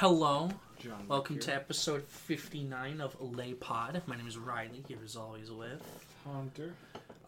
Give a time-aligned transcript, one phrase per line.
[0.00, 0.48] Hello,
[0.78, 4.00] John welcome to episode 59 of Lay Pod.
[4.06, 5.82] My name is Riley, here as always with.
[6.24, 6.72] Hunter.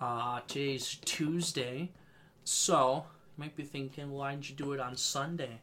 [0.00, 1.90] Uh, today's Tuesday,
[2.44, 3.04] so
[3.36, 5.60] you might be thinking, why didn't you do it on Sunday?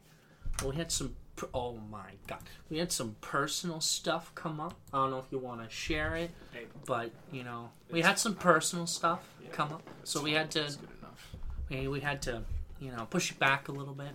[0.60, 4.74] Well, we had some, per- oh my god, we had some personal stuff come up.
[4.92, 8.06] I don't know if you want to share it, Hey, but you know, we It's-
[8.10, 10.40] had some personal stuff Yeah, come up, so we fine.
[10.40, 11.36] had to That's good enough.
[11.70, 12.42] we, we had to,
[12.80, 14.12] you know, push it back a little bit.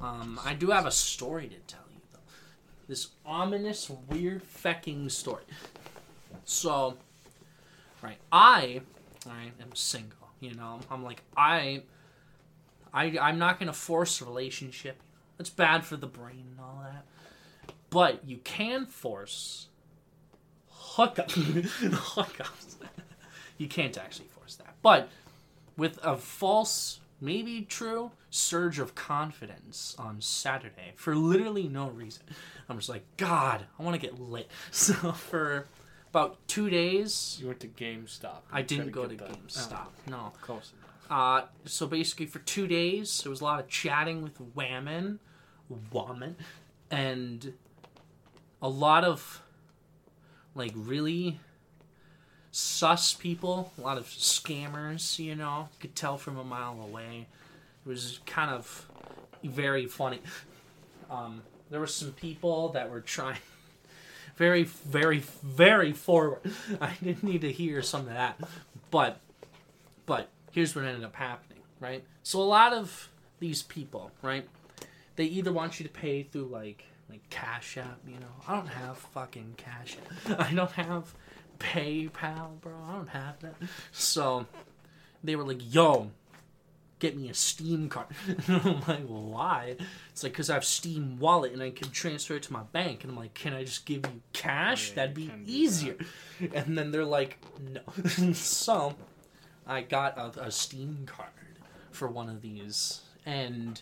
[0.00, 1.80] Um, I do have a story to tell.
[2.88, 5.42] This ominous, weird, fecking story.
[6.44, 6.96] So,
[8.02, 8.80] right, I,
[9.28, 10.28] I am single.
[10.40, 11.82] You know, I'm like I,
[12.92, 15.00] I, I'm not gonna force a relationship.
[15.38, 17.04] It's bad for the brain and all that.
[17.90, 19.66] But you can force
[20.68, 22.76] hookup, hookups.
[23.58, 25.08] you can't actually force that, but
[25.76, 32.22] with a false, maybe true surge of confidence on Saturday for literally no reason.
[32.68, 34.50] I'm just like, God, I want to get lit.
[34.70, 35.66] So for
[36.10, 38.40] about two days, You went to GameStop.
[38.52, 39.88] I didn't go to get that- GameStop.
[40.08, 40.32] No.
[40.32, 40.82] Oh, close enough.
[41.08, 45.20] Uh, so basically, for two days, there was a lot of chatting with women,
[45.92, 46.36] woman,
[46.90, 47.52] and
[48.60, 49.42] a lot of
[50.54, 51.38] like really
[52.56, 55.18] sus people, a lot of scammers.
[55.18, 57.26] You know, could tell from a mile away.
[57.84, 58.86] It was kind of
[59.44, 60.20] very funny.
[61.10, 63.38] Um, there were some people that were trying
[64.36, 66.40] very, very, very forward.
[66.80, 68.40] I didn't need to hear some of that,
[68.90, 69.20] but
[70.06, 72.04] but here's what ended up happening, right?
[72.22, 74.48] So a lot of these people, right?
[75.16, 78.32] They either want you to pay through like like Cash App, you know.
[78.48, 80.40] I don't have fucking Cash App.
[80.50, 81.14] I don't have
[81.58, 82.74] PayPal, bro.
[82.88, 83.54] I don't have that.
[83.92, 84.46] So
[85.22, 86.10] they were like, "Yo,
[86.98, 88.06] get me a Steam card."
[88.48, 89.76] And I'm like, "Why?"
[90.10, 93.02] It's like because I have Steam Wallet and I can transfer it to my bank.
[93.02, 94.90] And I'm like, "Can I just give you cash?
[94.90, 95.96] Yeah, That'd be easier."
[96.54, 98.94] And then they're like, "No." so
[99.66, 101.30] I got a, a Steam card
[101.90, 103.80] for one of these, and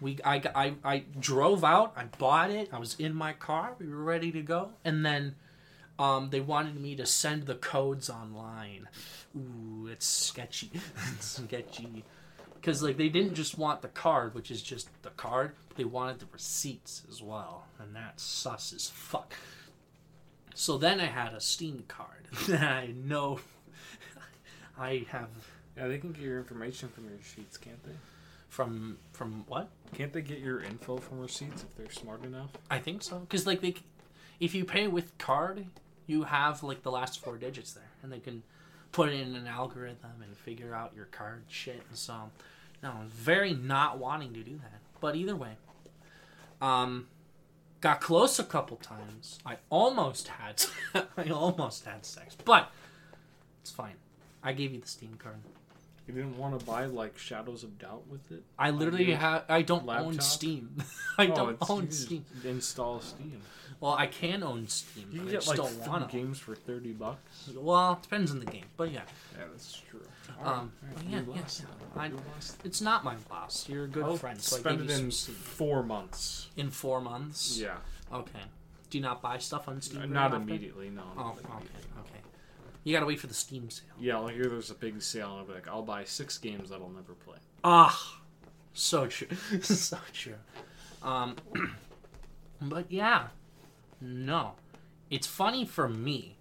[0.00, 1.92] we I, I I drove out.
[1.96, 2.70] I bought it.
[2.72, 3.74] I was in my car.
[3.78, 5.36] We were ready to go, and then
[5.98, 8.88] um, they wanted me to send the codes online.
[9.36, 10.70] Ooh, it's sketchy.
[11.14, 12.04] it's sketchy.
[12.54, 15.84] Because like they didn't just want the card, which is just the card, but they
[15.84, 19.34] wanted the receipts as well, and that's sus as fuck.
[20.54, 23.40] So then I had a Steam card I know
[24.78, 25.28] I have
[25.76, 27.96] Yeah, they can get your information from your receipts, can't they?
[28.54, 29.68] from from what?
[29.94, 32.50] Can't they get your info from receipts if they're smart enough?
[32.70, 33.18] I think so.
[33.18, 33.74] Because like they,
[34.38, 35.66] if you pay with card,
[36.06, 38.42] you have like the last four digits there, and they can
[38.92, 41.82] put in an algorithm and figure out your card shit.
[41.88, 42.30] And so,
[42.82, 44.80] no, very not wanting to do that.
[45.00, 45.56] But either way,
[46.60, 47.08] um,
[47.80, 49.38] got close a couple times.
[49.44, 50.64] I almost had,
[51.16, 52.70] I almost had sex, but
[53.62, 53.96] it's fine.
[54.42, 55.36] I gave you the Steam card.
[56.06, 58.42] You didn't want to buy like Shadows of Doubt with it?
[58.58, 59.44] I literally have.
[59.48, 60.20] I don't own?
[60.20, 60.76] Steam.
[61.18, 62.24] I Oh, don't own Steam.
[62.44, 63.40] Install Steam.
[63.80, 65.08] Well, I can own Steam.
[65.10, 67.50] You can I get like three games for thirty bucks.
[67.56, 69.00] Well, it depends on the game, but yeah,
[69.36, 70.00] Yeah, that's true.
[70.42, 71.42] Um, Alright, yeah, you yeah.
[72.02, 72.10] I-
[72.64, 73.68] it's not my loss.
[73.68, 76.48] You're a good I'll friend, so spend it in four months.
[76.56, 77.58] in four months.
[77.58, 77.76] Yeah,
[78.12, 78.40] Okay.
[78.90, 80.02] Do you not buy stuff on Steam?
[80.02, 80.42] Uh, not often?
[80.42, 80.88] immediately.
[80.90, 81.02] No.
[81.16, 81.80] Oh, not okay, immediately.
[81.80, 81.93] okay.
[82.84, 83.86] You gotta wait for the Steam sale.
[83.98, 86.68] Yeah, I'll hear there's a big sale, and I'll be like, I'll buy six games
[86.68, 87.38] that I'll never play.
[87.64, 88.20] Ah,
[88.74, 89.28] so true,
[89.62, 90.34] so true.
[91.02, 91.36] Um,
[92.60, 93.28] but yeah,
[94.02, 94.52] no,
[95.10, 96.36] it's funny for me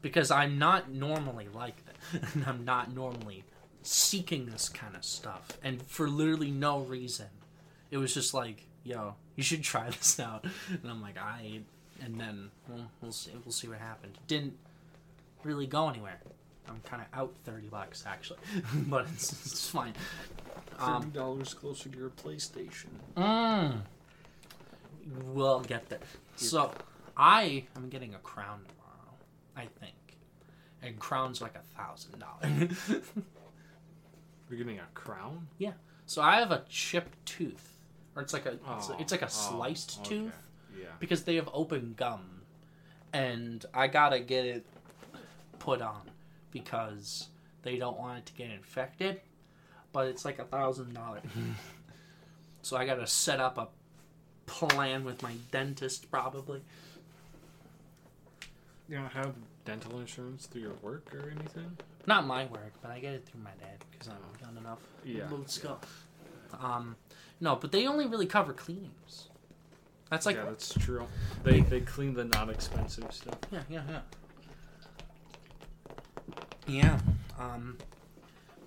[0.00, 3.42] because I'm not normally like that, and I'm not normally
[3.82, 7.26] seeking this kind of stuff, and for literally no reason.
[7.90, 11.60] It was just like, yo, you should try this out, and I'm like, I,
[12.00, 14.18] and then we'll, we'll see, we'll see what happened.
[14.28, 14.56] Didn't
[15.44, 16.18] really go anywhere.
[16.68, 18.40] I'm kind of out thirty bucks actually,
[18.88, 19.94] but it's, it's fine.
[20.78, 22.88] Um, Thirty dollars closer to your PlayStation.
[23.16, 23.80] Mm.
[25.32, 26.00] We'll get there.
[26.36, 26.72] So,
[27.16, 29.16] I am getting a crown tomorrow,
[29.56, 29.94] I think.
[30.82, 32.78] And crown's like a thousand dollars.
[34.50, 35.48] You're getting a crown.
[35.58, 35.72] Yeah.
[36.06, 37.78] So I have a chipped tooth,
[38.14, 40.08] or it's like a it's, Oh, it's like a oh, sliced okay.
[40.08, 40.42] tooth
[40.78, 40.86] Yeah.
[41.00, 42.42] because they have open gum,
[43.12, 44.66] and I gotta get it
[45.68, 46.10] put on
[46.50, 47.28] because
[47.62, 49.20] they don't want it to get infected.
[49.92, 51.22] But it's like a thousand dollars.
[52.60, 53.68] So I gotta set up a
[54.44, 56.60] plan with my dentist probably.
[58.88, 59.32] You don't have
[59.64, 61.78] dental insurance through your work or anything?
[62.06, 64.80] Not my work, but I get it through my dad because I'm young enough.
[65.04, 65.78] Yeah, Let's go.
[66.60, 66.96] Um,
[67.40, 69.28] no, but they only really cover cleanings.
[70.10, 71.06] That's like yeah, that's true.
[71.44, 73.38] They they clean the not expensive stuff.
[73.50, 74.00] Yeah, yeah, yeah.
[76.68, 76.98] Yeah.
[77.38, 77.78] Um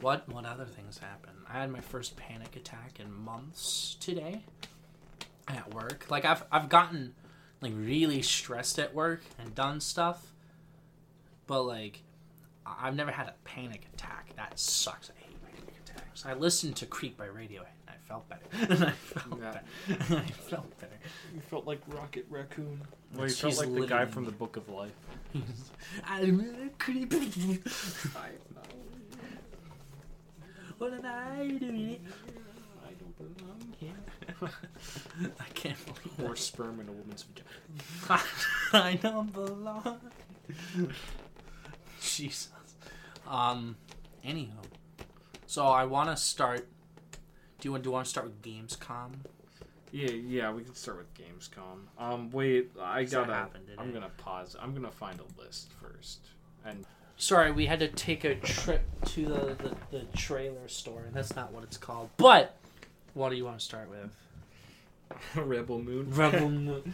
[0.01, 1.38] what what other things happened?
[1.48, 4.44] I had my first panic attack in months today
[5.48, 6.06] at work.
[6.09, 7.13] Like I've I've gotten
[7.62, 10.31] like really stressed at work and done stuff.
[11.48, 12.01] But like
[12.65, 14.33] I've never had a panic attack.
[14.36, 15.09] That sucks.
[15.09, 16.25] I hate panic attacks.
[16.25, 17.81] I listened to Creep by Radiohead
[18.12, 18.46] felt better.
[18.74, 19.52] and I felt Yeah.
[19.52, 20.16] better.
[20.28, 20.98] I felt better.
[21.34, 22.81] You felt like Rocket Raccoon.
[23.13, 24.92] Well, you She's felt like the guy literally- from the Book of Life.
[26.06, 27.13] I'm a creep.
[30.78, 32.00] What am I doing?
[32.86, 34.50] I don't belong here.
[35.40, 36.38] I can't believe Or that.
[36.38, 38.24] sperm in a woman's vagina.
[38.74, 40.00] I don't belong.
[42.02, 42.50] Jesus.
[43.28, 43.78] Um.
[44.25, 44.52] Anywho,
[45.48, 46.68] so I want to start.
[47.62, 47.84] Do you want?
[47.84, 49.12] Do you want to start with Gamescom?
[49.92, 51.86] Yeah, yeah, we can start with Gamescom.
[51.98, 53.34] Um, wait, I gotta.
[53.34, 53.66] happened.
[53.78, 54.56] I'm gonna pause.
[54.60, 56.19] I'm gonna find a list first.
[56.66, 56.86] And
[57.18, 61.04] Sorry, we had to take a trip to the, the, the trailer store.
[61.04, 62.10] And that's not what it's called.
[62.18, 62.58] But
[63.13, 64.16] what do you want to start with?
[65.36, 66.10] Rebel Moon.
[66.10, 66.94] Rebel Moon.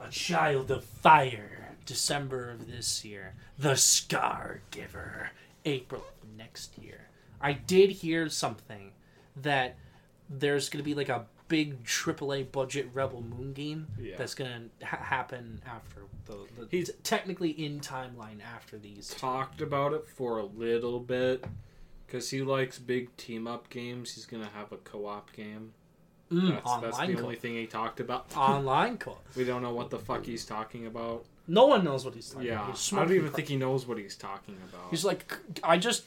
[0.00, 1.76] A Child of Fire.
[1.84, 3.34] December of this year.
[3.58, 5.30] The Scar Giver.
[5.66, 7.08] April of next year.
[7.38, 8.92] I did hear something
[9.42, 9.76] that
[10.28, 14.16] there's going to be like a big AAA budget Rebel Moon game Yeah.
[14.16, 16.66] that's going to ha- happen after the, the.
[16.70, 19.08] He's- technically in timeline after these.
[19.08, 19.18] two.
[19.20, 21.44] Talked about it for a little bit.
[22.06, 24.14] Because he likes big team up games.
[24.14, 25.72] He's gonna have a co op game.
[26.30, 28.26] Mm, That's, that's the only co- thing he talked about.
[28.36, 31.24] online co We don't know what the fuck he's talking about.
[31.48, 32.76] No one knows what he's talking yeah, about.
[32.76, 33.34] He's I don't even crack.
[33.34, 34.84] think he knows what he's talking about.
[34.90, 36.04] He's like, I just,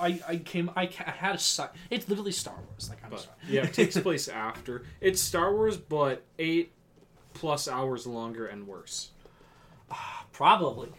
[0.00, 2.88] I, I came, I, I had a It's literally Star Wars.
[2.88, 3.34] Like, I'm But sorry.
[3.48, 4.84] yeah, it takes place after.
[5.00, 6.72] It's Star Wars, but eight
[7.34, 9.10] plus hours longer and worse.
[9.90, 10.90] Ah, probably.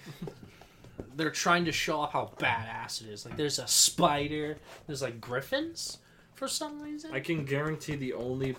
[1.15, 3.25] They're trying to show off how badass it is.
[3.25, 4.57] Like, there's a spider.
[4.87, 5.97] There's like griffins
[6.35, 7.11] for some reason.
[7.13, 8.55] I can guarantee the only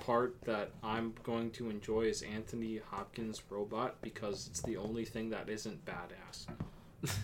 [0.00, 5.30] part that I'm going to enjoy is Anthony Hopkins' robot because it's the only thing
[5.30, 6.46] that isn't badass.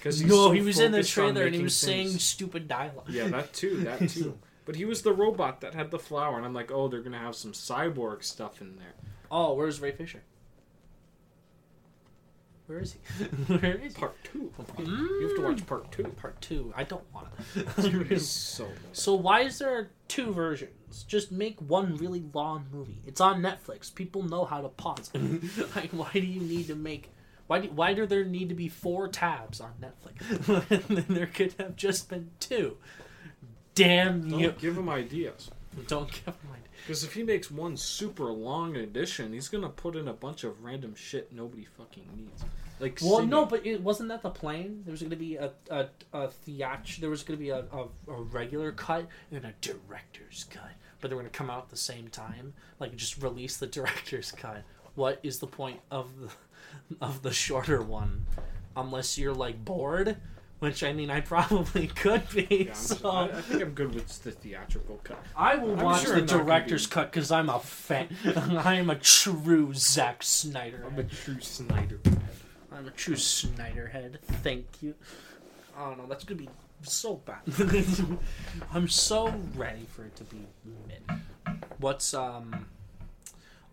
[0.00, 3.10] Because no, he was in the trailer and he was saying stupid dialogue.
[3.10, 4.38] Yeah, that too, that too.
[4.64, 7.18] But he was the robot that had the flower, and I'm like, oh, they're gonna
[7.18, 8.94] have some cyborg stuff in there.
[9.30, 10.22] Oh, where's Ray Fisher?
[12.66, 13.24] Where is he?
[13.54, 14.00] Where is he?
[14.00, 14.52] Part two.
[14.58, 16.04] Oh, you have to watch part two.
[16.04, 16.72] Part two.
[16.76, 17.26] I don't want
[17.56, 18.76] It's so good.
[18.92, 21.02] So why is there two versions?
[21.02, 23.02] Just make one really long movie.
[23.06, 23.92] It's on Netflix.
[23.92, 25.10] People know how to pause.
[25.74, 27.10] like, why do you need to make?
[27.50, 30.70] Why do why do there need to be four tabs on Netflix?
[30.86, 32.76] and there could have just been two.
[33.74, 34.52] Damn Don't you!
[34.52, 35.50] give him ideas.
[35.88, 36.62] Don't give mind.
[36.86, 40.62] Because if he makes one super long edition, he's gonna put in a bunch of
[40.62, 42.44] random shit nobody fucking needs.
[42.78, 43.30] Like Well, singing.
[43.30, 44.82] no, but it wasn't that the plan.
[44.84, 47.64] There was going to be a a, a theat- There was going to be a,
[47.72, 50.70] a, a regular cut and a director's cut,
[51.00, 52.54] but they were going to come out at the same time.
[52.78, 54.62] Like just release the director's cut.
[54.94, 56.28] What is the point of the
[57.00, 58.26] of the shorter one?
[58.76, 60.16] Unless you're like bored,
[60.60, 62.66] which I mean I probably could be.
[62.68, 65.22] Yeah, so I, I think I'm good with the theatrical cut.
[65.36, 68.08] I will I'm watch sure the I'm not director's cut because I'm a fan.
[68.36, 70.84] I am a true Zack Snyder.
[70.86, 72.00] I'm a true Snyder.
[72.72, 74.18] I'm a true Snyder head.
[74.42, 74.94] Thank you.
[75.78, 76.48] Oh no, that's gonna be
[76.82, 77.40] so bad.
[78.72, 80.46] I'm so ready for it to be
[80.86, 81.20] mid.
[81.78, 82.66] What's um?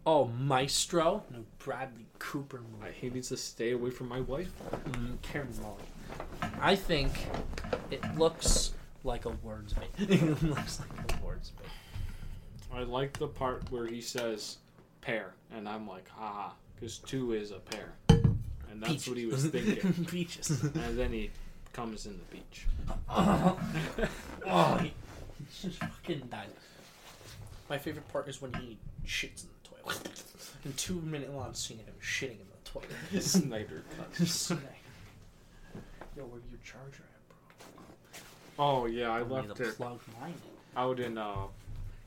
[0.10, 2.94] Oh, Maestro, no Bradley Cooper movie.
[2.94, 4.50] he needs to stay away from my wife.
[4.92, 6.50] Mm, Karen Mully.
[6.62, 7.12] I think
[7.92, 8.72] it looks
[9.04, 9.90] like a words bait.
[10.10, 11.68] it looks like a words bait.
[12.74, 14.60] I like the part where he says
[15.02, 17.92] pair, and I'm like, haha, because two is a pair.
[18.08, 20.06] And that's what he was thinking.
[20.10, 20.62] Peaches.
[20.62, 21.32] and then he
[21.74, 22.66] comes in the beach.
[23.10, 23.60] oh,
[24.46, 24.94] oh, he
[25.62, 26.48] just fucking died.
[27.70, 29.50] My favorite part is when he shits in
[29.88, 30.24] the toilet.
[30.66, 32.90] In two minute long scene of him shitting in the toilet.
[33.24, 34.28] Snyder cut.
[34.28, 34.62] Snipe.
[36.16, 37.30] Yo, where your charger at,
[38.58, 38.66] bro?
[38.66, 40.34] Oh yeah, I I need left to it plug mine
[40.76, 41.36] out in uh.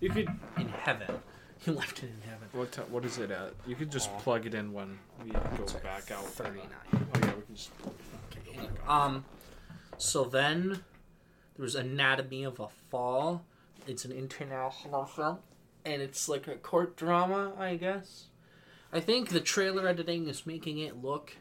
[0.00, 0.62] You could in.
[0.62, 1.06] in heaven.
[1.62, 2.48] He left it in heaven.
[2.52, 3.52] what ti- what is it at?
[3.66, 4.18] You could just Aw.
[4.20, 6.24] plug it in when we go back out.
[6.24, 7.06] Thirty Oh nine.
[7.22, 7.70] yeah, we can just.
[8.48, 8.66] Okay.
[8.88, 9.26] Um,
[9.98, 10.68] so then
[11.56, 13.44] there was Anatomy of a Fall.
[13.86, 15.40] It's an international film,
[15.84, 18.26] and it's like a court drama, I guess.
[18.92, 21.36] I think the trailer editing is making it look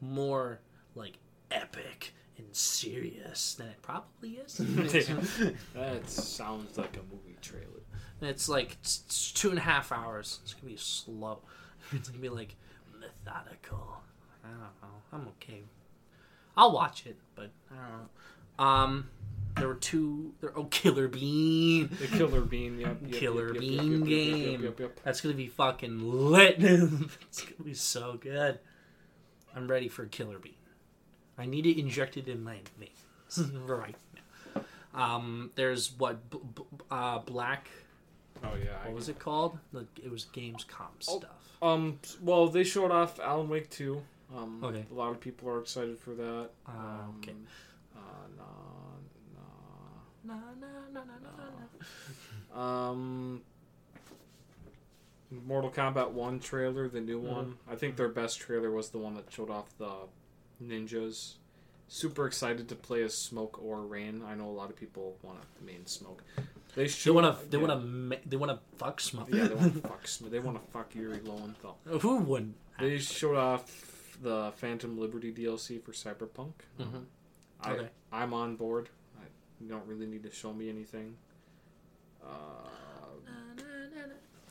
[0.00, 0.60] more
[0.94, 1.18] like
[1.50, 4.60] epic and serious than it probably is.
[5.74, 7.64] That sounds like a movie trailer.
[8.20, 10.40] And it's like it's, it's two and a half hours.
[10.42, 11.40] It's gonna be slow.
[11.92, 12.56] It's gonna be like
[12.98, 13.98] methodical.
[14.44, 15.02] I don't know.
[15.12, 15.62] I'm okay.
[16.56, 18.64] I'll watch it, but I don't know.
[18.64, 19.10] Um,
[19.56, 20.32] there were two.
[20.40, 21.88] There, oh, Killer Bean.
[22.00, 22.98] The Killer Bean, yep.
[23.02, 24.50] yep, Killer yep, Bean yep, game.
[24.50, 25.00] Yep, yep, yep.
[25.02, 26.56] That's gonna be fucking lit.
[26.58, 28.58] it's gonna be so good.
[29.54, 30.52] I'm ready for Killer Bean.
[31.38, 33.94] I need it injected in my veins right
[34.54, 34.62] now.
[34.94, 37.68] Um, there's what b- b- uh, Black.
[38.44, 38.70] Oh yeah.
[38.84, 39.58] I- What was it called?
[40.02, 41.18] It was Gamescom Oh.
[41.18, 41.54] stuff.
[41.62, 41.98] Um.
[42.22, 44.02] Well, they showed off Alan Wake 2.
[44.36, 44.84] Um, Okay.
[44.90, 46.50] A lot of people are excited for that.
[46.66, 47.32] Uh, Um, okay.
[47.94, 47.98] Uh,
[50.26, 52.90] Na, na, na, na, na, na.
[52.90, 53.42] Um.
[55.46, 57.28] Mortal Kombat 1 trailer, the new Mhm.
[57.32, 57.58] one.
[57.68, 60.06] I think their best trailer was the one that showed off the
[60.62, 61.34] ninjas.
[61.88, 64.22] Super excited to play as Smoke or Rain.
[64.22, 66.22] I know a lot of people want to main Smoke.
[66.74, 67.46] They They want to.
[67.48, 67.66] They yeah.
[67.66, 68.28] want to.
[68.28, 69.28] They want to fuck smoke.
[69.30, 70.06] Yeah, they want to fuck.
[70.06, 71.78] Sm- They want to fuck Yuri Lowenthal.
[72.02, 72.56] Who wouldn't?
[72.78, 76.52] They showed off the Phantom Liberty DLC for Cyberpunk.
[76.78, 77.04] Mhm.
[77.60, 77.88] I, Okay.
[78.12, 78.90] I'm on board.
[79.60, 81.16] I, you don't really need to show me anything.
[82.22, 82.26] Uh,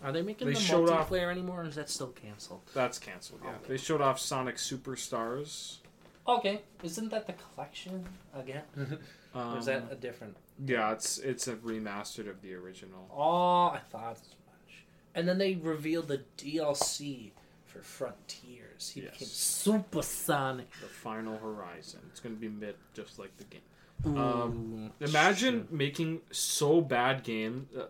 [0.04, 2.62] Are they making They the showed off- multiplayer anymore, or is that still canceled?
[2.74, 3.42] that's canceled.
[3.44, 3.60] Yeah, Okay.
[3.70, 5.78] they showed off Sonic Superstars.
[6.28, 8.64] Okay, isn't that the collection again?
[9.34, 10.36] Um, or is that a different?
[10.66, 13.08] Yeah, it's it's a remastered of the original.
[13.14, 14.84] Oh, I thought as much.
[15.14, 17.32] And then they revealed the DLC
[17.66, 18.90] for Frontiers.
[18.90, 19.12] He Yes.
[19.14, 20.70] became Supersonic.
[20.82, 22.00] The Final Horizon.
[22.10, 23.62] It's going to be mid, just like the game.
[24.04, 27.68] Um, Imagine making so bad game.
[27.78, 27.84] Uh,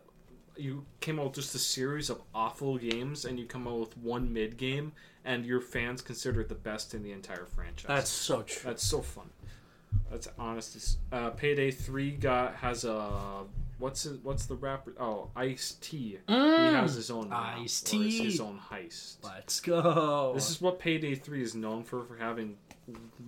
[0.57, 3.97] you came out with just a series of awful games, and you come out with
[3.97, 4.93] one mid game,
[5.25, 7.87] and your fans consider it the best in the entire franchise.
[7.87, 8.69] That's so true.
[8.69, 9.29] that's so fun.
[10.09, 10.97] That's honest.
[11.11, 13.43] Uh, Payday Three got has a
[13.79, 14.93] what's his, what's the rapper?
[14.99, 16.19] Oh, Ice T.
[16.27, 17.61] He has his own Mm.
[17.63, 18.23] Ice T.
[18.23, 19.17] his own heist.
[19.23, 20.31] Let's go.
[20.33, 22.55] This is what Payday 3 is known for, for having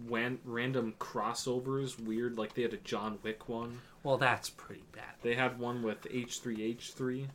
[0.08, 2.00] wan- random crossovers.
[2.00, 3.80] Weird, like they had a John Wick one.
[4.04, 5.16] well, that's pretty bad.
[5.22, 7.28] They had one with H3H3.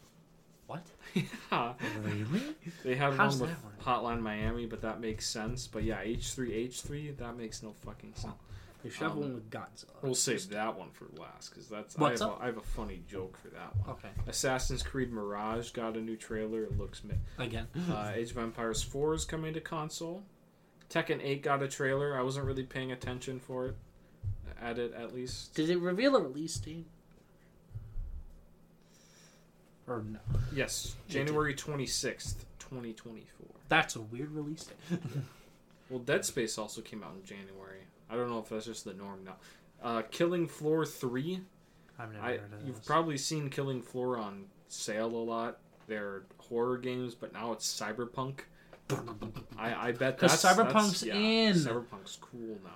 [0.67, 0.87] What?
[1.15, 1.75] yeah.
[2.03, 2.55] Really?
[2.85, 5.67] They had How's one with that Hotline Miami, but that makes sense.
[5.67, 8.35] But yeah, H3H3, that makes no fucking sense.
[8.85, 9.91] You should have Um, one with Godzilla.
[10.03, 12.41] We'll save that one for last, because that's What's I have, up?
[12.41, 13.91] A, I have a funny joke for that one.
[13.91, 16.65] Okay, Assassin's Creed Mirage got a new trailer.
[16.65, 17.21] It looks mid.
[17.39, 17.69] again.
[17.89, 20.25] Uh, Age of Empires 4 is coming to console.
[20.93, 22.19] Tekken 8 got a trailer.
[22.19, 23.77] I wasn't really paying attention for it.
[24.61, 25.55] At it, at least.
[25.55, 26.87] Did it reveal a release date?
[29.89, 30.19] Or no?
[30.55, 33.47] Yes, January 26th, 2024.
[33.69, 35.01] That's a weird release date.
[35.91, 37.81] Well, Dead Space also came out in January.
[38.09, 39.37] I don't know if that's just the norm now.
[39.83, 41.43] Uh, Killing Floor 3.
[41.99, 42.87] I've never I, heard of you've this.
[42.87, 45.59] probably seen Killing Floor on sale a lot.
[45.89, 48.41] They're horror games, but now it's cyberpunk.
[49.57, 51.55] I, I bet that's Cyberpunk's that's, yeah, in.
[51.55, 52.71] Cyberpunk's cool now.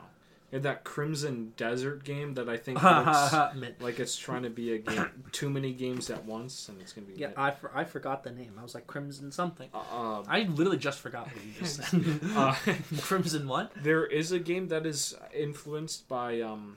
[0.53, 3.33] And that Crimson Desert game that I think looks
[3.81, 7.09] like it's trying to be a game, too many games at once, and it's gonna
[7.09, 7.15] be.
[7.15, 8.53] yeah, I, for, I forgot the name.
[8.59, 9.69] I was like Crimson something.
[9.75, 12.21] Uh, I literally just forgot what you just said.
[12.37, 12.55] uh,
[13.01, 13.73] Crimson what?
[13.83, 16.77] there is a game that is influenced by um.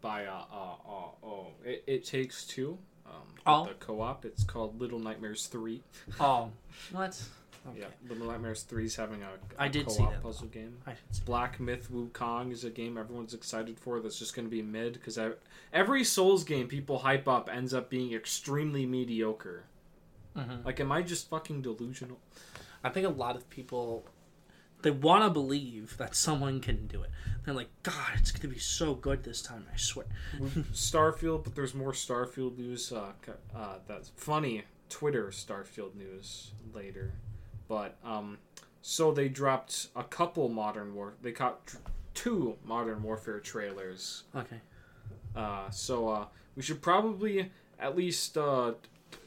[0.00, 2.78] By uh, uh, uh oh, it, it takes two.
[3.10, 3.64] Um, Oh.
[3.66, 4.24] the co-op.
[4.24, 5.82] It's called Little Nightmares Three.
[6.20, 6.50] Oh,
[6.92, 7.20] what?
[7.68, 7.80] Okay.
[7.80, 10.22] Yeah, Little Nightmares Three is having a, a I did co-op see that.
[10.22, 10.76] puzzle game.
[10.86, 11.22] I should say.
[11.26, 14.00] Black Myth Wukong is a game everyone's excited for.
[14.00, 15.18] That's just going to be mid because
[15.72, 19.64] every Souls game people hype up ends up being extremely mediocre.
[20.36, 20.64] Mhm.
[20.64, 22.18] Like, am I just fucking delusional?
[22.84, 24.04] I think a lot of people
[24.82, 27.10] they want to believe that someone can do it.
[27.44, 29.66] They're like, God, it's gonna be so good this time.
[29.72, 30.06] I swear.
[30.72, 32.92] Starfield, but there's more Starfield news.
[32.92, 33.12] Uh,
[33.54, 34.64] uh, that's funny.
[34.88, 37.12] Twitter Starfield news later,
[37.68, 38.38] but um,
[38.82, 41.14] so they dropped a couple Modern War.
[41.22, 41.76] They caught tr-
[42.14, 44.24] two Modern Warfare trailers.
[44.34, 44.60] Okay.
[45.36, 46.24] Uh, so uh,
[46.56, 48.72] we should probably at least uh,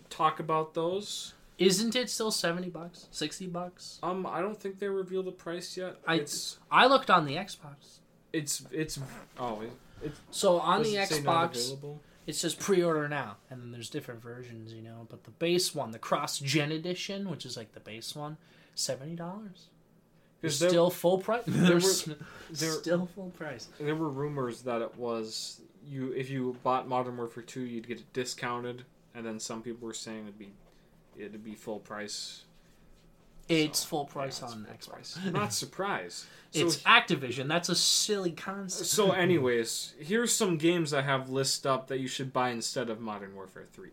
[0.10, 1.33] talk about those.
[1.65, 3.08] Isn't it still seventy bucks?
[3.12, 4.00] Sixty bucks?
[4.03, 5.96] Um, I don't think they revealed the price yet.
[6.08, 8.00] I- it's I looked on the Xbox.
[8.32, 9.00] it's it's
[9.39, 9.62] oh
[10.01, 11.75] it's So on the Xbox,
[12.25, 15.08] it says pre-order now, and then there's different versions, you know.
[15.10, 18.38] But the base one, the cross-gen edition, which is like the base one,
[18.75, 19.67] seventy dollars.
[20.41, 21.43] Because Still full price.
[21.48, 22.03] there There's
[22.51, 23.70] there- still full price.
[23.79, 28.00] there were rumors that it was you if you bought Modern Warfare two you'd get
[28.00, 28.84] it discounted,
[29.15, 30.51] and then some people were saying it'd be
[31.17, 32.43] it'd be full price.
[33.50, 34.89] It's So, full price yeah, on full Xbox.
[34.89, 35.20] price.
[35.25, 36.25] I'm not surprised.
[36.53, 37.48] So It's Activision.
[37.48, 38.88] That's a silly concept.
[38.88, 43.00] So, anyways, here's some games I have listed up that you should buy instead of
[43.01, 43.89] Modern Warfare 3.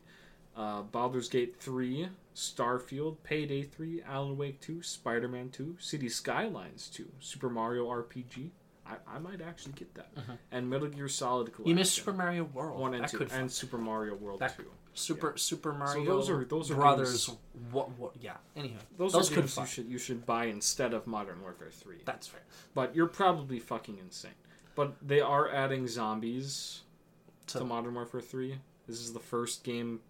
[0.54, 6.90] Uh, Baldur's Gate 3, Starfield, Payday 3, Alan Wake 2, Spider Man 2, City Skylines
[6.92, 8.50] 2, Super Mario RPG.
[8.90, 10.08] I, I might actually get that.
[10.52, 11.62] And Metal Gear Solid Collection.
[11.62, 11.68] Uh-huh.
[11.68, 12.80] you missed Super Mario World.
[12.80, 13.26] 1 and that 2.
[13.32, 14.64] And Super Mario World That- 2.
[14.92, 16.04] Super Super Mario.
[16.04, 17.26] those are- those are brothers.
[17.28, 17.38] games-
[17.70, 17.90] What?
[17.96, 18.12] What?
[18.20, 18.36] Yeah.
[18.56, 21.98] Anyhow, Those, those are games you should, you should buy instead of Modern Warfare 3.
[22.04, 22.40] That's fair.
[22.74, 24.32] But you're probably fucking insane.
[24.74, 26.82] But they are adding zombies
[27.48, 28.58] To- to Modern Warfare 3.
[28.88, 30.00] This is the first game.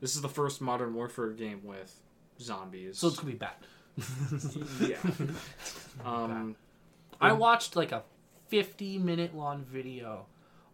[0.00, 1.98] This is the first Modern Warfare game with
[2.40, 2.98] zombies.
[2.98, 3.54] So it's gonna be bad.
[4.80, 4.98] yeah.
[6.04, 6.54] Um,
[7.20, 8.02] I watched like a
[8.48, 10.26] 50 minute long video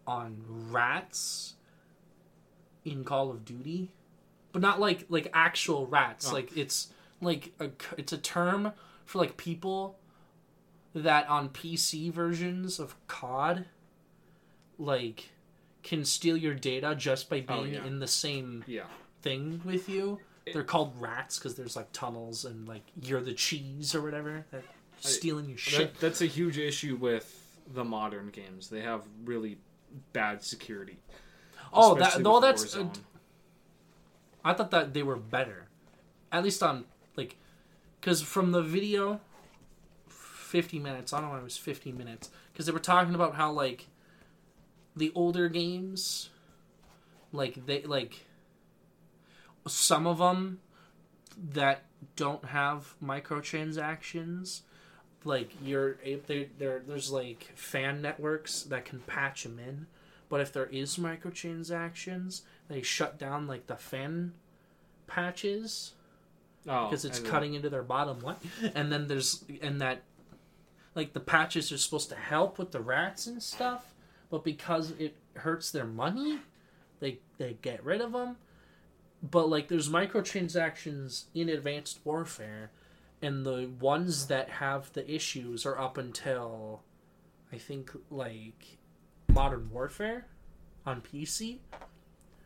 [0.07, 1.55] on rats
[2.85, 3.91] in Call of Duty,
[4.53, 6.29] but not like like actual rats.
[6.31, 6.35] Oh.
[6.35, 6.89] Like it's
[7.21, 8.73] like a, it's a term
[9.07, 9.97] for like people
[10.95, 13.65] that on PC versions of COD
[14.79, 15.31] like
[15.83, 17.85] can steal your data just by Oh, being yeah.
[17.87, 18.85] in the same yeah.
[19.23, 20.19] thing with you.
[20.53, 24.45] They're called rats because there's like tunnels and like you're the cheese or whatever.
[24.51, 24.63] That
[25.09, 25.95] stealing your shit.
[25.95, 28.69] That, that's a huge issue with the modern games.
[28.69, 29.59] They have really
[30.13, 30.99] bad security.
[31.73, 32.75] oh, that no, that's.
[32.75, 32.99] Uh, Warzone.
[34.45, 35.69] I thought that they were better,
[36.31, 36.85] at least on
[37.17, 37.37] like,
[38.01, 39.21] because from the video,
[40.09, 41.13] fifty minutes.
[41.13, 41.39] I don't know.
[41.39, 43.87] It was fifty minutes because they were talking about how like
[44.95, 46.31] the older games,
[47.33, 48.27] like they like
[49.67, 50.61] some of them
[51.37, 51.85] that
[52.17, 54.61] don't have microtransactions
[55.25, 59.87] like you're they there there's like fan networks that can patch them in
[60.29, 64.33] but if there is microtransactions they shut down like the fan
[65.07, 65.93] patches
[66.69, 68.37] oh, because it's and then- cutting into their bottom line
[68.75, 70.03] and then there's and that
[70.95, 73.95] like the patches are supposed to help with the rats and stuff
[74.31, 76.39] but because it hurts their money
[77.01, 78.37] they they get rid of them
[79.23, 82.71] but like there's microtransactions in advanced warfare
[83.25, 86.83] and the ones that have the issues are up until
[87.53, 88.79] i think like
[89.29, 90.27] modern warfare
[90.87, 91.59] on pc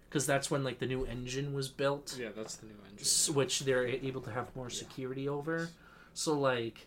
[0.09, 3.35] because that's when like the new engine was built Yeah, that's the new engine.
[3.35, 5.69] which they're able to have more security over.
[6.15, 6.87] So like,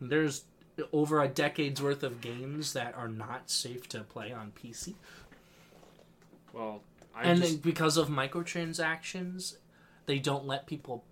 [0.00, 0.44] there's
[0.90, 4.94] over a decade's worth of games that are not safe to play on PC,
[6.54, 6.80] Well,
[7.14, 9.56] I and just, because of microtransactions,
[10.06, 11.04] they don't let people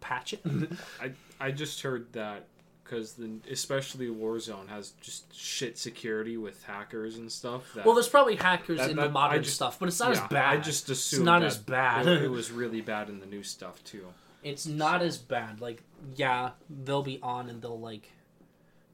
[0.00, 0.40] patch it.
[1.00, 2.46] I I just heard that
[2.84, 7.72] because the especially Warzone has just shit security with hackers and stuff.
[7.74, 10.14] That, well, there's probably hackers That- in that- the modern just- stuff, but it's not
[10.14, 10.56] yeah, as bad.
[10.58, 12.06] I just assumed not that as bad.
[12.06, 14.06] It, it was really bad in the new stuff too.
[14.44, 15.60] it's not as bad.
[15.60, 15.82] Like,
[16.14, 18.10] yeah, they'll be on and they'll like,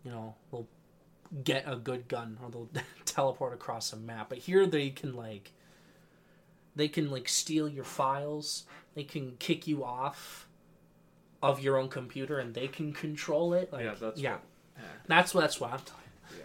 [0.04, 0.66] you know, they'll
[1.44, 2.68] get a good gun or they'll
[3.04, 4.30] teleport across a map.
[4.30, 5.52] But here they can like,
[6.74, 8.64] they can like steal your files.
[8.94, 10.48] They can kick you off
[11.42, 13.72] of your own computer and they can control it.
[13.72, 14.42] Like, yeah, that's yeah, What,
[15.08, 16.38] that's that's what I'm talking.
[16.38, 16.44] yeah.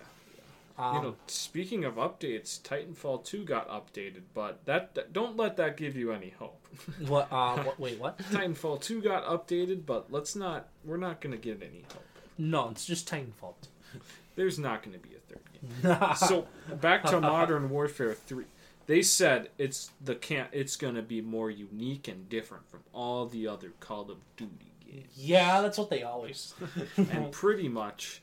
[0.84, 5.58] Um, you know, speaking of updates, Titanfall 2 got updated, but that, that- don't let
[5.58, 6.66] that give you any hope.
[7.08, 7.28] what?
[7.32, 7.80] Uh, what?
[7.80, 8.18] Wait, what?
[8.32, 12.04] Titanfall 2 got updated, but let's not we're not going to get any hope.
[12.38, 13.54] No, it's just Titanfall.
[14.36, 16.16] There's not going to be a third game.
[16.16, 16.48] so,
[16.80, 18.46] back to Modern Warfare 3.
[18.86, 23.26] They said it's the can it's going to be more unique and different from all
[23.26, 25.14] the other Call of Duty games.
[25.16, 26.54] yeah, that's what they always.
[26.98, 28.22] and pretty much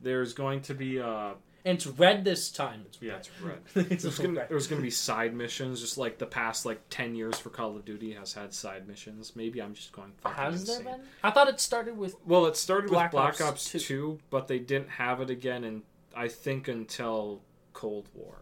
[0.00, 1.32] there's going to be uh
[1.64, 2.82] And it's red this time.
[2.86, 3.18] It's yeah, red.
[3.20, 3.86] it's red.
[3.92, 4.48] It's There's gonna, red.
[4.50, 7.84] there's gonna be side missions, just like the past like ten years for Call of
[7.84, 9.34] Duty has had side missions.
[9.34, 11.00] Maybe I'm just going fucking Has there been?
[11.22, 12.16] I thought it started with.
[12.26, 13.78] Well, it started Black with Black Ops Ops, 2.
[13.78, 14.18] 2.
[14.30, 15.82] but they didn't have it again, and
[16.14, 17.40] I think until
[17.72, 18.36] Cold War,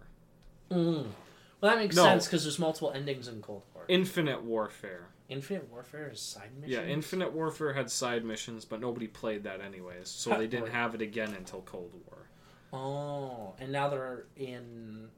[0.71, 1.07] Mm.
[1.61, 2.03] Well, that makes No.
[2.05, 3.85] sense because there's multiple endings in Cold War.
[3.89, 5.07] Infinite Warfare.
[5.33, 6.73] Infinite Warfare is side missions.
[6.87, 10.95] Yeah, Infinite Warfare had side missions, but nobody played that anyways, so they didn't have
[10.95, 12.19] it again until Cold War.
[12.73, 15.09] Oh, and now they're in.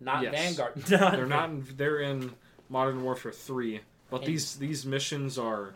[0.00, 0.34] Not Yes.
[0.34, 0.74] Vanguard.
[0.86, 1.50] They're not.
[1.50, 2.32] In, they're in
[2.68, 5.74] Modern Warfare 3, but And- these these missions are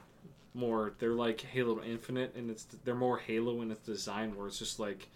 [0.52, 0.94] more.
[0.98, 4.80] They're like Halo Infinite, and it's they're more Halo in its design, where it's just
[4.80, 5.08] like,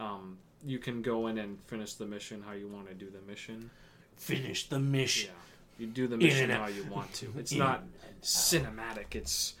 [0.00, 3.20] um, you can go in and finish the mission how you want to do the
[3.30, 3.70] mission.
[4.16, 5.30] Finish the Yeah, mission.
[5.78, 7.32] You do the mission how you want to.
[7.38, 7.82] It's not
[8.22, 9.14] cinematic.
[9.14, 9.54] It's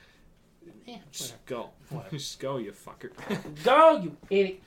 [0.86, 1.70] Yeah, just go,
[2.10, 3.10] just go, you fucker.
[3.64, 4.60] Go, you idiot.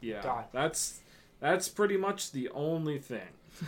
[0.00, 0.44] yeah, God.
[0.52, 1.00] that's
[1.40, 3.28] that's pretty much the only thing.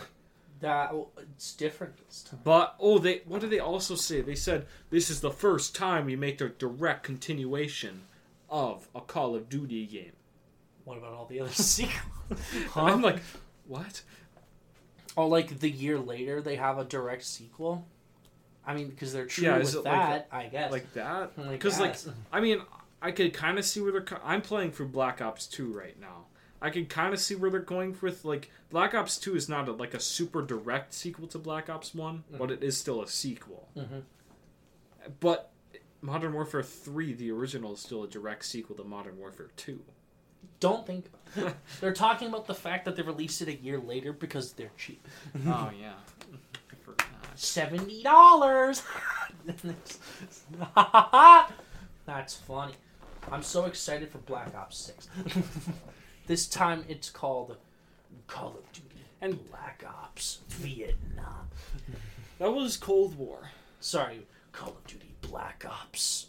[0.59, 2.39] That it's different this time.
[2.41, 4.21] But oh, they what did they also say?
[4.21, 8.03] They said this is the first time we make a direct continuation
[8.49, 10.13] of a Call of Duty game.
[10.85, 11.97] What about all the other sequels?
[12.29, 12.39] And
[12.75, 13.19] I'm like,
[13.67, 14.03] what?
[15.17, 17.85] Oh, like the year later they have a direct sequel.
[18.65, 20.71] I mean, because they're true Yeah, with it like that, I guess.
[20.71, 21.35] Like that?
[21.49, 21.95] Because like.
[22.31, 22.61] I mean,
[23.01, 24.01] I could kind of see where they're.
[24.01, 26.25] co- I'm playing for Black Ops Two right now.
[26.61, 29.67] I could kind of see where they're going with like Black Ops Two is not
[29.67, 33.07] a, like a super direct sequel to Black Ops One, but it is still a
[33.07, 33.67] sequel.
[33.75, 34.03] Mhm.
[35.19, 35.51] But
[36.01, 39.81] Modern Warfare Three, the original, is still a direct sequel to Modern Warfare Two.
[40.59, 41.55] Don't think about it.
[41.81, 45.07] they're talking about the fact that they released it a year later because they're cheap.
[45.47, 45.93] oh yeah,
[47.35, 48.83] Seventy dollars.
[52.05, 52.73] That's funny.
[53.31, 55.07] I'm so excited for Black Ops Six.
[56.27, 57.57] this time it's called
[58.27, 61.47] Call of Duty and Black Ops Vietnam.
[62.39, 63.49] That was Cold War.
[63.79, 66.27] Sorry, Call of Duty Black Ops.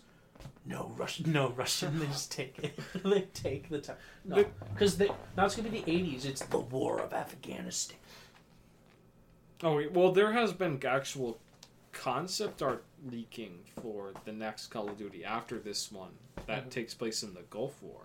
[0.66, 1.31] No Russian.
[1.33, 1.98] No Russian.
[1.98, 2.79] They just take it.
[3.05, 3.96] they take the time.
[4.24, 6.24] No, because now it's gonna be the '80s.
[6.24, 7.98] It's the War of Afghanistan.
[9.62, 11.38] Oh wait, well, there has been actual
[11.92, 16.11] concept art leaking for the next Call of Duty after this one
[16.46, 16.70] that Mhm.
[16.70, 18.03] takes place in the Gulf War.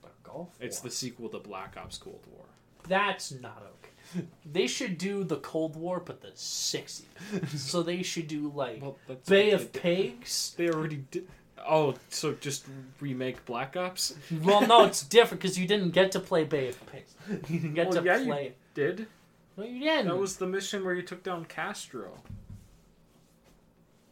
[0.00, 0.56] But Gulf.
[0.60, 0.88] It's War.
[0.90, 2.44] the sequel to Black Ops Cold War.
[2.88, 4.26] That's not okay.
[4.44, 7.04] They should do the Cold War, but the '60s.
[7.58, 9.82] so they should do like Well, Bay of did.
[9.82, 10.54] Pigs.
[10.56, 11.28] They already did.
[11.68, 12.66] Oh, so just
[13.00, 14.14] remake Black Ops?
[14.42, 17.14] Well, no, it's different because you didn't get to play Bay of Pigs.
[17.28, 18.56] You didn't get Well, to yeah, play it.
[18.74, 19.06] Did
[19.56, 20.06] No, you didn't.
[20.08, 22.18] that was the mission where you took down Castro?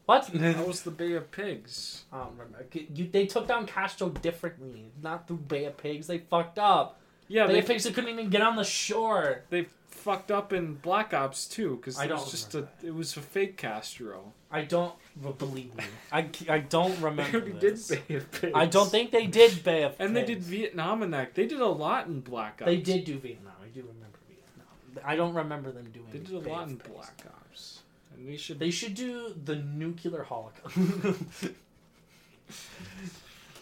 [0.07, 0.27] what?
[0.33, 2.05] That was the Bay of Pigs.
[2.13, 2.65] I don't remember.
[2.95, 6.07] You, they took down Castro differently, not through Bay of Pigs.
[6.07, 6.99] They fucked up.
[7.29, 9.43] Yeah, Bay they of Pigs they couldn't even get on the shore.
[9.51, 9.67] they
[9.99, 13.21] fucked up in Black Ops too because it was just a remember it was a
[13.21, 14.33] fake Castro.
[14.51, 14.95] I don't
[15.39, 15.85] believe me.
[16.11, 17.89] I, I don't They remember did this.
[17.89, 18.53] Bay of Pigs.
[18.55, 21.35] I don't think they did Bay of And they did Vietnam in that.
[21.35, 22.67] They did a lot in Black Ops.
[22.67, 23.53] They did do Vietnam.
[23.63, 25.05] I do remember Vietnam.
[25.05, 26.07] I don't remember them doing.
[26.13, 26.95] They did a Bay lot in Pigs.
[26.95, 27.81] Black Ops.
[28.17, 28.59] And they should.
[28.59, 30.77] They should do the nuclear holocaust.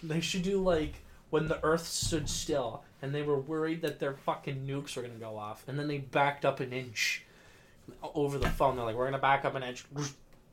[0.02, 0.94] they should do like
[1.30, 5.14] when the Earth stood still and they were worried that their fucking nukes were gonna
[5.14, 7.24] go off, and then they backed up an inch
[8.14, 8.76] over the phone.
[8.76, 9.84] They're like, "We're gonna back up an inch."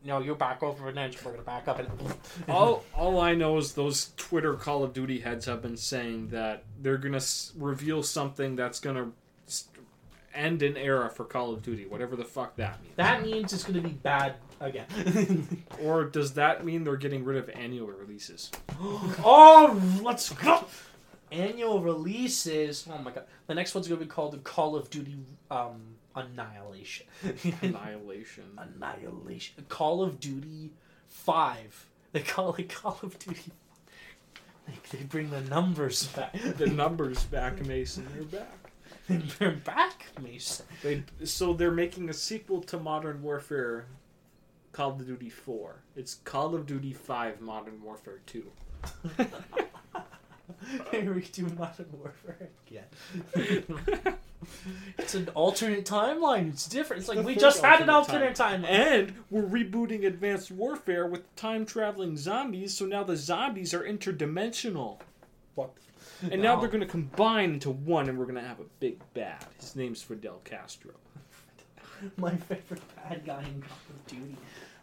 [0.06, 1.24] No, you back over an inch.
[1.24, 1.88] We're gonna back up an.
[2.50, 6.64] all all I know is those Twitter Call of Duty heads have been saying that
[6.82, 9.12] they're gonna s- reveal something that's gonna
[9.48, 9.70] s-
[10.34, 12.96] end an era for Call of Duty, whatever the fuck that means.
[12.98, 14.86] That means it's gonna be bad again.
[15.82, 18.52] Or does that mean they're getting rid of annual releases?
[18.80, 20.66] oh, let's go.
[21.34, 22.88] Annual releases.
[22.92, 23.26] Oh my god.
[23.48, 25.18] The next one's gonna be called Call of Duty
[25.50, 27.08] um, Annihilation.
[27.62, 28.44] Annihilation.
[28.58, 29.66] Annihilation.
[29.68, 30.72] Call of Duty
[31.08, 31.90] Five.
[32.12, 33.52] They call it Call of Duty.
[34.68, 36.36] They, they bring the numbers back.
[36.58, 38.08] the numbers back, Mason.
[38.14, 38.72] They're back.
[39.40, 40.66] They're back, Mason.
[40.82, 43.88] They so they're making a sequel to Modern Warfare,
[44.72, 45.82] Call of Duty Four.
[45.96, 48.52] It's Call of Duty Five: Modern Warfare Two.
[50.92, 54.16] Here we do Modern Warfare again.
[54.98, 56.50] It's an alternate timeline.
[56.50, 57.02] It's different.
[57.02, 58.70] It's like The we just had an alternate alternate timeline.
[58.70, 65.00] And we're rebooting Advanced Warfare with time traveling zombies, so now the zombies are interdimensional.
[65.56, 65.72] What?
[66.32, 69.00] And now they're going to combine into one, and we're going to have a big
[69.14, 69.46] bad.
[69.60, 70.92] His name's Fidel Castro.
[72.18, 74.38] My favorite bad guy in Call of Duty.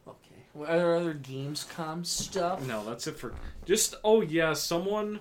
[0.06, 0.42] Okay.
[0.52, 2.66] What are other Gamescom stuff?
[2.66, 3.32] No, that's it for.
[3.64, 5.20] Just, oh yeah, someone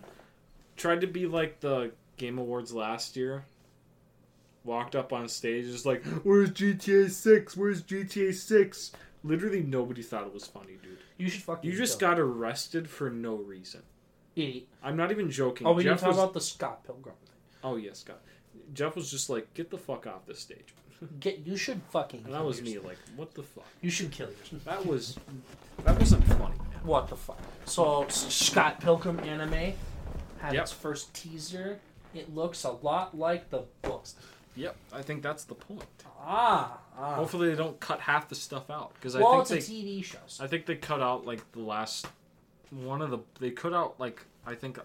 [0.80, 3.46] tried to be like the Game Awards last year.
[4.64, 7.58] Walked up on stage, just like, Where's GTA 6?
[7.58, 8.92] Where's GTA 6?
[9.24, 10.98] Literally nobody thought it was funny, dude.
[11.18, 11.70] You should fucking.
[11.70, 13.82] You just got arrested for no reason.
[14.36, 14.68] Idiot.
[14.82, 15.68] I'm not even joking.
[15.68, 17.36] Oh, we Jeff didn't talk was, about the Scott Pilgrim thing.
[17.64, 18.22] Oh yes, Scott.
[18.74, 20.74] Jeff was just like, "Get the fuck off this stage,"
[21.20, 22.22] Get you should fucking.
[22.24, 22.80] and that kill was me.
[22.80, 23.66] Like, what the fuck?
[23.82, 24.64] You should kill yourself.
[24.64, 25.18] That was
[25.84, 26.80] that wasn't funny, man.
[26.84, 27.40] What the fuck?
[27.66, 29.74] So Scott Pilgrim anime
[30.40, 30.64] had Yep.
[30.64, 31.80] its first teaser.
[32.14, 34.16] It looks a lot like the books.
[34.56, 35.86] Yep, I think that's the point.
[36.22, 37.16] Ah, ah.
[37.16, 39.84] Hopefully, they don't cut half the stuff out because I well, think it's they, a
[39.84, 40.18] TV show.
[40.40, 42.08] I think they cut out like the last
[42.72, 43.20] one of the.
[43.40, 44.82] They cut out like I think a,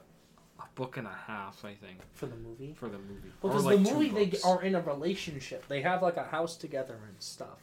[0.61, 1.65] a book and a half.
[1.65, 2.75] I think for the movie.
[2.77, 3.33] for the movie.
[3.43, 5.67] Well, because like, the movie they are in a relationship.
[5.67, 7.59] They have like a house together and stuff.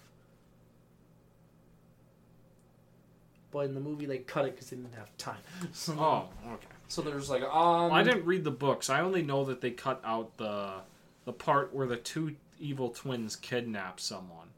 [3.52, 5.38] But in the movie they cut it because they didn't have time.
[5.74, 6.68] So, Oh, okay.
[6.92, 7.50] So there's like um.
[7.90, 8.90] Well, I didn't read the books.
[8.90, 10.74] I only know that they cut out the
[11.26, 14.50] the part where the two evil twins kidnap someone.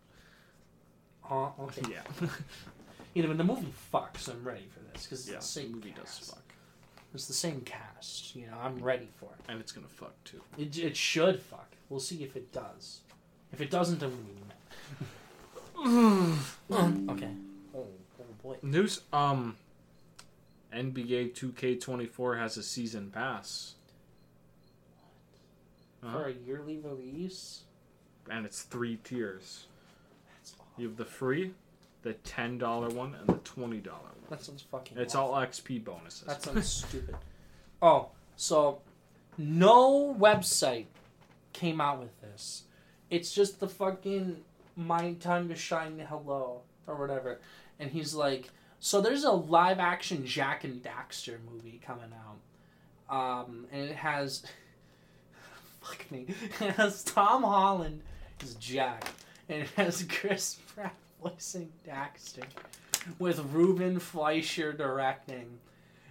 [1.30, 1.82] Uh, okay.
[1.89, 2.28] Yeah.
[3.13, 5.36] You know, when the movie fucks, I'm ready for this because it's yeah.
[5.36, 6.19] the same movie cast.
[6.22, 6.54] does fuck,
[7.13, 8.36] It's the same cast.
[8.36, 9.52] You know, I'm ready for it.
[9.52, 10.41] and it's gonna fuck too.
[10.58, 11.76] It, it should fuck.
[11.89, 13.02] We'll see if it does.
[13.52, 14.17] If it doesn't, then
[15.78, 15.86] we
[16.76, 17.12] met.
[17.12, 17.30] okay.
[17.76, 17.86] Oh,
[18.19, 18.56] oh boy.
[18.63, 19.02] News.
[19.13, 19.58] Um.
[20.73, 23.75] NBA 2K24 has a season pass.
[26.03, 26.17] Uh-huh.
[26.19, 27.62] For a yearly release,
[28.29, 29.67] and it's three tiers.
[30.36, 30.67] that's awful.
[30.77, 31.51] You have the free,
[32.01, 34.25] the ten dollar one, and the twenty dollar one.
[34.29, 34.97] That sounds fucking.
[34.97, 35.36] It's awful.
[35.36, 36.27] all XP bonuses.
[36.27, 37.15] That sounds stupid.
[37.81, 38.81] Oh, so
[39.38, 40.88] no website
[41.53, 42.63] came out with this.
[43.09, 44.38] It's just the fucking
[44.75, 47.39] My Time to Shine Hello or whatever.
[47.79, 48.49] And he's like,
[48.84, 52.12] so there's a live action Jak and Daxter movie coming
[53.10, 53.46] out.
[53.48, 54.43] Um, and it has.
[55.82, 56.26] Fuck me.
[56.60, 58.02] It has Tom Holland
[58.41, 59.08] as Jak.
[59.48, 60.93] And it has Chris Pratt
[61.24, 62.43] voicing Daxter.
[63.19, 65.60] With Ruben Fleischer directing.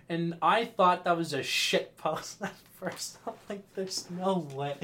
[0.09, 3.19] And I thought that was a shit post at first.
[3.27, 4.77] I'm like, there's no way.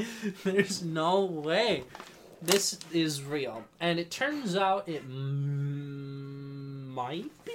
[0.45, 1.85] There's no way.
[2.41, 3.65] This is real.
[3.81, 7.53] And it turns out it mm, might be.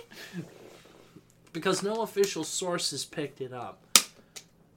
[1.53, 3.81] Because no official sources picked it up.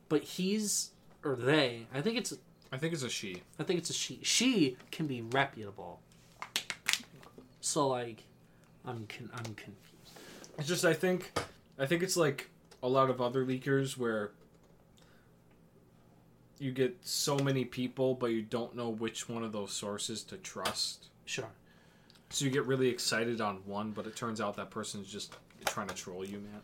[0.09, 0.91] But he's,
[1.25, 2.35] or they, I think it's,
[2.71, 3.43] I think it's a she.
[3.59, 4.21] I think it's a she.
[4.23, 6.01] She can be reputable.
[7.61, 8.23] So like,
[8.85, 10.13] I'm con- I'm confused.
[10.59, 11.33] It's just I think,
[11.79, 12.49] I think it's like
[12.83, 14.31] a lot of other leakers where
[16.59, 20.37] you get so many people, but you don't know which one of those sources to
[20.39, 21.07] trust.
[21.25, 21.49] Sure.
[22.31, 25.35] So you get really excited on one, but it turns out that person's just
[25.67, 26.63] trying to troll you, man.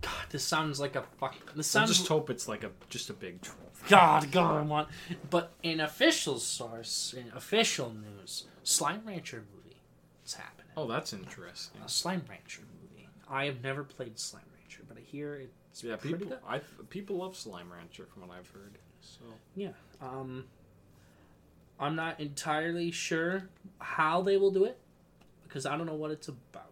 [0.00, 1.34] God, this sounds like a fuck.
[1.54, 3.58] This I just hope it's like a just a big troll.
[3.88, 4.88] God, God, I want.
[5.28, 9.76] But in official source, in official news, Slime Rancher movie
[10.24, 10.70] is happening.
[10.76, 11.80] Oh, that's interesting.
[11.84, 13.08] A Slime Rancher movie.
[13.28, 16.38] I have never played Slime Rancher, but I hear it's Yeah, pretty people good.
[16.46, 18.78] I people love Slime Rancher from what I've heard.
[19.02, 19.20] So
[19.54, 19.70] Yeah.
[20.00, 20.44] Um,
[21.78, 24.78] I'm not entirely sure how they will do it
[25.44, 26.70] because I don't know what it's about.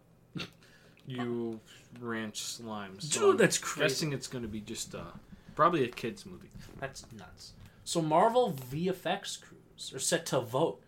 [1.07, 1.61] you
[2.01, 3.13] ranch slimes.
[3.13, 3.81] Dude, that's I'm crazy.
[3.89, 5.03] Guessing it's going to be just uh
[5.55, 6.49] probably a kids movie.
[6.79, 7.53] That's nuts.
[7.85, 10.81] So Marvel VFX crews are set to vote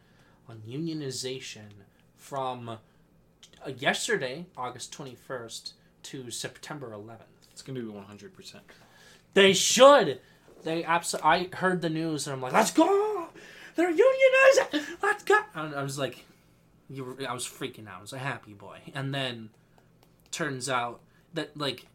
[0.49, 1.65] on unionization
[2.17, 2.77] from uh,
[3.77, 5.73] yesterday, August 21st,
[6.05, 7.49] to September 11th.
[7.51, 8.35] It's going to be 100.
[8.35, 8.63] percent
[9.35, 10.21] They should.
[10.65, 11.31] They absolutely.
[11.53, 13.29] I heard the news and I'm like, let's go.
[13.75, 14.85] They're unionizing.
[15.03, 15.39] Let's go.
[15.55, 16.25] And I was like,
[16.91, 17.99] you were, I was freaking out.
[17.99, 18.79] I was a happy boy.
[18.95, 19.51] And then
[20.31, 21.01] turns out
[21.35, 21.87] that like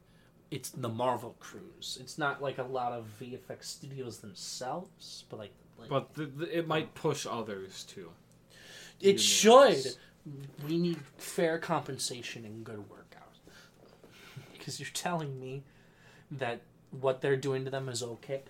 [0.51, 1.97] it's the Marvel crews.
[2.01, 6.57] It's not like a lot of VFX studios themselves, but like, like But the, the,
[6.57, 8.11] it might push others too.
[9.01, 9.83] it unionize.
[9.83, 9.95] should.
[10.67, 13.33] We need fair compensation and good workout.
[14.53, 15.63] Because you're telling me
[16.31, 18.41] that what they're doing to them is okay.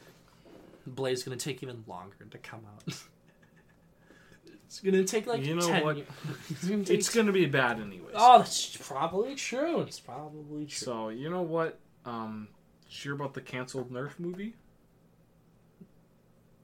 [0.88, 2.84] Blade's gonna take even longer to come out.
[4.66, 5.98] it's gonna take like You know 10 what?
[5.98, 6.08] years.
[6.50, 8.16] it's gonna It's going to be bad anyways.
[8.16, 9.82] Oh, that's probably true.
[9.82, 10.86] It's probably true.
[10.86, 11.80] So you know what?
[12.06, 12.48] Um,
[12.88, 14.56] sure about the canceled Nerf movie?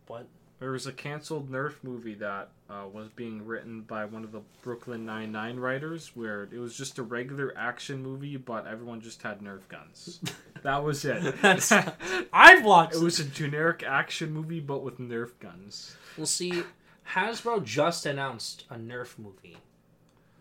[0.07, 0.27] What?
[0.63, 4.39] There was a canceled Nerf movie that uh, was being written by one of the
[4.61, 9.21] Brooklyn Nine Nine writers, where it was just a regular action movie, but everyone just
[9.21, 10.21] had Nerf guns.
[10.63, 11.35] that was it.
[12.31, 12.95] I've watched.
[12.95, 15.97] it was a generic action movie, but with Nerf guns.
[16.15, 16.63] We'll see.
[17.09, 19.57] Hasbro just announced a Nerf movie,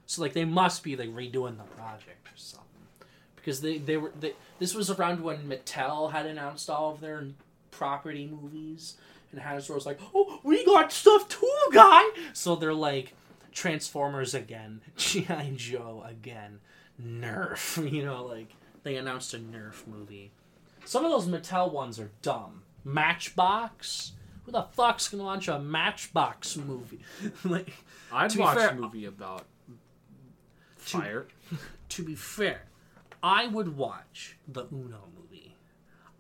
[0.07, 2.87] so like they must be like redoing the project or something,
[3.35, 7.27] because they they were they, this was around when Mattel had announced all of their
[7.73, 8.95] property movies,
[9.33, 13.15] and Hasbro was like, "Oh, we got stuff too, guy!" So they're like,
[13.53, 16.61] Transformers again, GI Joe again,
[17.03, 17.77] Nerf.
[17.93, 18.49] You know, like
[18.83, 20.33] they announced a Nerf movie.
[20.85, 22.63] Some of those Mattel ones are dumb.
[22.85, 24.13] Matchbox.
[24.45, 27.01] Who the fuck's gonna launch a Matchbox movie?
[27.45, 27.73] like,
[28.13, 29.45] I'd To watch fair- a movie about
[30.77, 31.27] fire.
[31.91, 32.63] to be fair,
[33.23, 35.22] I would watch the Uno movie.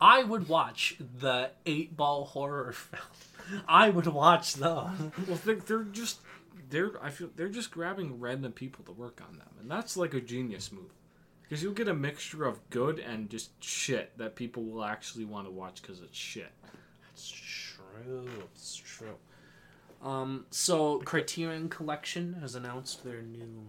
[0.02, 3.62] I would watch the eight ball horror film.
[3.68, 4.90] I would watch those.
[5.28, 6.18] Well, they're, they're just
[6.70, 10.12] they're I feel they're just grabbing random people to work on them, and that's like
[10.12, 10.90] a genius move.
[11.42, 15.46] Because you'll get a mixture of good and just shit that people will actually want
[15.46, 16.50] to watch because it's shit.
[17.08, 18.28] That's true.
[18.54, 19.16] It's true.
[20.02, 23.66] Um, so Criterion Collection has announced their new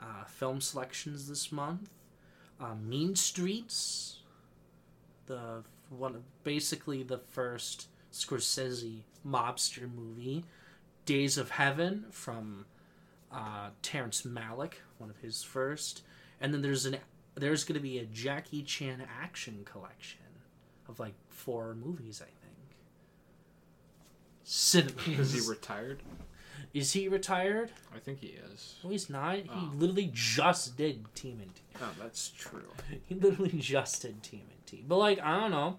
[0.00, 1.90] uh, film selections this month.
[2.60, 4.17] Uh, mean Streets,
[5.28, 10.44] the one, basically the first Scorsese mobster movie.
[11.06, 12.66] Days of Heaven from
[13.32, 16.02] uh, Terrence Malick, one of his first.
[16.40, 16.98] And then there's an
[17.34, 20.20] there's going to be a Jackie Chan action collection
[20.88, 22.76] of like four movies, I think.
[24.44, 25.20] Cinema.
[25.20, 26.02] Is he retired?
[26.74, 27.70] Is he retired?
[27.94, 28.76] I think he is.
[28.84, 29.36] No, he's not.
[29.36, 29.72] He Oh.
[29.76, 31.60] literally just did TMNT.
[31.80, 32.72] Oh, that's true.
[33.06, 34.84] He literally just did Team TMNT.
[34.86, 35.78] But like, I don't know.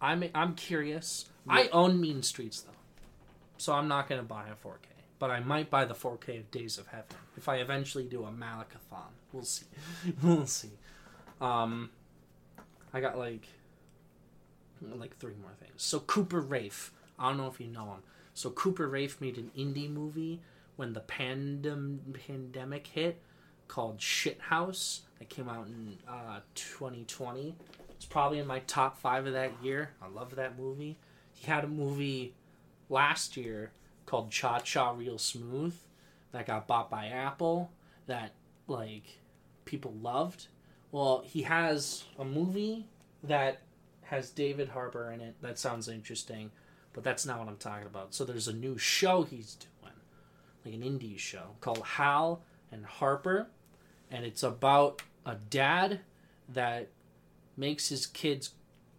[0.00, 1.26] I'm I'm curious.
[1.48, 2.72] I own Mean Streets though,
[3.58, 4.86] so I'm not gonna buy a 4K.
[5.18, 8.30] But I might buy the 4K of Days of Heaven if I eventually do a
[8.30, 9.12] Malakathon.
[9.32, 9.66] We'll see.
[10.22, 10.72] we'll see.
[11.40, 11.90] Um,
[12.92, 13.46] I got like
[14.82, 15.82] like three more things.
[15.82, 16.92] So Cooper Rafe.
[17.18, 18.02] I don't know if you know him.
[18.34, 20.40] So Cooper Raiff made an indie movie
[20.76, 23.22] when the pandem- pandemic hit
[23.68, 27.54] called Shit House that came out in uh, 2020.
[27.90, 29.90] It's probably in my top five of that year.
[30.02, 30.98] I love that movie.
[31.32, 32.34] He had a movie
[32.88, 33.72] last year
[34.06, 35.74] called Cha Cha Real Smooth
[36.32, 37.70] that got bought by Apple
[38.06, 38.32] that
[38.66, 39.18] like
[39.64, 40.48] people loved.
[40.92, 42.86] Well, he has a movie
[43.22, 43.60] that
[44.02, 45.34] has David Harbour in it.
[45.40, 46.50] That sounds interesting,
[46.94, 48.14] but that's not what I'm talking about.
[48.14, 49.94] So there's a new show he's doing,
[50.64, 53.48] like an indie show called Hal and Harper,
[54.10, 56.00] and it's about a dad
[56.48, 56.88] that
[57.56, 58.50] makes his kids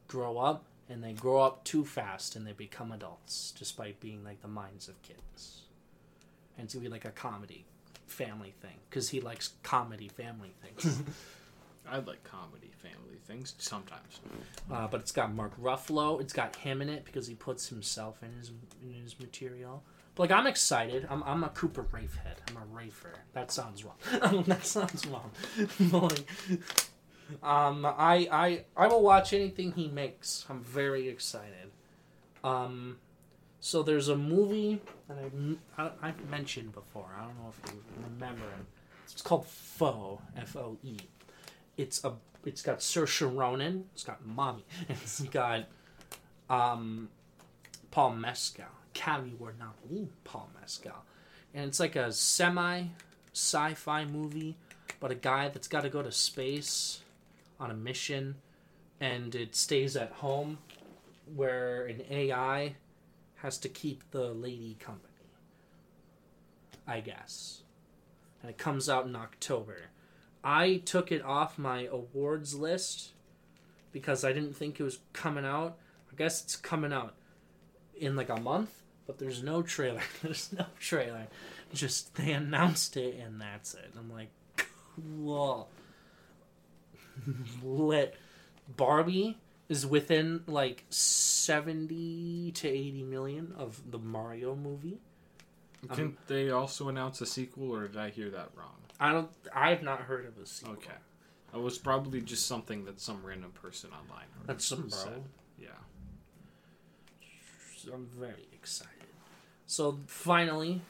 [0.07, 4.41] grow up and they grow up too fast and they become adults despite being like
[4.41, 5.63] the minds of kids.
[6.57, 7.65] And it's gonna be like a comedy
[8.07, 11.01] family thing because he likes comedy family things.
[11.89, 14.19] I like comedy family things sometimes.
[14.71, 16.19] uh, but it's got Mark Ruffalo.
[16.21, 19.83] It's got him in it because he puts himself in his in his material.
[20.15, 21.07] But like I'm excited.
[21.09, 22.37] I'm I'm a Cooper Raiff head.
[22.47, 23.15] I'm a Rafer.
[23.33, 24.43] That sounds wrong.
[24.47, 25.31] that sounds wrong.
[25.91, 30.45] Like, um, I I I will watch anything he makes.
[30.49, 31.71] I'm very excited.
[32.43, 32.97] Um,
[33.59, 35.17] so there's a movie that
[35.77, 37.07] I, I I've mentioned before.
[37.17, 38.65] I don't know if you remember it.
[39.11, 40.21] It's called Foe.
[40.37, 40.97] F O E.
[41.77, 42.13] It's a
[42.45, 43.85] it's got Saoirse Ronan.
[43.93, 44.65] It's got Mommy.
[44.89, 45.65] It's got
[46.49, 47.09] um,
[47.91, 48.65] Paul Mescal.
[49.07, 51.03] Award nominee Paul Mescal.
[51.53, 52.83] And it's like a semi
[53.33, 54.55] sci-fi movie,
[54.99, 57.01] but a guy that's got to go to space
[57.59, 58.35] on a mission,
[58.99, 60.57] and it stays at home,
[61.35, 62.75] where an AI
[63.35, 65.11] has to keep the lady company.
[66.87, 67.61] I guess.
[68.41, 69.77] And it comes out in October.
[70.45, 73.13] I took it off my awards list
[73.91, 75.77] because I didn't think it was coming out.
[76.11, 77.15] I guess it's coming out
[77.97, 80.01] in like a month, but there's no trailer.
[80.21, 81.27] There's no trailer.
[81.73, 83.91] Just they announced it and that's it.
[83.97, 85.67] I'm like, cool.
[87.63, 88.15] Lit.
[88.77, 94.99] Barbie is within like 70 to 80 million of the Mario movie.
[95.89, 98.84] Um, Can they also announce a sequel, or did I hear that wrong?
[98.99, 99.29] I don't.
[99.53, 100.73] I've not heard of a sequel.
[100.75, 100.91] Okay.
[101.53, 104.89] It was probably just something that some random person online heard That's some bro.
[104.89, 105.23] said.
[105.57, 105.69] Yeah.
[107.93, 108.91] I'm very excited.
[109.67, 110.81] So finally,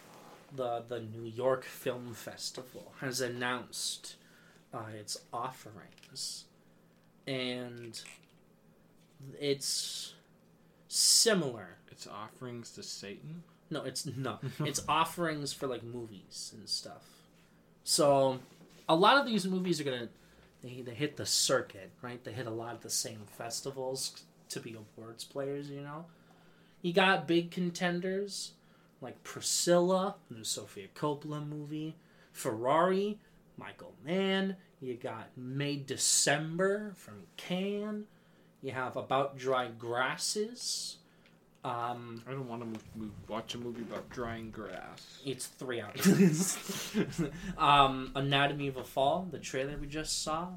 [0.55, 4.15] the the New York Film Festival has announced
[4.73, 6.45] uh, its offerings,
[7.27, 8.01] and
[9.39, 10.13] it's
[10.87, 11.77] similar.
[11.91, 13.43] It's offerings to Satan.
[13.69, 14.39] No, it's no.
[14.59, 17.14] it's offerings for like movies and stuff.
[17.85, 18.39] So,
[18.89, 20.09] a lot of these movies are gonna
[20.63, 22.21] they they hit the circuit, right?
[22.23, 25.69] They hit a lot of the same festivals to be awards players.
[25.69, 26.05] You know,
[26.81, 28.53] you got big contenders
[29.01, 31.95] like Priscilla, the Sofia Coppola movie,
[32.33, 33.19] Ferrari,
[33.55, 34.57] Michael Mann.
[34.81, 38.05] You got May December from Cannes.
[38.63, 40.97] You have About Dry Grasses.
[41.65, 45.19] Um, I don't want to move, move, watch a movie about drying grass.
[45.25, 46.95] it's three hours.
[47.57, 50.49] um, Anatomy of a Fall, the trailer we just saw.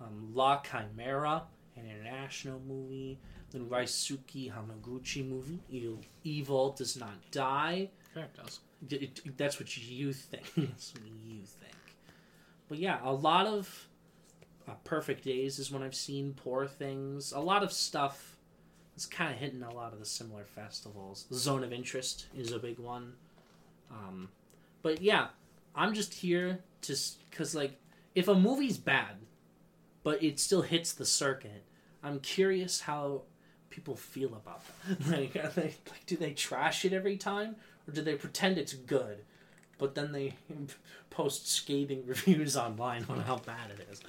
[0.00, 1.44] Um, La Chimera,
[1.76, 3.18] an international movie.
[3.52, 7.88] The Ryusuke Hamaguchi movie, Evil, Evil Does Not Die.
[8.16, 8.60] Okay, it does.
[8.88, 10.44] It- it- that's what you think.
[10.56, 11.74] that's what you think.
[12.68, 13.86] But yeah, a lot of
[14.68, 17.32] uh, Perfect Days is when I've seen Poor Things.
[17.32, 18.29] A lot of stuff
[19.00, 21.26] is kind of hitting a lot of the similar festivals.
[21.32, 23.14] Zone of Interest is a big one.
[23.90, 24.28] Um,
[24.82, 25.28] but yeah,
[25.74, 26.96] I'm just here to
[27.30, 27.78] because like
[28.14, 29.16] if a movie's bad,
[30.02, 31.64] but it still hits the circuit,
[32.02, 33.22] I'm curious how
[33.70, 35.08] people feel about that.
[35.18, 38.72] like, are they, like, do they trash it every time, or do they pretend it's
[38.72, 39.18] good,
[39.78, 40.34] but then they
[41.10, 44.00] post scathing reviews online on how bad it is?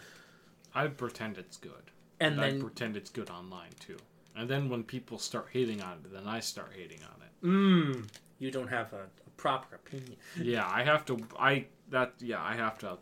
[0.74, 1.92] I'd pretend it's good.
[2.20, 3.98] And I'd then, pretend it's good online too.
[4.36, 7.46] And then when people start hating on it, then I start hating on it.
[7.46, 8.08] mm,
[8.40, 10.16] you don't have a, a proper opinion.
[10.40, 11.18] Yeah, I have to.
[11.40, 12.98] I that yeah, I have to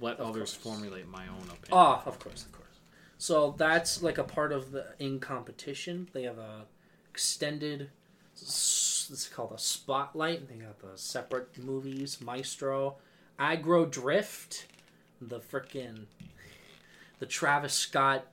[0.00, 0.54] let Of others course.
[0.54, 1.68] formulate my own opinion.
[1.72, 2.80] Oh, of course, of course.
[3.18, 6.08] So that's like a part of the in competition.
[6.12, 6.62] They have a
[7.10, 7.90] extended.
[8.36, 10.48] It's called a spotlight.
[10.48, 12.96] They got the separate movies, Maestro,
[13.38, 14.64] Aggro Dr1ft,
[15.20, 16.06] the frickin'
[17.18, 18.26] the Travis Scott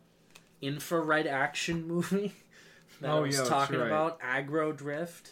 [0.62, 2.34] infrared action movie
[3.02, 3.88] that I Oh, was yeah, that's talking right.
[3.88, 4.20] about.
[4.22, 5.32] Aggro Dr1ft.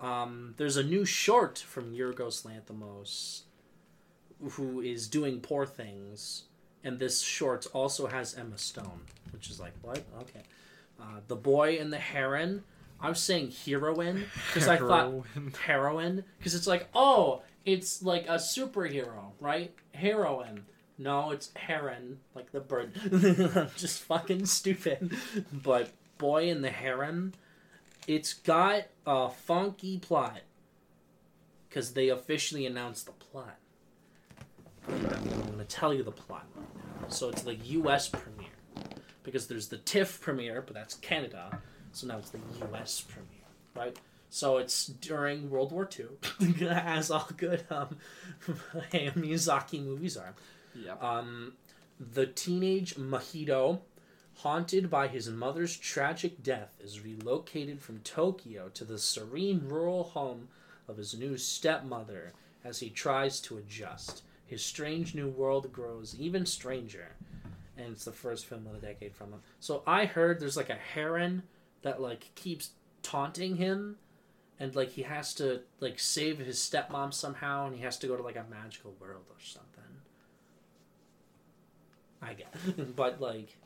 [0.00, 3.42] Um, there's a new short from Yorgos Lanthimos,
[4.52, 6.44] who is doing Poor Things,
[6.82, 10.02] and this short also has Emma Stone, which is like what?
[10.22, 10.40] Okay,
[11.00, 12.64] uh, the boy and the heron.
[13.02, 15.52] I was saying heroine because I thought Heroin.
[15.66, 19.74] heroine because it's like oh, it's like a superhero, right?
[19.94, 20.64] Heroine.
[21.00, 22.92] No, it's heron, like the bird.
[23.56, 25.16] I'm just fucking stupid.
[25.50, 27.32] But boy and the heron,
[28.06, 30.42] it's got a funky plot
[31.66, 33.56] because they officially announced the plot.
[34.86, 37.08] I'm going to tell you the plot right now.
[37.08, 38.10] So it's the U.S.
[38.10, 38.50] premiere
[39.22, 41.62] because there's the TIFF premiere, but that's Canada.
[41.92, 42.40] So now it's the
[42.72, 43.00] U.S.
[43.00, 43.98] premiere, right?
[44.28, 47.96] So it's during World War II, as all good um,
[48.92, 50.34] Miyazaki movies are.
[51.00, 51.54] Um,
[51.98, 53.80] the teenage Mahito,
[54.36, 60.48] haunted by his mother's tragic death, is relocated from Tokyo to the serene rural home
[60.88, 62.32] of his new stepmother
[62.64, 64.22] as he tries to adjust.
[64.46, 67.12] His strange new world grows even stranger,
[67.76, 69.40] and it's the first film of the decade from him.
[69.60, 71.44] So I heard there's like a heron
[71.82, 72.70] that like keeps
[73.02, 73.96] taunting him
[74.58, 78.16] and like he has to like save his stepmom somehow and he has to go
[78.16, 79.69] to like a magical world or something
[82.22, 82.48] i guess.
[82.96, 83.56] but like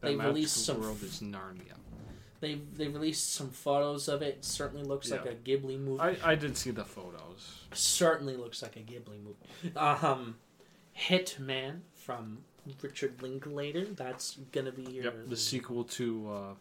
[0.00, 1.76] That they released some world is Narnia.
[2.40, 6.34] they they released some photos of it certainly looks like a ghibli movie I, I
[6.34, 7.64] did see the photos.
[7.72, 10.36] certainly looks like a ghibli movie um
[10.98, 12.38] hitman from
[12.82, 15.28] richard linklater that's gonna be your Yep.
[15.28, 16.54] The sequel to uh,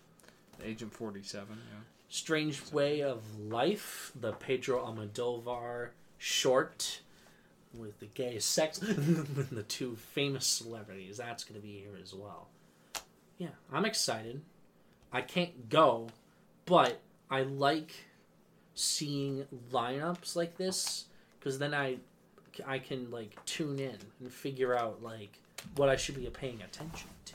[0.64, 1.58] Agent Forty Seven.
[1.72, 1.80] Yeah.
[2.10, 7.02] Strange Way of Life, the Pedro Almodovar short
[7.74, 11.18] with the gay sex with the two famous celebrities.
[11.18, 12.48] That's going to be here as well.
[13.38, 14.42] Yeah, I'm excited.
[15.12, 16.10] I can't go,
[16.66, 17.00] but
[17.30, 17.92] I like
[18.76, 21.06] seeing lineups like this
[21.40, 21.98] because then I
[22.66, 25.40] I can like tune in and figure out like
[25.76, 27.34] what I should be paying attention to.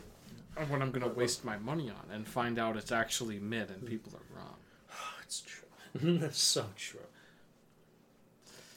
[0.57, 3.85] Or What I'm gonna waste my money on and find out it's actually mid and
[3.87, 4.57] people are wrong.
[5.23, 5.69] It's true.
[6.21, 7.01] That's so true.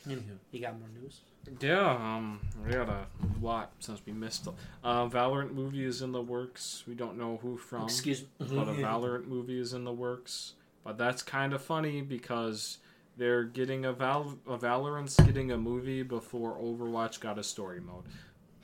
[0.07, 1.19] Anywho, you got more news?
[1.59, 3.05] Yeah, um, we got a
[3.41, 4.47] lot since we missed.
[4.83, 6.83] Uh, Valorant movie is in the works.
[6.87, 8.27] We don't know who from, Excuse me.
[8.39, 10.53] but a Valorant movie is in the works.
[10.83, 12.77] But that's kind of funny because
[13.17, 18.05] they're getting a Val a Valorant's getting a movie before Overwatch got a story mode.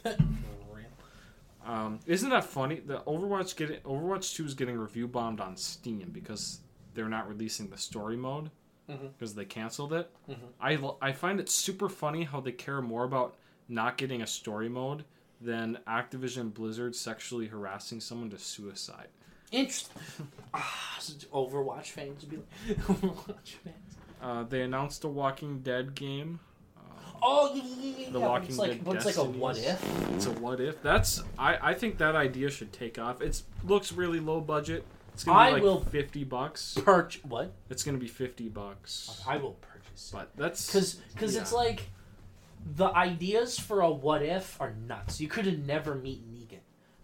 [0.06, 0.18] Real.
[1.66, 2.82] Um, isn't that funny?
[2.86, 6.60] The Overwatch getting Overwatch Two is getting review bombed on Steam because
[6.94, 8.50] they're not releasing the story mode
[8.90, 9.12] Mhm.
[9.14, 10.12] because they canceled it.
[10.30, 10.38] Mhm.
[11.02, 13.36] I I find it super funny how they care more about
[13.68, 15.06] not getting a story mode
[15.40, 19.08] than Activision Blizzard sexually harassing someone to suicide.
[19.52, 20.02] Interesting.
[20.54, 20.98] ah,
[21.32, 23.98] Overwatch fans would be like, Overwatch fans.
[24.22, 26.40] Uh, they announced a Walking Dead game.
[27.26, 28.10] Oh, yeah, yeah, yeah.
[28.10, 30.12] The Walking it's like, Dead but it's like a what if?
[30.14, 30.82] It's a what if.
[30.82, 33.22] That's I, I think that idea should take off.
[33.22, 34.86] It looks really low budget.
[35.14, 36.76] It's gonna be I like will- fifty bucks.
[36.84, 37.20] Perch.
[37.24, 37.54] What?
[37.70, 39.22] It's gonna be fifty bucks.
[39.28, 40.16] I will purchase it.
[40.16, 41.84] But that's Because cause it's like
[42.76, 45.20] the ideas for a what if are nuts.
[45.22, 46.60] You could never meet Negan,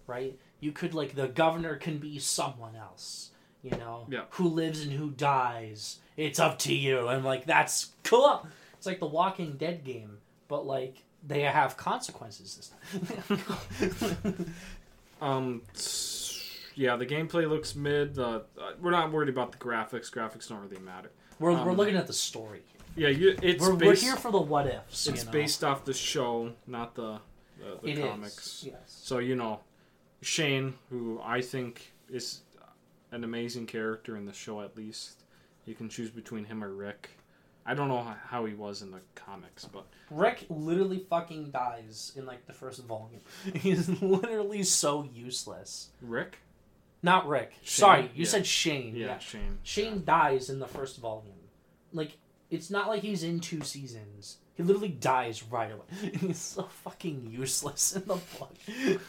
[0.08, 0.38] right?
[0.60, 3.30] You could like the governor can be someone else,
[3.62, 4.24] you know, Yeah.
[4.32, 6.00] who lives and who dies.
[6.18, 8.48] It's up to you, and like that's cool.
[8.74, 13.38] It's like the Walking Dead game, but like they have consequences this
[14.22, 14.54] time.
[15.22, 16.19] Um, s-
[16.80, 18.18] yeah, the gameplay looks mid.
[18.18, 18.40] Uh,
[18.82, 20.10] we're not worried about the graphics.
[20.10, 21.12] Graphics don't really matter.
[21.40, 22.62] we're we're Um, looking at the story.
[22.96, 25.08] Yeah, you, it's We're, we're here for the what ifs.
[25.08, 25.32] it's you know?
[25.32, 27.20] based off the show, not the
[27.60, 28.64] the, the It is, comics.
[28.66, 28.80] Yes.
[28.88, 29.60] So you know,
[30.22, 32.42] Shane, who I think is
[33.12, 35.24] an amazing character in the show, at least
[35.66, 37.10] you can choose between him or Rick.
[37.66, 42.26] I don't know how he was in the comics, but Rick literally fucking dies in
[42.26, 43.22] like the first volume.
[43.54, 45.90] He's literally so useless.
[46.02, 46.40] Rick,
[47.02, 47.52] Not Rick.
[47.64, 47.80] Shane?
[47.80, 48.30] Sorry, you Yeah.
[48.30, 48.96] said Shane.
[48.96, 49.20] yeah, Yeah.
[49.20, 49.58] Shane.
[49.64, 51.34] Shane dies in the first volume.
[51.94, 52.18] Like
[52.50, 54.38] it's not like he's in two seasons.
[54.56, 56.12] He literally dies right away.
[56.20, 58.54] He's so fucking useless in the book.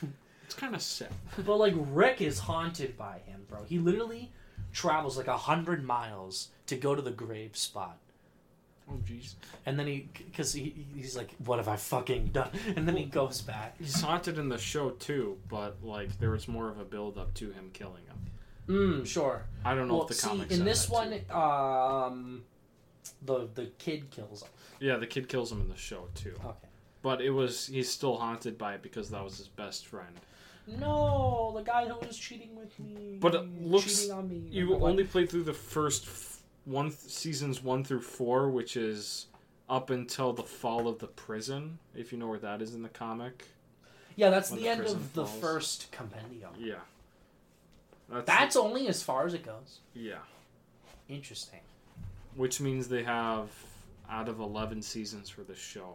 [0.45, 1.11] It's kind of sick.
[1.47, 3.63] but like Rick is haunted by him, bro.
[3.65, 4.33] He literally
[4.73, 7.99] travels like a hundred miles to go to the grave spot.
[8.91, 9.35] Oh jeez.
[9.67, 13.05] and then he because he, he's like, "What have I fucking done?" And then he
[13.05, 13.77] goes back.
[13.79, 17.33] He's haunted in the show too, but like there was more of a build up
[17.35, 18.17] to him killing him.
[18.69, 19.43] Mm, sure.
[19.65, 21.35] I don't know Well, if the see, comics in this one, too.
[21.35, 22.43] um,
[23.23, 24.49] the the kid kills him.
[24.81, 26.35] Yeah, the kid kills him in the show too.
[26.45, 26.69] Okay.
[27.03, 30.15] But it was he's still haunted by it because that was his best friend.
[30.79, 33.17] No, the guy who was cheating with me.
[33.21, 34.43] But it looks- cheating on me.
[34.51, 36.07] You only played through the first
[36.65, 39.27] one seasons one through four, which is
[39.69, 41.79] up until the fall of the prison.
[41.95, 43.47] If you know where that is in the comic.
[44.17, 45.41] yeah, that's the, the end of the falls.
[45.41, 46.51] first compendium.
[46.59, 46.75] Yeah.
[48.09, 49.79] That's, That's only as far as it goes.
[49.95, 50.19] yeah.
[51.09, 51.61] Interesting.
[52.37, 53.49] Which means they have
[54.09, 55.95] out of eleven seasons for the show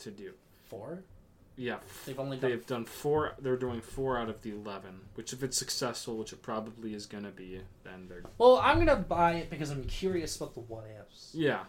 [0.00, 0.32] to do.
[0.68, 1.02] Four.
[1.58, 2.50] Yeah, They've only done.
[2.50, 3.32] they've done four.
[3.38, 5.00] They're doing four out of the eleven.
[5.14, 8.96] Which, if it's successful, which it probably is gonna be, then they're Well, I'm gonna
[8.96, 11.30] buy it because I'm curious about the what ifs.
[11.32, 11.60] Yeah,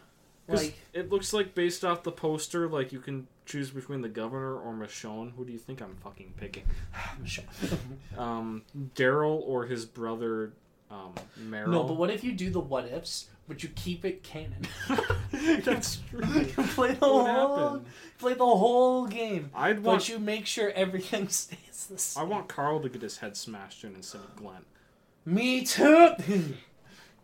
[0.49, 4.57] Like, it looks like based off the poster, like you can choose between the governor
[4.59, 5.31] or Michonne.
[5.37, 6.63] Who do you think I'm fucking picking?
[8.17, 8.63] Um,
[8.95, 10.53] Daryl or his brother,
[10.89, 11.69] um, Merle.
[11.69, 14.65] no, but what if you do the what ifs, but you keep it canon?
[15.63, 16.21] That's true.
[16.75, 17.81] play the whole,
[18.19, 20.09] play the whole game, I'd but want.
[20.09, 22.23] you make sure everything stays the same.
[22.23, 24.65] I want Carl to get his head smashed in instead of Glenn.
[25.25, 26.13] Me too.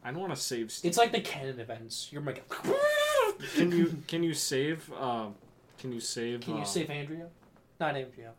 [0.04, 0.72] I don't want to save.
[0.72, 0.90] Steve.
[0.90, 2.10] it's like the canon events.
[2.12, 2.44] You're like,
[3.56, 4.92] Can you can you save?
[5.00, 5.28] Uh,
[5.78, 6.42] can you save?
[6.42, 7.28] Can you uh, save Andrea?
[7.80, 8.32] Not Andrea.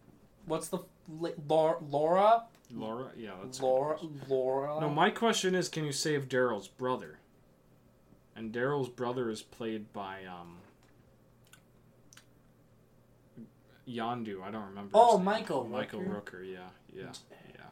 [0.45, 2.43] What's the Laura?
[2.72, 3.10] Laura?
[3.16, 3.98] Yeah, that's Laura?
[4.28, 4.80] Laura?
[4.80, 7.18] No, my question is, can you save Daryl's brother?
[8.36, 10.56] And Daryl's brother is played by um.
[13.88, 14.90] Yondu, I don't remember.
[14.94, 15.18] Oh.
[15.18, 16.22] Michael Michael Rooker?
[16.22, 16.58] Rooker, yeah,
[16.96, 17.12] yeah,
[17.54, 17.64] yeah.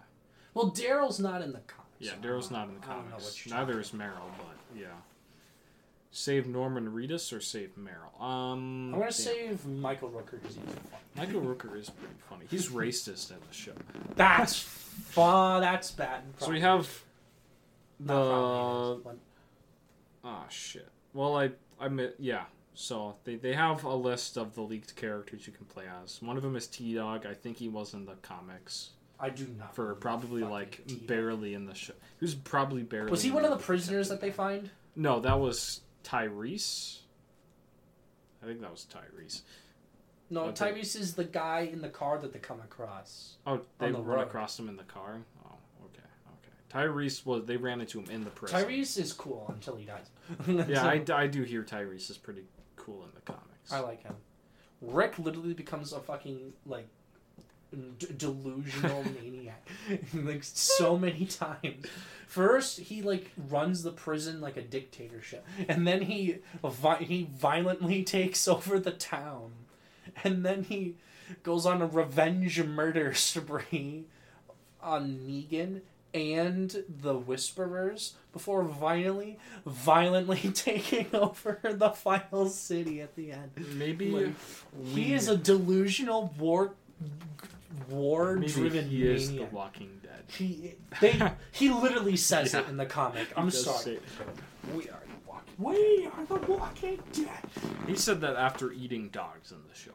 [0.55, 1.89] Well, Daryl's not in the comics.
[1.99, 3.47] Yeah, Daryl's don't- in the I don't know comics.
[3.49, 4.89] Neither is Merle, but yeah.
[6.15, 8.13] Save Norman Reedus or save Merle?
[8.21, 9.13] Um, I'm gonna damn.
[9.13, 11.01] save Michael Rooker because he's fun.
[11.17, 12.45] Michael Rooker is pretty funny.
[12.51, 13.73] He's racist in the show.
[14.15, 15.63] That's fun.
[15.63, 16.23] That's bad.
[16.39, 16.87] So we have
[17.99, 19.19] the Not probably is,
[20.23, 20.89] ah shit.
[21.15, 21.51] Well, I
[21.81, 22.45] I admit yeah.
[22.75, 26.21] So they they have a list of the leaked characters you can play as.
[26.21, 27.25] One of them is T Dog.
[27.25, 29.75] I think he was in the comics I do not.
[29.75, 31.07] for probably like T-Dog.
[31.07, 31.95] barely in the show.
[32.21, 33.11] He was probably barely.
[33.11, 34.69] Was he one of the prisoners that they find?
[34.97, 36.99] No, that was Tyrese.
[38.43, 39.43] I think that was Tyrese.
[40.31, 40.73] No, Okay.
[40.73, 43.37] Tyrese is the guy in the car that they come across.
[43.47, 44.21] Oh, they the run road.
[44.23, 45.19] across him in the car.
[45.45, 46.03] Oh, okay,
[46.39, 46.87] okay.
[46.89, 48.59] Tyrese was they ran into him in the prison.
[48.65, 50.07] Tyrese is cool until he dies.
[50.69, 52.45] Yeah, I, I do hear Tyrese is pretty
[52.77, 53.71] cool in the comics.
[53.73, 54.15] I like him.
[54.81, 56.89] Rick literally becomes a fucking like
[57.99, 59.67] d- delusional maniac,
[60.15, 61.87] like so many times.
[62.27, 68.03] First, he like runs the prison like a dictatorship, and then he vi- he violently
[68.19, 69.53] takes over the town,
[70.25, 70.97] and then he
[71.43, 74.05] goes on a revenge murder spree
[74.83, 75.81] on Negan
[76.15, 83.51] and the Whisperers before violently, violently taking over the final city at the end.
[83.77, 84.35] Maybe Like,
[84.79, 86.75] we, He is a delusional war,
[87.89, 89.45] war-driven maybe he is the.
[89.45, 90.25] Walking Dead.
[90.29, 91.21] He they
[91.53, 93.29] he literally says it in the comic.
[93.37, 93.79] I'm sorry.
[93.83, 93.99] say-
[94.75, 95.55] We are the walking.
[95.59, 97.29] We are the Walking Dead.
[97.87, 99.93] he said that after eating dogs in the show.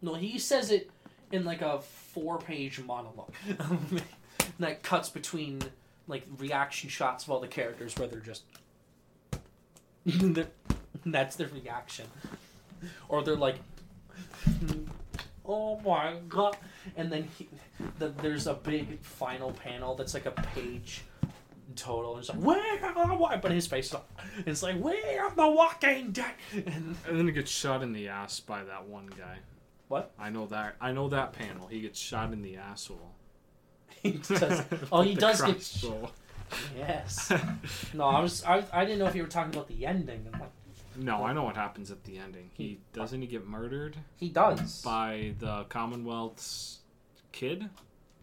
[0.00, 0.90] No, he says it
[1.30, 3.32] in like a four-page monologue
[4.58, 5.60] that cuts between
[6.08, 8.42] like reaction shots of all the characters where they're just
[11.06, 12.06] that's their reaction,
[13.08, 13.56] or they're like,
[15.52, 16.56] "Oh my god!"
[16.96, 17.48] And then he,
[17.98, 21.02] the, there's a big final panel that's like a page
[21.76, 22.12] total.
[22.12, 24.04] And it's like, "Where are the wa-" But his face is like,
[24.46, 28.08] it's like, "Where are the Walking Dead?" And And then he gets shot in the
[28.08, 29.38] ass by that one guy.
[29.88, 30.12] What?
[30.18, 30.76] I know that.
[30.80, 31.66] I know that panel.
[31.68, 33.12] He gets shot in the asshole.
[34.02, 34.62] he does.
[34.92, 35.50] Oh, he does get.
[35.56, 36.10] crossbow.
[36.76, 37.32] Yes.
[37.94, 38.42] No, I was.
[38.44, 40.26] I, I didn't know if you were talking about the ending.
[40.32, 40.50] I'm like,
[40.96, 42.50] no, I know what happens at the ending.
[42.54, 44.82] He doesn't he get murdered he does.
[44.82, 46.80] by the Commonwealth's
[47.32, 47.68] kid,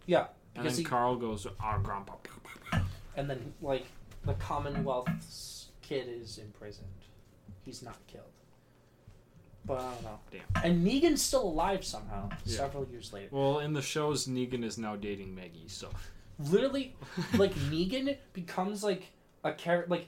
[0.06, 2.14] Yeah, and because then he Carl goes, "Ah, grandpa."
[3.16, 3.86] and then like
[4.26, 6.88] the Commonwealth's kid is imprisoned.
[7.64, 8.26] He's not killed.
[9.66, 10.20] But I don't know.
[10.32, 10.64] Damn.
[10.64, 12.30] And Negan's still alive somehow.
[12.46, 12.58] Yeah.
[12.58, 13.28] Several years later.
[13.32, 15.90] Well, in the shows, Negan is now dating Maggie, so
[16.40, 16.96] Literally,
[17.38, 19.08] like Negan becomes like
[19.44, 19.92] a character.
[19.92, 20.08] Like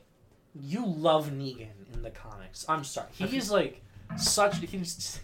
[0.59, 2.65] you love Negan in the comics.
[2.67, 3.07] I'm sorry.
[3.13, 3.81] He's like
[4.17, 4.57] such.
[4.57, 5.19] He's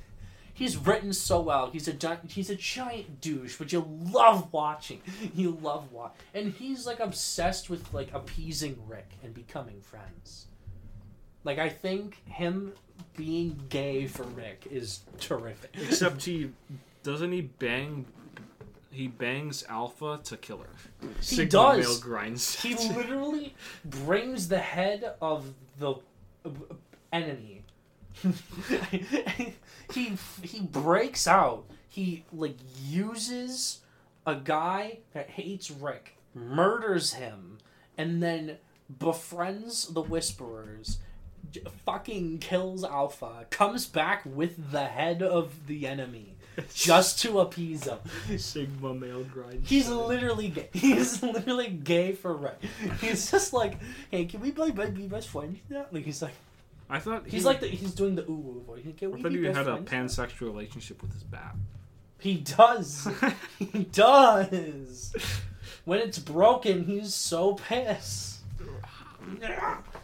[0.53, 1.69] he's written so well.
[1.71, 5.01] He's a he's a giant douche, but you love watching.
[5.35, 10.47] You love watch, and he's like obsessed with like appeasing Rick and becoming friends.
[11.43, 12.73] Like I think him
[13.15, 15.75] being gay for Rick is terrific.
[15.81, 16.51] Except he
[17.03, 18.05] doesn't he bang
[18.91, 21.09] he bangs Alpha to kill her.
[21.21, 21.77] He does.
[21.77, 22.61] male grinds.
[22.61, 25.95] He literally brings the head of the
[27.11, 27.63] enemy.
[29.93, 31.65] he he breaks out.
[31.89, 33.81] He like uses
[34.25, 37.59] a guy that hates Rick, murders him,
[37.97, 38.57] and then
[38.99, 40.99] befriends the Whisperers.
[41.85, 46.36] Fucking kills Alpha, comes back with the head of the enemy
[46.73, 47.99] just to appease him.
[48.37, 49.69] Sigma male grinds.
[49.69, 50.69] He's literally gay.
[50.73, 52.61] He's literally gay for Rick.
[53.01, 53.77] He's just like,
[54.11, 55.85] hey, can we play be best friends now?
[55.91, 56.33] Like he's like,
[56.89, 58.83] I thought he's he, like the, he's doing the ooh ooh voice.
[58.97, 61.55] Can I we thought be he had a pansexual relationship with his bat.
[62.19, 63.07] He does.
[63.59, 65.13] he does.
[65.85, 68.39] When it's broken, he's so pissed.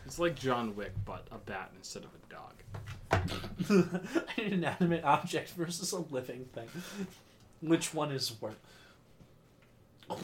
[0.05, 2.22] It's like John Wick, but a bat instead of a.
[3.69, 3.99] An
[4.37, 6.67] inanimate object versus a living thing.
[7.61, 8.55] Which one is worse?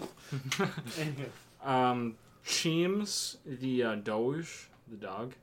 [1.00, 1.30] Anyway.
[1.64, 2.16] um,
[2.46, 5.34] Cheems, the uh, Doge, the dog,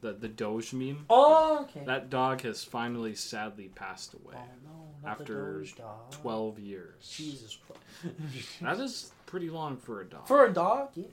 [0.00, 1.04] the the Doge meme.
[1.10, 1.84] Oh, okay.
[1.86, 6.10] That dog has finally, sadly, passed oh away no, after the Doge dog.
[6.12, 7.08] twelve years.
[7.10, 8.60] Jesus Christ.
[8.60, 10.28] That is pretty long for a dog.
[10.28, 10.90] For a dog?
[10.94, 11.04] Yeah.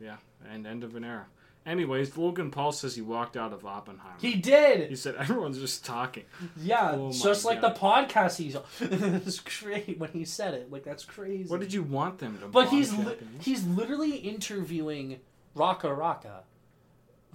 [0.00, 0.06] yeah,
[0.44, 1.26] yeah, and end of an era.
[1.64, 4.16] Anyways, Logan Paul says he walked out of Oppenheimer.
[4.20, 4.90] He did.
[4.90, 6.24] He said everyone's just talking.
[6.56, 7.74] yeah, Oh just like God.
[7.76, 8.64] the podcast he's on.
[8.80, 10.72] it's great when he said it.
[10.72, 11.48] Like that's crazy.
[11.48, 12.48] What did you want them to?
[12.48, 15.20] But he's li- he's literally interviewing
[15.56, 16.40] RackaRacka,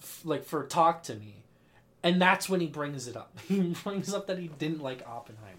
[0.01, 1.43] f- like for talk to me,
[2.03, 3.37] and that's when he brings it up.
[3.47, 5.53] He brings up that he didn't like Oppenheimer.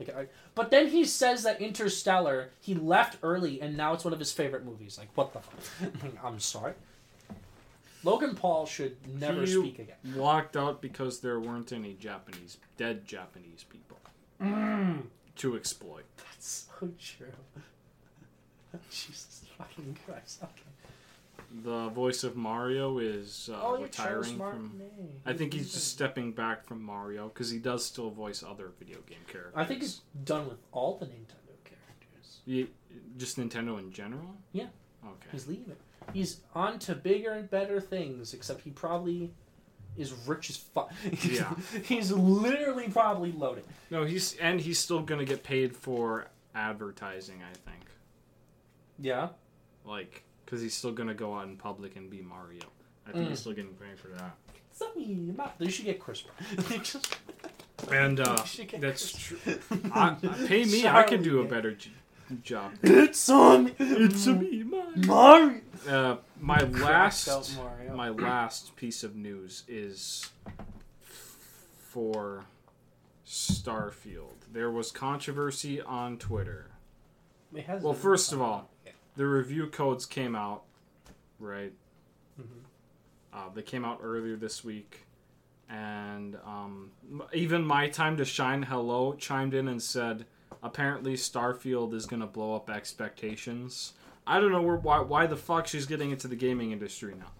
[0.00, 4.12] Like, I, but then he says that Interstellar he left early and now it's one
[4.12, 4.98] of his favorite movies.
[4.98, 5.92] Like, what the fuck?
[6.24, 6.72] I'm sorry.
[8.04, 9.96] Logan Paul should never He speak again.
[10.14, 13.98] walked out because there weren't any Japanese dead Japanese people
[14.40, 15.04] Mm,
[15.36, 16.04] to exploit.
[16.16, 17.28] that's so true.
[18.90, 20.40] Jesus fucking Christ.
[20.42, 20.52] Okay.
[21.62, 24.82] The voice of Mario is uh, oh, retiring from.
[25.24, 28.98] I think he's just stepping back from Mario because he does still voice other video
[29.06, 29.52] game characters.
[29.54, 32.40] I think he's done with all the Nintendo characters.
[32.44, 32.70] Ye-
[33.16, 34.34] just Nintendo in general.
[34.52, 34.66] Yeah.
[35.04, 35.28] Okay.
[35.30, 35.76] He's leaving.
[36.12, 39.32] He's on to bigger and better things, except he probably
[39.96, 40.92] is rich as fuck.
[41.22, 41.54] Yeah.
[41.84, 43.64] he's literally probably loaded.
[43.90, 47.40] No, he's and he's still gonna get paid for advertising.
[47.42, 47.84] I think,
[48.98, 49.28] Yeah.
[49.84, 52.62] like, because he's still gonna go out in public and be Mario.
[53.06, 53.30] I think Mm.
[53.30, 54.36] he's still getting paid for that.
[54.72, 56.96] Something about they should get Chris Pratt.
[57.90, 58.42] And uh,
[58.78, 59.38] that's true.
[59.92, 60.86] I, I- pay me.
[60.88, 61.72] I can do a better
[62.42, 62.72] job.
[62.82, 63.72] It's on.
[63.78, 64.96] It's a me, Mario.
[65.06, 65.60] Mario.
[65.88, 67.94] Uh, my Cracked last, Mario.
[67.96, 70.30] my last piece of news is
[71.76, 72.44] for
[73.26, 74.34] Starfield.
[74.52, 76.70] There was controversy on Twitter.
[77.80, 78.70] Well, first of all,
[79.16, 80.64] the review codes came out,
[81.38, 81.72] right?
[82.40, 82.64] Mhm.
[83.32, 85.06] Uh, they came out earlier this week,
[85.68, 86.90] and um,
[87.32, 90.26] even my time to shine hello chimed in and said,
[90.62, 93.92] apparently Starfield is gonna blow up expectations.
[94.26, 97.32] I don't know where, why why the fuck she's getting into the gaming industry now.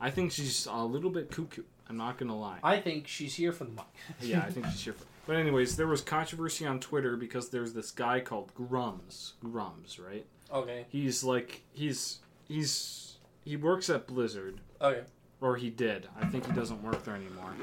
[0.00, 1.62] I think she's a little bit cuckoo.
[1.88, 2.58] I'm not gonna lie.
[2.62, 3.88] I think she's here for the money.
[4.20, 4.92] yeah, I think she's here.
[4.92, 9.32] For, but anyways, there was controversy on Twitter because there's this guy called Grummz.
[9.44, 10.26] Grummz, right?
[10.52, 10.86] okay.
[10.88, 15.02] He's like he's he's he works at Blizzard Okay.
[15.40, 16.08] or he did.
[16.20, 17.54] I think he doesn't work there anymore.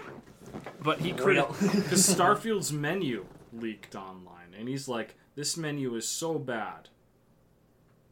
[0.81, 1.45] But he Real.
[1.45, 6.89] created because Starfield's menu leaked online, and he's like, "This menu is so bad.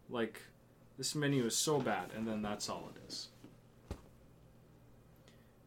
[0.10, 0.42] Like,
[0.98, 3.30] this menu is so bad," and then that's all it is.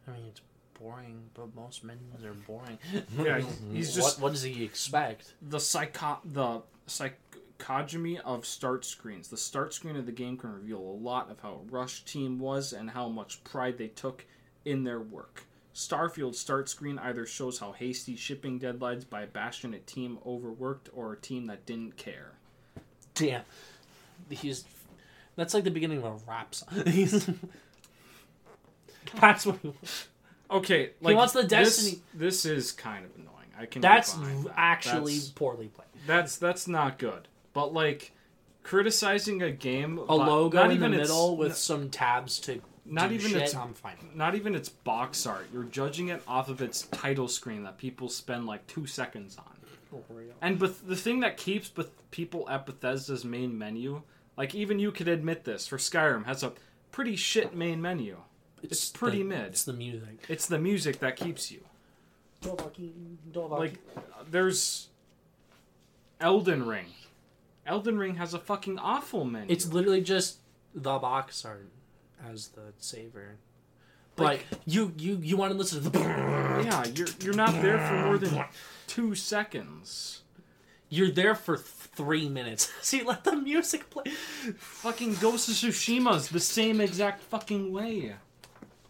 [0.07, 0.41] I mean, it's
[0.79, 2.77] boring, but most menus are boring.
[3.17, 5.33] Yeah, he's just- What, what does he expect?
[5.41, 9.29] The psycho the psychogamy of start screens.
[9.29, 12.37] The start screen of the game can reveal a lot of how a Rush team
[12.39, 14.25] was and how much pride they took
[14.63, 15.43] in their work.
[15.75, 21.13] Starfield start screen either shows how hasty shipping deadlines by a Bastion team overworked or
[21.13, 22.31] a team that didn't care.
[23.13, 23.41] Damn.
[24.29, 24.63] He's.
[25.35, 26.69] That's like the beginning of a rap song.
[26.87, 27.29] He's.
[29.19, 29.59] That's what.
[29.61, 29.73] He,
[30.51, 33.31] Okay, like wants the this- Destiny- This, is kind of annoying.
[33.57, 33.81] I can.
[33.81, 34.53] that's that.
[34.55, 35.87] actually that's, poorly played.
[36.05, 37.27] that's that's not good.
[37.53, 38.11] But like
[38.61, 42.61] criticizing a game, A logo in the middle with some tabs to.
[42.85, 43.93] Not even shit, its I'm fine.
[44.13, 45.47] not even its box art.
[45.51, 49.55] You're judging it off of its title screen that people spend like two seconds on.
[49.93, 50.03] Oh,
[50.41, 54.01] and but the thing that keeps Beth- people at Bethesda's main menu,
[54.37, 56.53] like even you could admit this, for Skyrim has a
[56.91, 58.17] pretty shit main menu.
[58.61, 59.45] It's pretty the, mid.
[59.47, 60.25] It's the music.
[60.27, 61.61] It's the music that keeps you.
[62.43, 62.77] Like
[63.33, 63.73] Like,
[64.29, 64.89] there's
[66.19, 66.87] Elden Ring.
[67.65, 69.51] Elden Ring has a fucking awful menu.
[69.51, 70.37] it's literally just
[70.73, 71.67] the box art
[72.31, 73.35] as the saver.
[74.15, 77.79] But Like- you you you want to listen to the yeah, you're you're not there
[77.87, 78.45] for more than
[78.87, 80.21] two seconds.
[80.87, 82.71] You're there for three minutes.
[82.81, 84.03] See, let the music play.
[84.57, 88.15] Fucking Ghost of Tsushima's the same exact fucking way.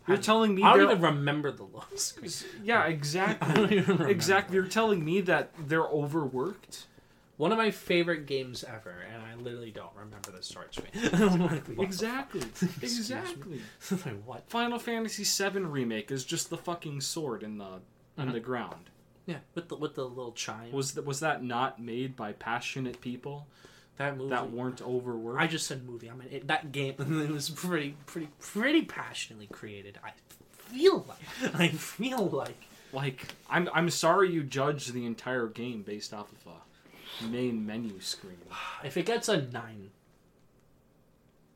[0.07, 1.65] You're telling me I don't even remember the
[1.95, 2.31] screen.
[2.63, 4.07] yeah I exactly don't even remember.
[4.09, 4.55] exactly.
[4.55, 6.85] You're telling me that they're overworked.
[7.37, 10.91] One of my favorite games ever, and I literally don't remember the start screen.
[11.13, 12.41] I'm like, what the Exactly,
[12.81, 13.61] exactly.
[13.91, 14.49] like, what?
[14.49, 17.79] Final Fantasy VII remake is just the fucking sword in the
[18.17, 18.33] in Mhm.
[18.33, 18.89] the ground.
[19.25, 20.71] Yeah, with the with the little chime.
[20.71, 23.47] Was that was that not made by passionate people
[23.97, 24.29] that movie?
[24.29, 25.41] that weren't overworked?
[25.41, 26.09] I just said movie.
[26.09, 26.93] I mean, it, that game.
[26.99, 29.99] It was pretty, pretty, pretty passionately created.
[30.03, 30.11] I
[30.71, 31.55] feel like.
[31.55, 32.63] I feel like.
[32.93, 36.57] like I'm I'm sorry you judged the entire game based off of a
[37.23, 38.37] main menu screen.
[38.83, 39.89] If it gets a nine,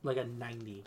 [0.04, 0.84] like a ninety,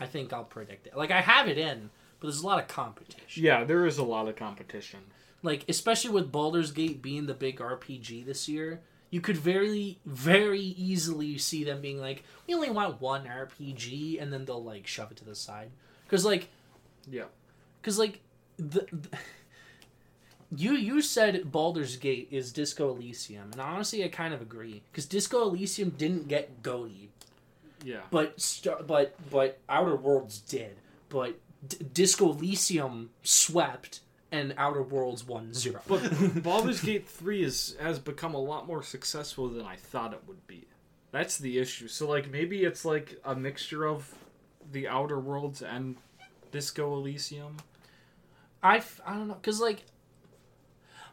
[0.00, 0.96] I think I'll predict it.
[0.96, 1.90] Like I have it in,
[2.20, 3.42] but there's a lot of competition.
[3.42, 5.00] Yeah, there is a lot of competition.
[5.42, 8.80] Like especially with Baldur's Gate being the big RPG this year,
[9.10, 14.32] you could very, very easily see them being like, "We only want one RPG," and
[14.32, 15.70] then they'll like shove it to the side.
[16.04, 16.48] Because like,
[17.10, 17.24] Yeah.
[17.80, 18.20] because like
[18.58, 19.08] the, the
[20.54, 24.82] you you said Baldur's Gate is Disco Elysium, and honestly, I kind of agree.
[24.90, 27.08] Because Disco Elysium didn't get goated,
[27.84, 28.00] Yeah.
[28.10, 30.76] but Star, but but Outer Worlds did.
[31.08, 35.80] But D- Disco Elysium swept, and Outer Worlds won zero.
[35.88, 40.22] But Baldur's Gate 3 is has become a lot more successful than I thought it
[40.26, 40.66] would be.
[41.12, 41.88] That's the issue.
[41.88, 44.14] So like maybe it's like a mixture of
[44.72, 45.96] the Outer Worlds and
[46.52, 47.56] Disco Elysium.
[48.62, 49.84] I, f- I don't know because like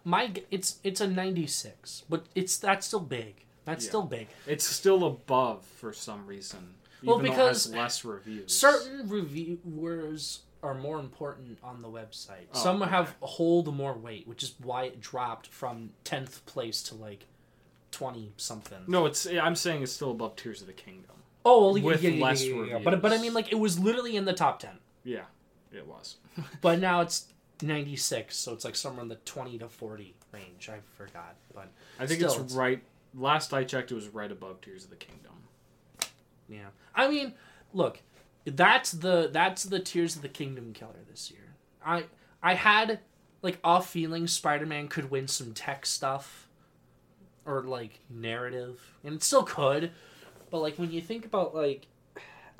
[0.05, 3.89] my it's it's a 96 but it's that's still big that's Yeah.
[3.89, 6.75] still big It's still above for some reason.
[7.03, 8.57] Well, even though it because less reviews.
[8.57, 12.91] certain reviewers are more important on the website Oh, some okay.
[12.91, 17.25] have hold more weight which is why it dropped from 10th place to like
[17.91, 21.11] 20 something No, it's I'm saying it's still above Tears of the Kingdom.
[21.45, 22.79] oh well, with yeah, yeah, less yeah, yeah, yeah.
[22.83, 24.71] but but i mean like it was literally in the top 10
[25.03, 25.25] Yeah,
[25.71, 26.17] it was.
[26.61, 27.27] but now it's
[27.63, 32.07] 96 so it's like somewhere in the 20 to 40 range i forgot but I
[32.07, 32.81] think Still, it's right.
[33.15, 35.33] Last I checked, it was right above Tears of the Kingdom.
[36.49, 36.69] Yeah.
[36.95, 37.33] I mean,
[37.73, 38.01] look,
[38.45, 41.55] that's the that's the Tears of the Kingdom killer this year.
[41.85, 42.05] I
[42.41, 42.99] I had
[43.41, 46.47] like a feeling Spider-Man could win some tech stuff
[47.45, 49.91] or like narrative, and it still could.
[50.49, 51.87] But like when you think about like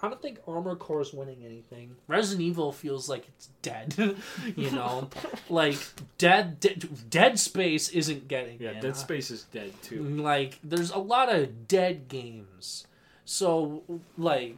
[0.04, 1.96] I don't think Armor Core is winning anything.
[2.08, 3.96] Resident Evil feels like it's dead,
[4.58, 5.10] you know,
[5.50, 5.78] like
[6.18, 8.80] Dead, Dead Dead Space isn't getting Yeah.
[8.82, 10.02] Dead Space is dead too.
[10.04, 12.86] Mm, like, there's a lot of dead games.
[13.24, 13.84] So,
[14.18, 14.58] like,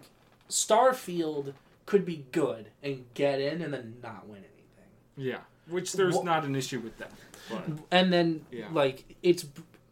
[0.49, 1.53] Starfield
[1.85, 4.91] could be good and get in and then not win anything.
[5.15, 7.11] Yeah, which there's Wha- not an issue with that.
[7.51, 8.69] But And then, Yeah.
[8.71, 9.45] like, it's.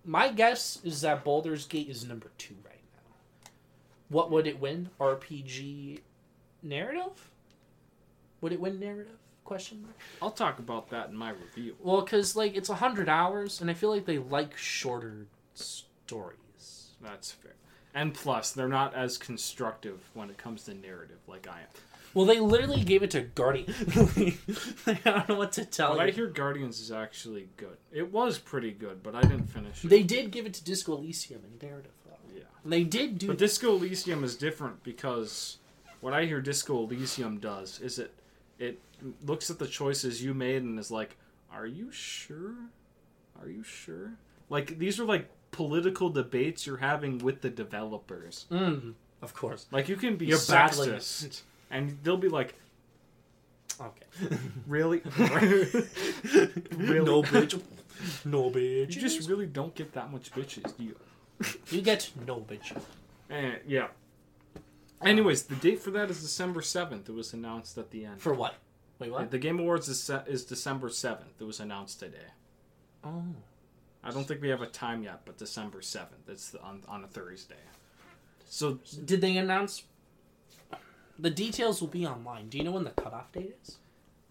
[0.06, 2.56] My guess is that Baldur's Gate is number two.
[4.14, 4.92] What would it win?
[5.00, 6.00] RPG
[6.62, 7.32] narrative?
[8.42, 9.18] Would it win narrative?
[9.44, 9.96] Question mark.
[10.22, 11.76] I'll talk about that in my review.
[11.80, 16.92] Well, because like it's a hundred hours, and I feel like they like shorter stories.
[17.02, 17.56] That's fair.
[17.96, 21.68] And plus, they're not as constructive when it comes to narrative like I am.
[22.14, 23.74] Well, they literally gave it to Guardian.
[24.86, 27.78] I don't know what to tell But I hear Guardians is actually good.
[27.92, 29.90] It was pretty good, but I didn't finish it.
[29.90, 31.92] They did give it to Disco Elysium in narrative.
[32.34, 32.44] Yeah.
[32.66, 33.28] They did do.
[33.28, 35.58] But Disco Elysium is different because
[36.02, 38.14] what I hear Disco Elysium does is it
[38.60, 38.80] it
[39.26, 41.18] looks at the choices you made and is like,
[41.52, 42.56] "Are you sure?
[43.42, 44.14] Are you sure?"
[44.50, 48.46] Like these are like political debates you're having with the developers.
[48.52, 49.66] Mm, of course.
[49.72, 51.00] Like you can be You're battling-
[51.72, 52.56] and they'll be like,
[53.82, 54.06] Okay.
[54.68, 55.02] "Really?
[55.18, 57.00] really?
[57.04, 57.60] No bitch.
[58.26, 58.96] No bitch.
[58.96, 60.96] You just really don't get that much bitches, do you?"
[61.70, 62.76] You get no bitch.
[63.30, 63.88] Eh, yeah.
[65.02, 67.10] Anyways, the date for that is December seventh.
[67.10, 68.22] It was announced at the end.
[68.22, 68.56] For what?
[69.00, 69.32] Wait, what?
[69.32, 71.40] The Game Awards is is December seventh.
[71.40, 72.32] It was announced today.
[73.04, 73.24] Oh.
[74.04, 76.28] I don't think we have a time yet, but December seventh.
[76.28, 77.56] It's the, on on a Thursday.
[78.46, 79.84] So Did they announce?
[81.18, 82.50] The details will be online.
[82.50, 83.78] Do you know when the cutoff date is?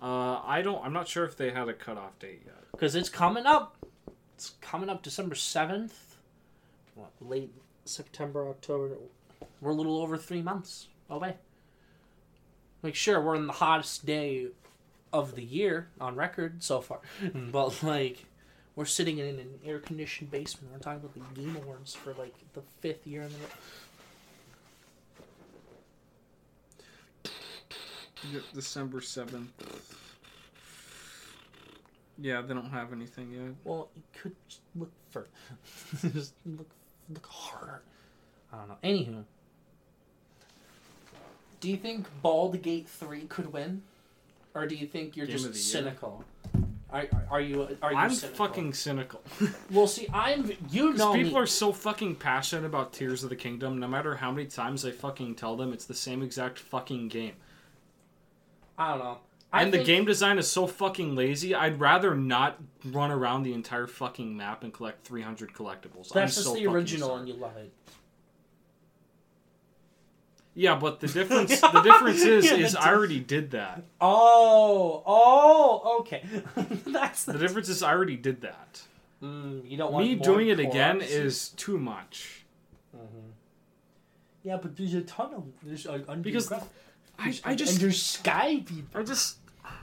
[0.00, 0.84] uh, I don't.
[0.84, 2.56] I'm not sure if they had a cutoff date yet.
[2.72, 3.76] Because it's coming up.
[4.34, 5.92] It's coming up December 7th.
[6.94, 7.52] What, late
[7.84, 8.96] September, October.
[9.60, 11.36] We're a little over three months away.
[12.82, 14.48] Like, sure, we're in the hottest day
[15.12, 17.00] of the year on record so far,
[17.34, 18.24] but like,
[18.74, 20.72] we're sitting in an air conditioned basement.
[20.72, 23.38] We're talking about the Game Awards for like the fifth year in the.
[28.54, 29.50] December seventh.
[32.18, 33.54] Yeah, they don't have anything yet.
[33.64, 35.26] Well, you could just look for,
[36.12, 36.68] just look,
[37.14, 37.82] look harder.
[38.52, 38.76] I don't know.
[38.84, 39.24] Anywho,
[41.60, 43.82] do you think Bald Gate Three could win,
[44.54, 45.82] or do you think you're Game of just year?
[45.82, 46.24] cynical?
[46.92, 47.62] Are, are you?
[47.82, 47.98] Are you?
[47.98, 48.46] I'm cynical?
[48.46, 49.22] fucking cynical.
[49.70, 50.52] Well, see, I'm.
[50.70, 51.38] You know people me.
[51.38, 53.78] are so fucking passionate about Tears of the Kingdom.
[53.80, 57.32] No matter how many times I fucking tell them, it's the same exact fucking game.
[58.76, 59.18] I don't know.
[59.52, 61.54] I and the game design is so fucking lazy.
[61.54, 66.10] I'd rather not run around the entire fucking map and collect 300 collectibles.
[66.12, 67.20] I'm That's just so the original, sorry.
[67.20, 67.72] and you love it.
[70.54, 73.84] Yeah, but the difference the difference is Yeah, is I already did that.
[74.00, 76.22] Oh, oh, okay.
[76.86, 77.38] That's The the.
[77.38, 78.82] difference is I already did that.
[79.22, 82.44] Mm, you don't want Me doing it again is too much.
[84.42, 88.02] Yeah, but there's a ton of there's uh, under Because I, I just and there's
[88.02, 89.00] sky people.
[89.00, 89.36] I just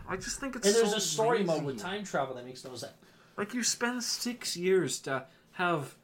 [0.10, 2.66] I just think it's And there's so a story mode with time travel that makes
[2.66, 2.94] no sense.
[3.38, 5.96] Like you spend six years to have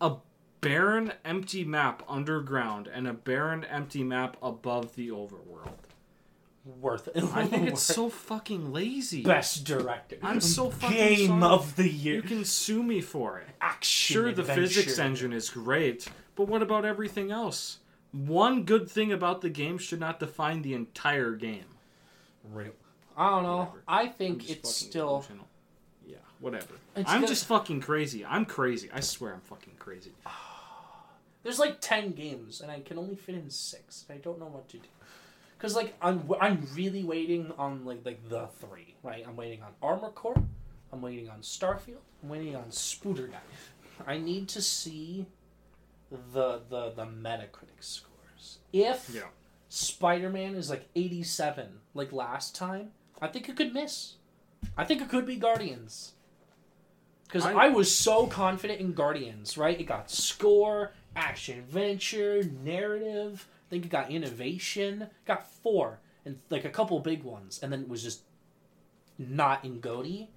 [0.00, 0.14] a
[0.60, 5.74] barren, empty map underground and a barren, empty map above the overworld.
[6.80, 7.24] Worth it.
[7.34, 9.24] I think it's so fucking lazy.
[9.24, 10.16] best director.
[10.22, 11.42] I'm so fucking game sorry.
[11.42, 12.14] of the year.
[12.14, 13.48] You can sue me for it.
[13.60, 14.14] Action.
[14.14, 17.80] Sure, the physics engine is great, but what about everything else?
[18.12, 21.64] One good thing about the game should not define the entire game.
[22.44, 22.72] Real.
[23.16, 23.56] I don't know.
[23.58, 23.82] Whatever.
[23.88, 25.08] I think it's still.
[25.20, 25.48] delusional.
[26.06, 26.74] Yeah, whatever.
[26.96, 28.24] It's I'm gonna- just fucking crazy.
[28.24, 28.90] I'm crazy.
[28.92, 30.12] I swear I'm fucking crazy.
[31.42, 34.04] There's like ten games, and I can only fit in six.
[34.08, 34.88] I don't know what to do.
[35.58, 39.24] Cause like I'm I'm really waiting on like like the three right.
[39.26, 40.42] I'm waiting on Armor Core.
[40.92, 42.02] I'm waiting on Starfield.
[42.22, 43.38] I'm waiting on Spooter Guy.
[44.06, 45.26] I need to see
[46.10, 48.58] the the the Metacritic scores.
[48.72, 49.22] If Yeah.
[49.68, 52.90] Spider Man is like 87 like last time,
[53.22, 54.14] I think it could miss.
[54.76, 56.12] I think it could be Guardians.
[57.24, 59.80] Because I, I- was so confident in Guardians, right?
[59.80, 63.48] It got score, action, adventure, narrative.
[63.48, 65.06] I think it got innovation.
[65.24, 68.22] Got four, and like a couple big ones, and then it was just
[69.18, 70.28] not in Goaty.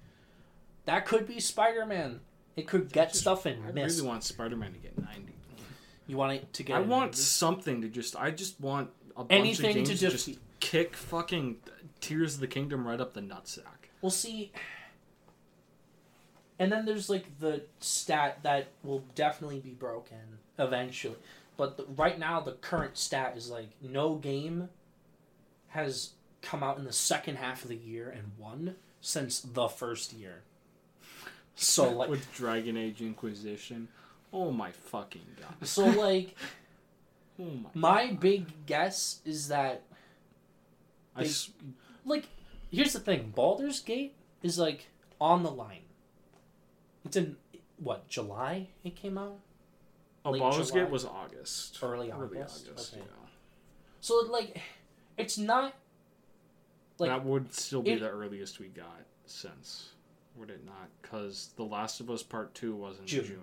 [0.86, 2.20] That could be Spider Man.
[2.56, 3.94] It could get just- stuff and I miss.
[3.94, 5.32] I really want Spider-Man to get 90.
[6.06, 6.76] you want it to get?
[6.76, 7.16] I want movie?
[7.18, 8.16] something to just.
[8.16, 11.56] I just want a bunch Anything of to just- just kick fucking
[12.00, 13.88] Tears of the Kingdom right up the nutsack.
[14.02, 14.52] We'll see.
[16.58, 21.16] And then there's like the stat that will definitely be broken eventually.
[21.56, 24.68] But the, right now, the current stat is like no game
[25.68, 26.10] has
[26.42, 30.42] come out in the second half of the year and won since the first year.
[31.54, 33.88] So like, with Dragon Age Inquisition.
[34.32, 35.66] Oh my fucking god.
[35.68, 36.34] so like,
[37.38, 37.44] Oh
[37.74, 38.06] my.
[38.06, 39.82] my big guess is that
[41.14, 41.50] I s-
[42.06, 42.28] like
[42.70, 44.86] here's the thing Baldur's Gate is like
[45.20, 45.82] on the line.
[47.04, 47.36] It's in
[47.78, 49.38] what July it came out.
[50.24, 50.82] oh, late Baldur's July?
[50.84, 51.78] Gate was August.
[51.82, 52.66] Early August.
[52.66, 52.94] Early August?
[52.94, 53.02] Okay.
[53.06, 53.28] Yeah.
[54.00, 54.60] So like,
[55.18, 55.74] it's not
[56.98, 59.90] like that would still be it- the earliest we got since,
[60.36, 60.88] would it not?
[61.02, 63.24] Because The Last of Us Part Two was in June.
[63.24, 63.42] June.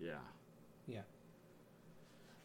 [0.00, 1.00] Yeah.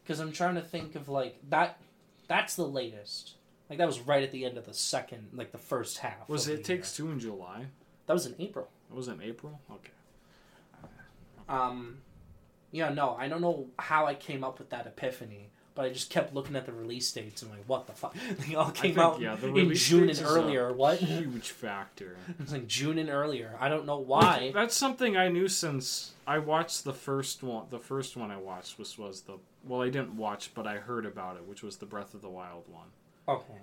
[0.04, 1.80] because I'm trying to think of like that.
[2.28, 3.34] That's the latest.
[3.70, 6.28] Like that was right at the end of the second, like the first half.
[6.30, 6.96] Was it Takes.
[6.96, 7.66] Two in July?
[8.06, 8.70] That was in April.
[8.90, 9.60] It was in April.
[9.72, 9.92] Okay.
[11.50, 11.98] Um,
[12.72, 16.10] yeah, no, I don't know how I came up with that epiphany, but I just
[16.10, 18.16] kept looking at the release dates and like, what the fuck?
[18.48, 20.74] They all came think, out yeah, the in June and earlier.
[20.74, 21.00] What?
[21.00, 22.18] Huge factor.
[22.40, 23.56] It's like June and earlier.
[23.60, 24.52] I don't know Like, why.
[24.54, 27.66] that's something I knew since I watched the first one.
[27.70, 31.06] The first one I watched was was the well, I didn't watch, but I heard
[31.06, 32.88] about it, which was the Breath of the Wild one,
[33.28, 33.60] Okay.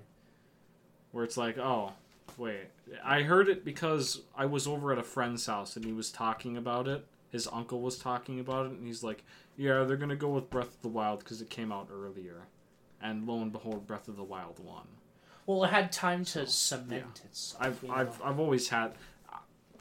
[1.13, 1.93] where it's like, oh,
[2.37, 2.67] wait,
[3.03, 6.57] I heard it because I was over at a friend's house and he was talking
[6.57, 7.07] about it.
[7.31, 9.25] His uncle was talking about it, and he's like,
[9.57, 12.43] yeah, they're gonna go with Breath of the Wild because it came out earlier,
[13.03, 14.87] and lo and behold, Breath of the Wild won.
[15.47, 17.63] Well, it had time to cement itself.
[17.63, 17.95] I've you know?
[17.95, 18.93] I've I've always had.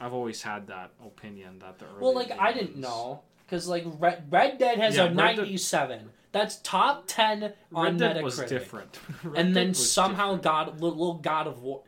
[0.00, 3.66] I've always had that opinion that the early Well, earlier like I didn't know because
[3.68, 6.10] like Red, Red Dead has Yeah, a Red Dead- ninety-seven.
[6.32, 8.22] That's top ten on Red Dead Metacritic.
[8.24, 8.98] was different.
[9.36, 10.42] And then somehow different.
[10.42, 11.82] God, li- little God of War,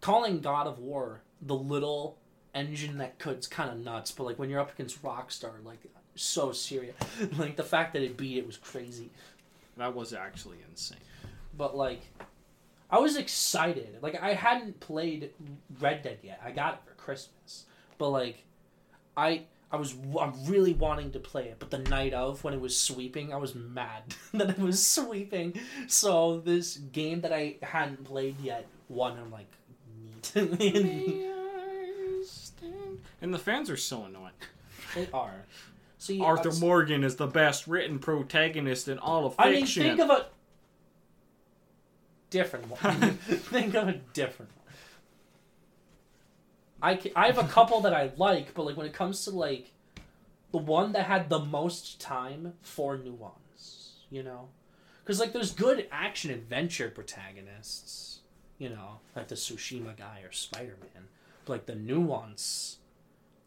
[0.00, 2.18] calling God of War the little
[2.54, 4.10] engine that could's kind of nuts.
[4.10, 5.78] But like when you're up against Rockstar, like
[6.16, 6.96] so serious.
[7.38, 9.10] like the fact that it beat it was crazy.
[9.76, 10.98] that was actually insane.
[11.56, 12.00] But like,
[12.90, 13.98] I was excited.
[14.02, 15.30] Like I hadn't played
[15.80, 16.40] Red Dead yet.
[16.44, 17.64] I got it for Christmas,
[17.98, 18.44] but like,
[19.16, 19.42] I
[19.72, 21.56] I was I'm really wanting to play it.
[21.58, 24.02] But the night of when it was sweeping, I was mad
[24.34, 25.58] that it was sweeping.
[25.88, 29.16] So this game that I hadn't played yet won.
[29.18, 29.50] I'm like,
[30.34, 31.30] neat.
[33.20, 34.32] And the fans are so annoying.
[34.96, 35.44] they are.
[35.98, 39.48] See, Arthur that's- Morgan is the best written protagonist in all of fiction.
[39.48, 39.82] I mean, fiction.
[39.96, 40.26] think of a
[42.30, 43.16] different one.
[43.16, 44.61] think of a different one.
[46.82, 49.70] I, I have a couple that I like, but like when it comes to like
[50.50, 54.48] the one that had the most time for nuance, you know,
[55.04, 58.20] because like there's good action adventure protagonists,
[58.58, 61.04] you know, like the Tsushima guy or Spider Man,
[61.44, 62.78] but like the nuance,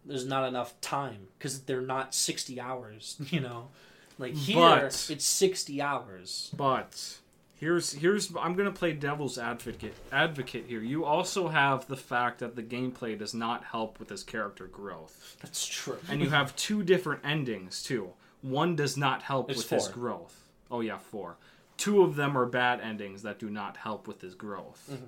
[0.06, 3.70] there's not enough time because they're not sixty hours, you know.
[4.18, 6.50] Like here, But- it's sixty hours.
[6.56, 7.18] But
[7.66, 10.82] here's here's I'm gonna play devil's advocate advocate here.
[10.82, 15.36] You also have the fact that the gameplay does not help with his character growth,
[15.42, 15.98] That's true.
[16.08, 18.14] and you have two different endings too.
[18.42, 20.36] One does not help with his growth.
[20.70, 21.38] Oh yeah, four.
[21.78, 24.88] Two of them are bad endings that do not help with his growth.
[24.92, 25.08] Mhm.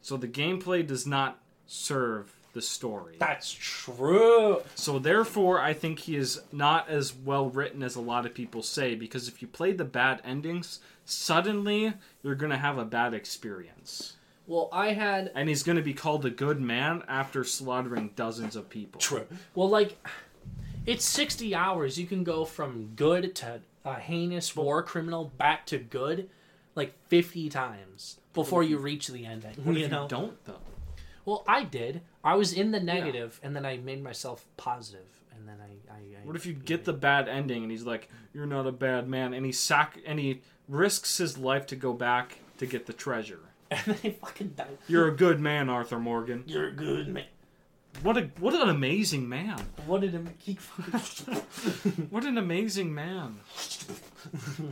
[0.00, 3.16] So the gameplay does not serve the story.
[3.18, 4.60] That's true.
[4.74, 8.62] So therefore, I think he is not as well written as a lot of people
[8.62, 8.94] say.
[8.94, 14.68] Because if you play the bad endings, suddenly you're gonna have a bad experience, Well,
[14.72, 19.00] I had and he's gonna be called a good man after slaughtering dozens of people.
[19.00, 19.26] true.
[19.54, 19.96] Well, like
[20.86, 21.98] it's sixty hours.
[21.98, 26.28] You can go from good to a heinous war criminal back to good,
[26.74, 29.54] like fifty times before you reach the ending.
[29.62, 30.02] What you if know.
[30.04, 30.58] you don't though?
[31.24, 32.00] Well, I did.
[32.24, 35.92] I was in the negative, and then I made myself positive, and then I.
[35.92, 38.72] I, I What if you get the bad ending and he's like, "You're not a
[38.72, 42.86] bad man," and he sac and he risks his life to go back to get
[42.86, 43.40] the treasure.
[43.70, 44.78] and then I fucking died.
[44.88, 46.44] You're a good man, Arthur Morgan.
[46.46, 47.24] You're a good man.
[48.02, 49.58] What a what an amazing man.
[49.86, 51.36] What did him fucking
[52.10, 53.40] What an amazing man.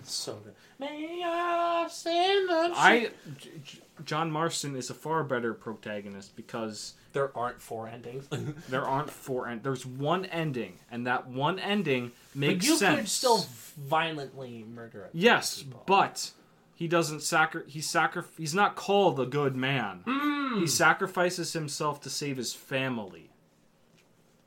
[0.04, 0.54] so good?
[0.78, 6.94] May I send the I J- J- John Marston is a far better protagonist because
[7.12, 8.26] There aren't four endings.
[8.68, 9.62] there aren't four end.
[9.62, 12.98] There's one ending, and that one ending makes but you sense.
[13.00, 13.46] could still
[13.76, 15.10] violently murder it.
[15.12, 15.82] yes, people.
[15.86, 16.30] but
[16.74, 20.02] he doesn't sacri- He sacri- He's not called a good man.
[20.06, 20.60] Mm.
[20.60, 23.30] He sacrifices himself to save his family.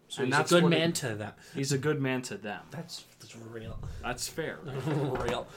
[0.09, 1.33] So and he's that's a good it- man to them.
[1.55, 2.61] He's a good man to them.
[2.71, 3.79] That's that's real.
[4.01, 4.59] That's fair.
[4.87, 5.47] real.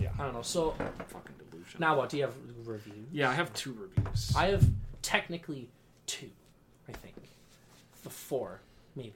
[0.00, 0.10] Yeah.
[0.18, 0.42] I don't know.
[0.42, 0.72] So
[1.08, 1.34] Fucking
[1.64, 1.80] delusion.
[1.80, 2.08] now what?
[2.10, 2.34] Do you have
[2.64, 3.06] reviews?
[3.12, 4.32] yeah, I have two reviews.
[4.36, 4.64] I have
[5.02, 5.68] technically
[6.06, 6.30] two,
[6.88, 7.14] I think.
[8.02, 8.60] The four,
[8.94, 9.14] maybe.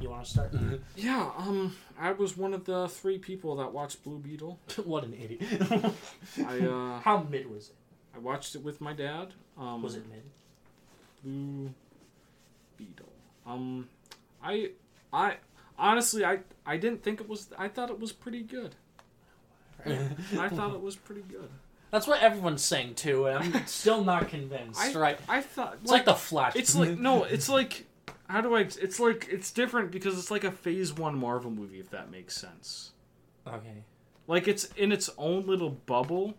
[0.00, 0.54] You want to start?
[0.96, 4.58] yeah, um, I was one of the three people that watched Blue Beetle.
[4.84, 5.42] what an idiot.
[6.46, 7.74] I uh, How mid was it?
[8.14, 9.34] I watched it with my dad.
[9.58, 10.22] Um, Was it mid?
[11.22, 11.72] Blue
[12.76, 13.08] Beetle.
[13.46, 13.88] Um,
[14.42, 14.70] I,
[15.12, 15.36] I
[15.78, 17.48] honestly, I, I didn't think it was.
[17.58, 18.74] I thought it was pretty good.
[20.38, 21.48] I thought it was pretty good.
[21.90, 24.80] That's what everyone's saying too, and I'm still not convinced.
[24.80, 25.18] I, right?
[25.28, 26.56] I thought It's like, the Flash.
[26.56, 27.86] It's like no, it's like
[28.28, 28.60] how do I?
[28.60, 32.36] It's like it's different because it's like a Phase One Marvel movie, if that makes
[32.36, 32.92] sense.
[33.46, 33.84] okay.
[34.26, 36.34] Like it's in its own little bubble.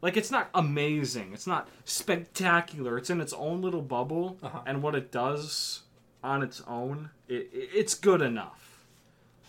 [0.00, 1.32] Like it's not amazing.
[1.34, 2.96] It's not spectacular.
[2.98, 4.60] It's in its own little bubble, Uh-huh.
[4.66, 5.82] and what it does
[6.24, 8.77] on its own, it, it it's good enough.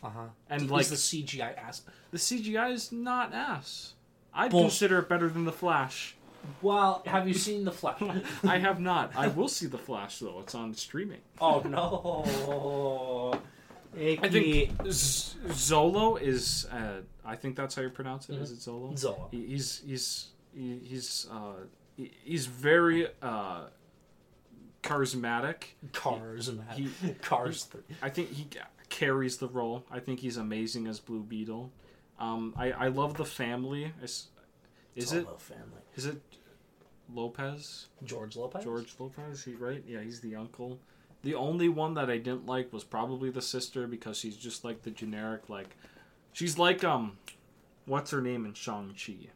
[0.04, 0.20] Uh huh.
[0.50, 1.82] And like the CGI ass.
[2.12, 3.94] the CGI is not ass.
[4.34, 6.16] I'd Bull- consider it better than the Flash.
[6.62, 8.02] Well, have you seen the Flash?
[8.44, 9.12] I have not.
[9.16, 10.40] I will see the Flash though.
[10.40, 11.20] It's on streaming.
[11.42, 13.40] oh no.
[13.98, 14.20] Icky.
[14.24, 16.66] I think Z- Zolo is.
[16.72, 18.36] Uh, I think that's how you pronounce it.
[18.36, 18.94] Is it Zolo?
[18.94, 19.28] Zolo.
[19.32, 21.54] He, he's he's he, he's uh,
[21.98, 23.64] he, he's very uh,
[24.84, 25.64] charismatic.
[26.76, 26.90] He-
[27.22, 27.68] Cars.
[28.02, 28.44] I think he
[28.90, 29.86] carries the role.
[29.90, 31.72] I think he's amazing as Blue Beetle.
[32.20, 33.94] Um, I I love the family.
[34.02, 34.28] Is,
[34.96, 35.82] is it family?
[35.96, 36.22] is it
[37.14, 37.88] Lopez?
[38.04, 38.64] George Lopez.
[38.64, 39.84] George Lopez, he right?
[39.88, 40.80] Yeah, he's the uncle.
[41.22, 44.84] The only one that I didn't like was probably the sister because she's just like
[44.84, 45.76] the generic like
[46.34, 47.18] she's like um
[47.86, 49.30] what's her name in Shang Chi?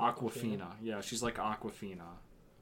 [0.00, 0.72] Awkwafina.
[0.82, 2.06] Yeah, she's like Awkwafina.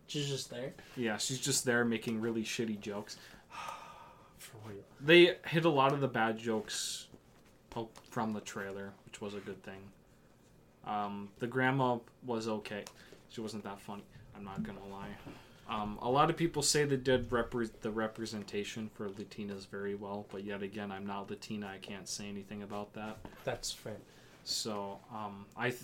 [0.06, 0.74] She's just there.
[0.96, 3.16] Yeah, she's just there making really shitty jokes.
[5.00, 7.06] They hit a lot of the bad jokes
[8.10, 9.80] from the trailer, which was a good thing.
[10.86, 12.84] Um, the grandma was okay.
[13.28, 14.02] She wasn't that funny.
[14.36, 15.08] I'm not gonna lie.
[15.68, 20.26] Um, a lot of people say they did repre- the representation for Latinas very well,
[20.32, 21.70] but yet again, I'm not Latina.
[21.72, 23.18] I can't say anything about that.
[23.44, 23.96] That's fair.
[24.42, 25.82] So um, I, th-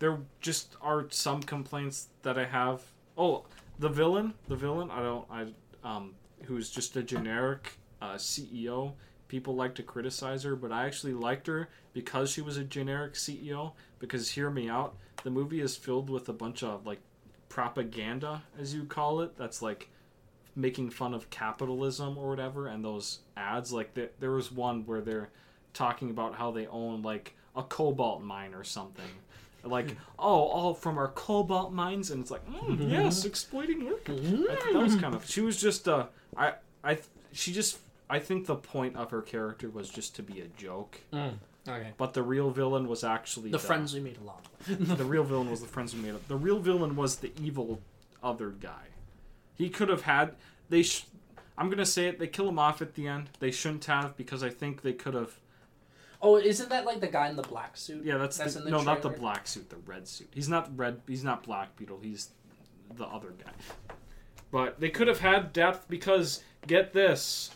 [0.00, 2.82] there just are some complaints that I have.
[3.16, 3.44] Oh,
[3.78, 4.90] the villain, the villain.
[4.90, 5.26] I don't.
[5.30, 5.46] I
[5.84, 6.14] um,
[6.44, 8.92] who's just a generic uh, CEO.
[9.28, 13.14] People like to criticize her, but I actually liked her because she was a generic
[13.14, 13.72] CEO.
[13.98, 17.00] Because hear me out, the movie is filled with a bunch of like
[17.48, 19.36] propaganda, as you call it.
[19.36, 19.88] That's like
[20.56, 22.66] making fun of capitalism or whatever.
[22.66, 25.30] And those ads, like there, there was one where they're
[25.74, 29.04] talking about how they own like a cobalt mine or something.
[29.62, 34.20] Like, oh, all from our cobalt mines, and it's like, mm, yes, exploiting workers.
[34.26, 35.28] I thought that was kind of.
[35.28, 36.98] She was just uh, I, I,
[37.32, 37.78] she just.
[38.10, 41.34] I think the point of her character was just to be a joke, Mm,
[41.68, 41.92] okay.
[41.96, 44.40] but the real villain was actually The friends we made along.
[44.66, 46.14] the real villain was the friends who made.
[46.28, 47.80] The real villain was the evil
[48.22, 48.88] other guy.
[49.56, 50.34] He could have had.
[50.68, 50.82] They.
[50.82, 51.04] Sh-
[51.56, 52.18] I'm gonna say it.
[52.18, 53.28] They kill him off at the end.
[53.38, 55.38] They shouldn't have because I think they could have.
[56.22, 58.04] Oh, isn't that like the guy in the black suit?
[58.04, 60.28] Yeah, that's, That's the, in the no, not the black suit, the red suit.
[60.34, 61.00] He's not red.
[61.06, 62.00] He's not Black Beetle.
[62.02, 62.30] He's
[62.96, 63.52] the other guy.
[64.50, 67.50] But they could have had depth because get this,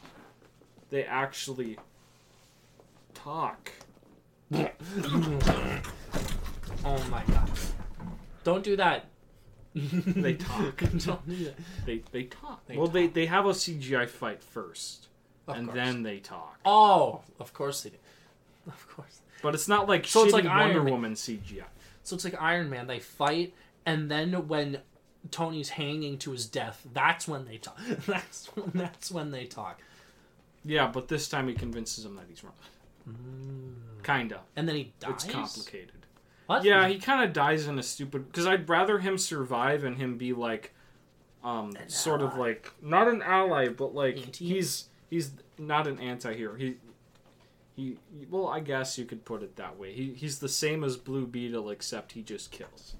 [0.95, 1.77] they actually
[3.15, 3.73] talk.
[6.87, 7.51] Oh my god.
[8.45, 9.07] Don't do that.
[9.75, 10.77] They talk.
[10.99, 11.55] Don't do that.
[11.87, 12.65] They they talk.
[12.67, 15.09] They well, they they have a CGI fight first,
[15.49, 15.75] Of and course.
[15.77, 16.59] then they talk.
[16.65, 17.97] Oh, of course they do.
[18.67, 19.21] Of course.
[19.43, 21.15] But it's not like So it's like Wonder Iron Man.
[21.15, 21.65] CGI.
[22.03, 22.87] So it's like Iron Man.
[22.87, 23.55] They fight,
[23.87, 24.79] and then when
[25.31, 27.79] Tony's hanging to his death, that's when they talk.
[28.07, 29.81] That's when, that's when they talk.
[30.65, 32.55] Yeah, but this time he convinces him that he's wrong.
[34.03, 34.41] Kinda.
[34.57, 35.11] And then he dies.
[35.13, 35.91] It's complicated.
[36.47, 36.65] What?
[36.65, 38.27] Yeah, he kind of dies in a stupid.
[38.27, 40.75] Because I'd rather him survive and him be like,
[41.43, 45.99] um, An sort of like not an ally, but like Anti- he's he's not an
[46.01, 46.55] anti-hero.
[46.57, 46.77] He.
[47.77, 47.97] He,
[48.31, 49.93] well, I guess you could put it that way.
[49.93, 52.95] He, he's the same as Blue Beetle, except he just kills.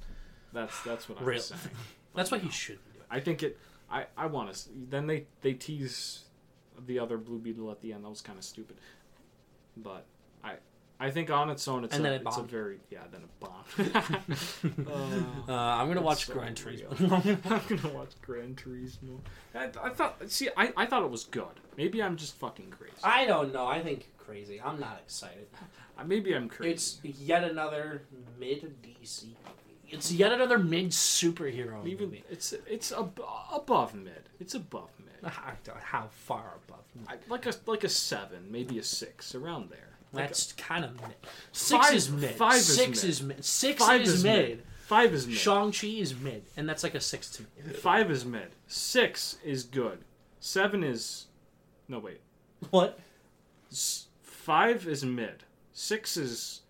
[0.53, 1.39] That's that's what I'm Really?
[1.41, 1.61] saying.
[2.17, 2.81] That's what he should.
[3.09, 3.57] I think it.
[3.89, 4.69] I I want to.
[4.91, 6.24] Then they they tease
[6.87, 8.05] the other Blue Beetle at the end.
[8.05, 8.77] That was kind of stupid.
[9.77, 10.05] But
[10.43, 10.55] I
[11.01, 13.01] I think on its own, it's And a, it it's a very yeah.
[13.11, 14.75] Then it bombed.
[15.49, 16.55] Uh, I'm gonna watch so Gran.
[16.55, 16.91] Turismo.
[17.51, 19.19] I'm gonna watch Gran Turismo.
[19.55, 20.31] I, I thought.
[20.31, 21.61] See, I, I thought it was good.
[21.77, 22.95] Maybe I'm just fucking crazy.
[23.03, 23.67] I don't know.
[23.67, 24.61] I think crazy.
[24.61, 25.47] I'm not excited.
[25.99, 26.71] Uh, Maybe I'm crazy.
[26.73, 28.03] It's yet another
[28.39, 29.27] mid DC.
[29.89, 32.25] It's yet another mid superhero even movie.
[32.31, 33.21] it's it's ab-
[33.53, 34.29] above mid.
[34.41, 35.04] It's above mid.
[35.25, 36.85] I don't know how far above.
[37.09, 39.91] I, like a like a seven, maybe a six, around there.
[40.13, 41.15] Like a- That's kind of mid.
[41.53, 42.31] Six Five- is mid.
[42.33, 43.11] five is Six mid.
[43.11, 43.45] is mid.
[43.45, 44.49] Six Five is, is mid.
[44.49, 44.63] mid.
[44.87, 45.37] Five is mid.
[45.37, 47.73] Shang Chi is mid, and that's like a six to me.
[47.73, 48.49] Five is mid.
[48.69, 50.05] Six is good.
[50.41, 51.27] Seven is.
[51.89, 52.21] No, wait.
[52.71, 52.99] What?
[53.73, 55.43] S- Five is mid.
[55.73, 56.61] Six is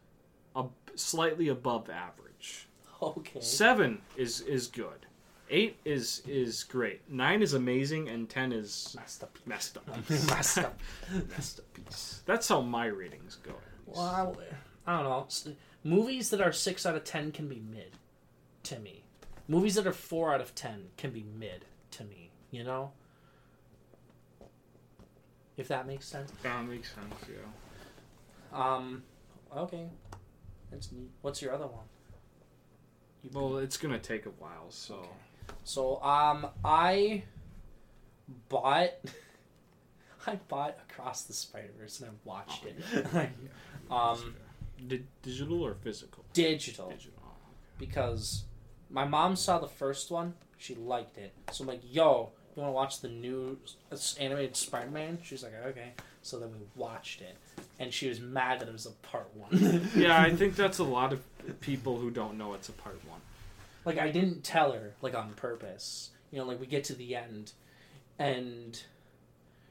[0.57, 2.69] ab- slightly above average.
[3.03, 3.41] Okay.
[3.41, 5.07] Seven is is good.
[5.51, 7.03] Eight is is great.
[7.11, 9.47] Nine is amazing, and ten is Masterpiece.
[9.47, 9.87] messed up.
[10.09, 10.79] Masterpiece.
[11.29, 12.23] Masterpiece.
[12.25, 13.53] That's how my ratings go.
[13.87, 14.01] Well,
[14.87, 15.55] I, I don't know.
[15.85, 17.93] Movies that are six out of ten can be mid,
[18.65, 19.05] to me.
[19.47, 22.31] Movies that are four out of ten can be mid to me.
[22.51, 22.93] You know.
[25.57, 26.33] If that makes sense.
[26.43, 27.15] That makes sense.
[27.29, 28.77] Yeah.
[28.77, 29.03] Um.
[29.55, 29.87] Okay.
[30.71, 31.11] That's neat.
[31.21, 31.85] What's your other one?
[33.23, 34.95] You Well, it's gonna take a while, so.
[34.95, 35.09] Okay.
[35.65, 37.25] So um I
[38.49, 38.91] bought
[40.27, 42.77] I bought Across the Spider Verse and I watched it.
[43.91, 44.35] um
[44.89, 46.25] Di- digital or physical?
[46.33, 47.13] digital Digital.
[47.25, 47.31] Oh,
[47.79, 48.45] because
[48.91, 51.33] my mom saw the first one, she liked it.
[51.53, 53.59] So I'm like, "Yo, you want to watch the new
[53.93, 55.93] s- animated Spider-Man?" She's like, "Okay."
[56.23, 57.37] So then we watched it,
[57.79, 59.91] and she was mad that it was a part 1.
[59.97, 61.21] yeah, I think that's a lot of
[61.61, 63.21] people who don't know it's a part one.
[63.85, 66.11] Like I didn't tell her like on purpose.
[66.31, 67.53] You know, like we get to the end
[68.19, 68.83] and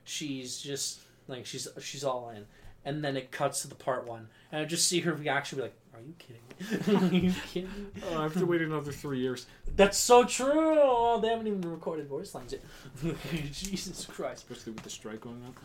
[0.03, 2.45] she's just like she's she's all in.
[2.85, 5.61] And then it cuts to the part one, and I just see her reaction, be
[5.61, 7.07] like, "Are you kidding me?
[7.07, 9.45] Are you kidding me?" Oh, I have to wait another three years,
[9.77, 10.51] That's so true.
[10.81, 12.61] Oh, they haven't even recorded voice lines yet.
[13.53, 14.43] Jesus Christ!
[14.49, 15.55] especially with the strike going on.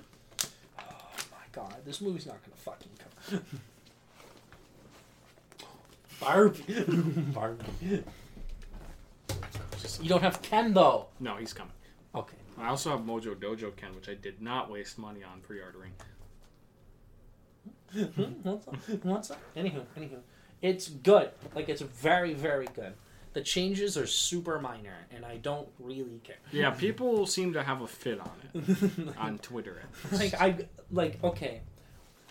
[0.79, 0.85] Oh
[1.33, 3.43] my God, this movie's not gonna fucking come.
[6.21, 6.85] Barbie,
[7.35, 8.05] Barbie.
[10.01, 11.07] You don't have Ken though.
[11.21, 11.73] No, he's coming.
[12.15, 12.37] Okay.
[12.59, 15.93] I also have Mojo Dojo Ken, which I did not waste money on pre-ordering.
[17.93, 18.75] What's hmm, up?
[19.05, 19.41] What's up?
[19.57, 20.19] Anywho, anywho,
[20.61, 21.31] it's good.
[21.55, 22.95] Like it's very, very good.
[23.35, 26.37] The changes are super minor, and I don't really care.
[26.51, 29.83] Yeah, people seem to have a fit on it on Twitter.
[30.13, 31.61] like I like okay.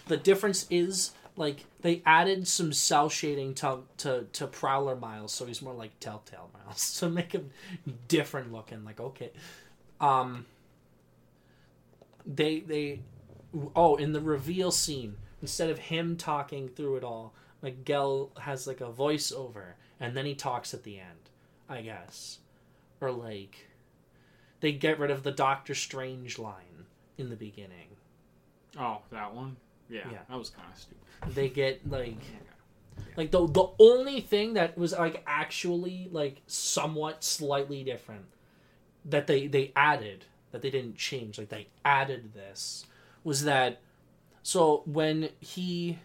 [0.07, 5.46] The difference is like they added some cell shading to to to Prowler Miles, so
[5.46, 7.52] he's more like Telltale Miles, to make him
[8.08, 8.84] different looking.
[8.84, 9.32] Like okay,
[10.02, 10.46] um,
[12.26, 13.02] they they
[13.76, 18.82] oh in the reveal scene instead of him talking through it all, Miguel has like
[18.82, 21.30] a voiceover, and then he talks at the end,
[21.70, 22.40] I guess,
[23.00, 23.68] or like
[24.60, 26.86] they get rid of the Doctor Strange line
[27.18, 27.90] in the beginning.
[28.80, 29.58] Oh, that one.
[29.90, 30.20] Yeah, Yeah.
[30.30, 31.36] that was kind of stupid.
[31.36, 32.20] They get like
[33.18, 38.26] like the the only thing that was like actually like somewhat slightly different
[39.06, 42.86] that they they added that they didn't change like they added this
[43.24, 43.80] was that
[44.44, 45.98] so when he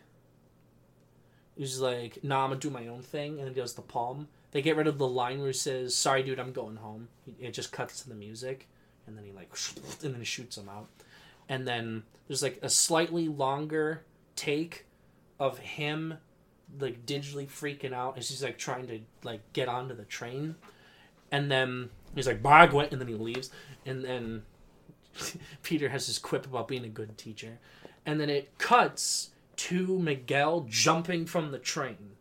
[1.56, 4.62] is like nah i'm gonna do my own thing and then does the palm they
[4.62, 7.08] get rid of the line where he says sorry dude i'm going home
[7.40, 8.68] it just cuts to the music
[9.06, 9.50] and then he like
[10.02, 10.88] and then he shoots him out
[11.48, 14.04] and then there's like a slightly longer
[14.36, 14.86] take
[15.38, 16.18] of him
[16.80, 20.54] like digitally freaking out as he's like trying to like get onto the train.
[21.30, 23.50] And then he's like Bagwet and then he leaves.
[23.84, 24.42] And then
[25.62, 27.58] Peter has his quip about being a good teacher.
[28.06, 32.12] And then it cuts to Miguel jumping from the train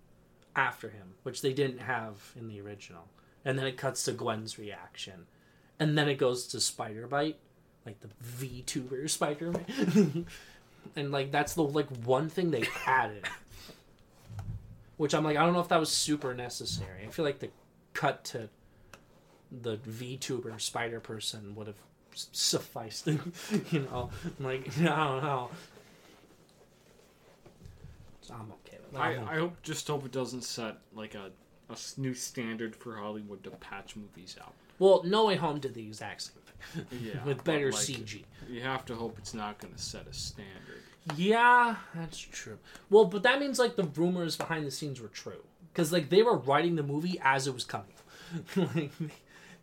[0.56, 3.08] after him which they didn't have in the original.
[3.46, 5.26] And then it cuts to Gwen's reaction.
[5.80, 7.36] And then it goes to Spider-Byte
[7.86, 10.26] like the VTuber Spider Man
[10.96, 13.26] and like that's the like one thing they added.
[14.98, 17.06] Which i'm like i don't know if that was super necessary.
[17.06, 17.50] I feel like the
[17.94, 18.50] cut to
[19.52, 21.76] the vtuber spider person would have
[22.14, 23.08] sufficed
[23.72, 24.10] you know?
[24.40, 25.50] I'm like i don't know.
[28.22, 29.02] So i'm okay with that.
[29.02, 31.32] I, I hope just hope it doesn't set like a
[31.72, 34.54] a new standard for Hollywood to patch movies out.
[34.82, 38.62] Well no way home did the exact same thing Yeah, with better like, cg You
[38.62, 40.82] have to hope it's not going to set a standard.
[41.16, 42.60] Yeah, that's true.
[42.90, 45.44] Well, but that means like the rumors behind the scenes were true
[45.74, 47.94] because like they were writing the movie as it was coming.
[48.56, 48.92] like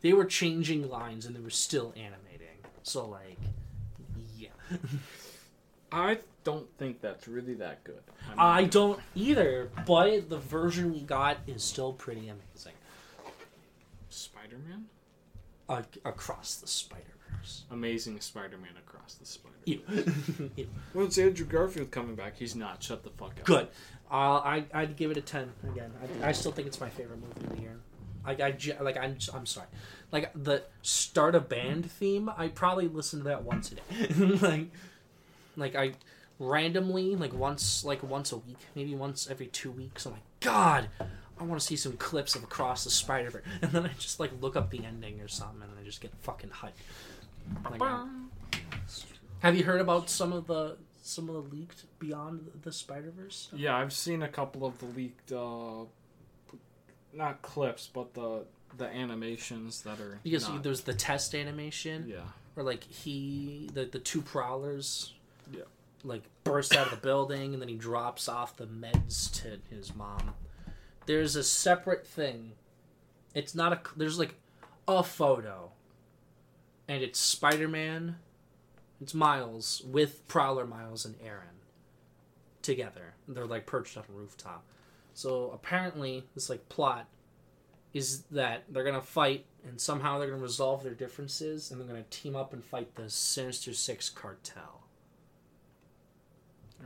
[0.01, 2.59] they were changing lines and they were still animating.
[2.82, 3.39] So like,
[4.36, 4.49] yeah,
[5.93, 8.03] I don't think that's really that good.
[8.36, 9.70] I mean, don't either.
[9.86, 12.73] But the version we got is still pretty amazing.
[14.11, 14.86] Spider-Man,
[15.69, 17.65] Uh, across the Spider Verse.
[17.70, 19.55] Amazing Spider-Man across the Spider.
[19.65, 19.81] Ew.
[20.57, 20.69] Ew.
[20.95, 22.36] Well, it's Andrew Garfield coming back.
[22.39, 22.82] He's not.
[22.82, 23.45] Shut the fuck up.
[23.45, 23.69] Good.
[24.11, 25.93] Uh, I I'd give it a ten again.
[26.23, 27.77] I, I still think it's my favorite movie of the year.
[28.27, 29.69] Like I like I'm I'm sorry,
[30.12, 32.31] like the start a band theme.
[32.36, 34.15] I probably listen to that once a day.
[34.40, 34.70] like
[35.57, 35.93] like I
[36.39, 40.07] randomly like once like once a week, maybe once every two weeks.
[40.07, 40.89] I'm like God.
[41.40, 44.19] I want to see some clips of Across the Spider Verse, and then I just
[44.20, 46.73] like look up the ending or something, and I just get fucking hyped.
[47.78, 47.81] Like,
[49.40, 53.48] have you heard about some of the some of the leaked Beyond the Spider Verse?
[53.55, 55.85] Yeah, I've seen a couple of the leaked, uh,
[57.15, 58.44] not clips, but the
[58.77, 60.19] the animations that are.
[60.23, 62.20] Because not- there's the test animation yeah,
[62.55, 65.15] where like he the the two prowlers
[65.52, 65.62] Yeah.
[66.05, 69.94] like burst out of the building and then he drops off the meds to his
[69.94, 70.35] mom.
[71.09, 72.52] There's a separate thing.
[73.35, 74.35] It's not a there's like
[74.86, 75.70] a photo.
[76.86, 78.16] And it's Spider-Man,
[79.01, 81.62] it's Miles with Prowler Miles and Aaron
[82.60, 83.14] together.
[83.26, 84.64] They're like perched on a rooftop.
[85.14, 87.09] So apparently this like plot
[87.94, 92.02] is that they're gonna fight and somehow they're gonna resolve their differences and they're gonna
[92.10, 94.82] team up and fight the Sinister Six cartel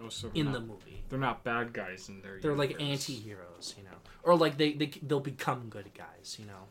[0.01, 1.03] Oh, so in not- the movie.
[1.09, 2.39] They're not bad guys in their.
[2.41, 3.09] They're like universe.
[3.11, 6.69] anti-heroes, you know, or like they they they'll become good guys, you know.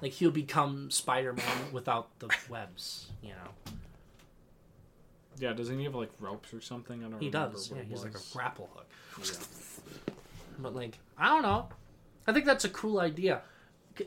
[0.00, 3.72] Like he'll become Spider-Man without the webs, you know.
[5.38, 7.04] Yeah, doesn't he have like ropes or something?
[7.04, 7.20] I don't.
[7.20, 7.72] He does.
[7.74, 8.86] Yeah, he's like a grapple hook.
[9.22, 10.12] Yeah.
[10.58, 11.68] But like, I don't know.
[12.26, 13.42] I think that's a cool idea.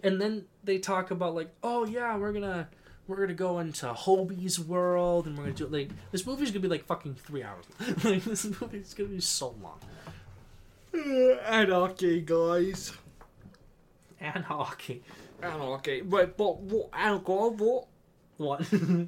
[0.03, 2.69] And then they talk about like, oh yeah, we're gonna
[3.07, 6.61] we're gonna go into Hobie's world and we're gonna do it like this movie's gonna
[6.61, 7.65] be like fucking three hours.
[8.03, 9.79] like this movie's gonna be so long.
[11.45, 12.91] Anarchy, guys.
[14.19, 15.03] And hockey.
[15.41, 16.01] Anarchy.
[16.01, 16.89] But but what?
[16.93, 17.51] Alcohol?
[17.51, 17.87] What?
[18.37, 18.61] What?
[18.71, 19.07] what are you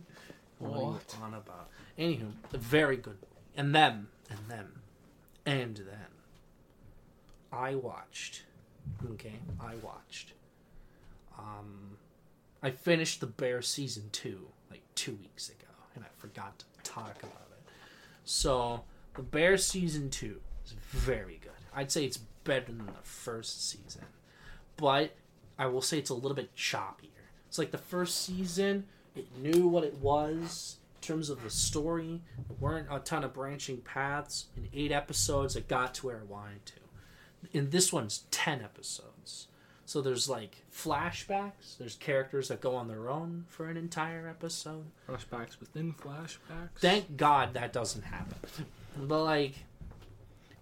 [0.60, 1.16] What?
[1.22, 1.70] on about?
[1.98, 3.18] Anywho, very good.
[3.58, 4.68] And then, and then,
[5.46, 6.08] and then
[7.52, 8.44] I watched.
[9.12, 10.34] Okay, I watched.
[11.38, 11.98] Um,
[12.62, 17.18] I finished The Bear season two like two weeks ago, and I forgot to talk
[17.24, 17.72] about it.
[18.26, 18.84] So,
[19.16, 21.52] The Bear season two is very good.
[21.74, 24.06] I'd say it's better than the first season,
[24.78, 25.16] but
[25.58, 27.10] I will say it's a little bit choppier.
[27.48, 30.78] It's like the first season, it knew what it was.
[31.02, 34.46] in terms of the story, there weren't a ton of branching paths.
[34.56, 36.74] In eight episodes, it got to where I wanted to.
[37.52, 39.48] In this one's ten episodes.
[39.90, 41.80] So there's like flashbacks.
[41.80, 44.86] There's characters that go on their own for an entire episode.
[45.08, 46.78] Flashbacks within flashbacks.
[46.78, 48.38] Thank God that doesn't happen.
[48.96, 49.56] But like,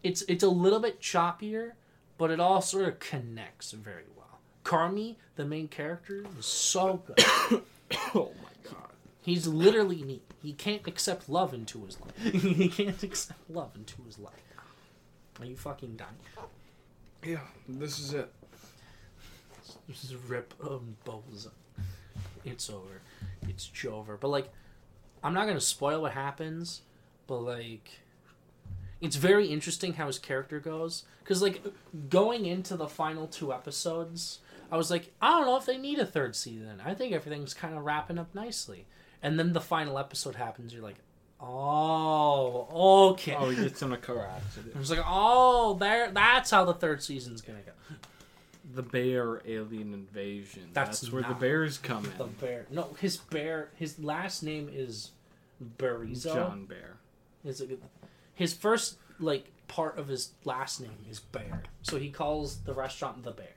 [0.02, 1.74] it's it's a little bit choppier,
[2.18, 4.40] but it all sort of connects very well.
[4.64, 7.20] Carmy, the main character, is so good.
[8.16, 8.92] oh my god.
[9.22, 10.24] He's literally neat.
[10.42, 12.34] He can't accept love into his life.
[12.42, 14.34] he can't accept love into his life.
[15.42, 16.48] Are you fucking dying?
[17.26, 18.32] Yeah, this is it.
[19.88, 21.52] This is rip um, Boza.
[22.44, 23.02] It's over.
[23.48, 24.20] It's Jover.
[24.20, 24.50] But like,
[25.24, 26.82] I'm not gonna spoil what happens.
[27.26, 27.90] But like,
[29.02, 31.04] it's very interesting how his character goes.
[31.26, 31.62] Cause like,
[32.10, 34.40] going into the final two episodes,
[34.72, 36.82] I was like, I don't know if they need a third season.
[36.86, 38.86] I think everything's kind of wrapping up nicely.
[39.22, 40.74] And then the final episode happens.
[40.74, 40.98] You're like,
[41.40, 43.36] oh, okay.
[43.38, 44.74] Oh, he gets in a car accident.
[44.76, 46.12] I was like, oh, there.
[46.12, 47.72] That's how the third season's gonna go.
[48.74, 50.70] The bear alien invasion.
[50.74, 52.18] That's That's, where the bears come in.
[52.18, 52.66] The bear.
[52.70, 53.70] No, his bear.
[53.76, 55.12] His last name is
[55.78, 56.34] Berzatto.
[56.34, 56.98] John Bear.
[57.46, 57.82] Is it,
[58.34, 63.24] his first like part of his last name is Bear, so he calls the restaurant
[63.24, 63.48] the Bear.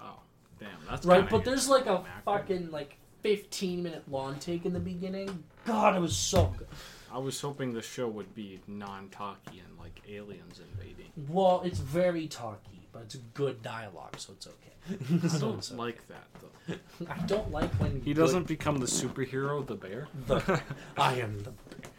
[0.00, 0.20] Oh,
[0.60, 0.68] damn.
[0.88, 2.24] That's Right, but there's like a anticlimactic.
[2.24, 5.44] fucking like 15 minute lawn take in the beginning.
[5.64, 6.68] God, it was so good.
[7.12, 11.10] I was hoping the show would be non-talky and like aliens invading.
[11.28, 14.96] Well, it's very talky, but it's good dialogue, so it's okay.
[15.24, 15.78] I So don't it's okay.
[15.78, 17.06] like that though.
[17.10, 20.08] I don't like when He good- doesn't become the superhero, the bear.
[20.26, 20.62] The,
[20.96, 21.90] I am the bear.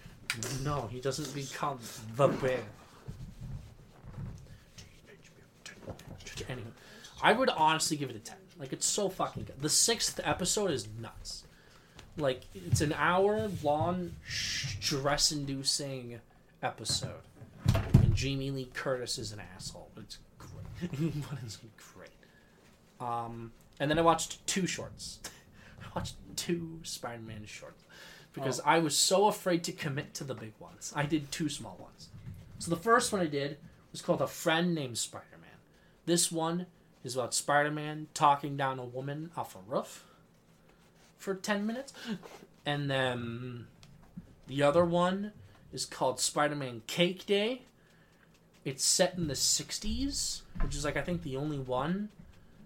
[0.64, 1.80] No, he doesn't become
[2.16, 2.60] the bear.
[6.50, 6.68] Anyway,
[7.22, 8.36] I would honestly give it a 10.
[8.60, 9.62] Like, it's so fucking good.
[9.62, 11.44] The sixth episode is nuts.
[12.18, 16.20] Like, it's an hour long, stress inducing
[16.64, 17.22] episode.
[17.74, 19.90] And Jamie Lee Curtis is an asshole.
[19.98, 20.18] It's
[20.98, 21.30] great.
[21.30, 21.60] but it's
[21.94, 22.10] great.
[23.00, 25.20] Um, and then I watched two shorts.
[25.82, 27.84] I watched two Spider Man shorts
[28.34, 30.94] because I was so afraid to commit to the big ones.
[30.96, 32.10] I did two small ones.
[32.60, 33.58] So the first one I did
[33.92, 35.50] was called A Friend Named Spider Man.
[36.06, 36.68] This one
[37.04, 40.04] is about Spider Man talking down a woman off a roof
[41.18, 41.94] for 10 minutes.
[42.66, 43.68] And then
[44.48, 45.32] the other one
[45.74, 47.64] is called Spider Man Cake Day.
[48.68, 52.10] It's set in the 60s, which is like, I think, the only one.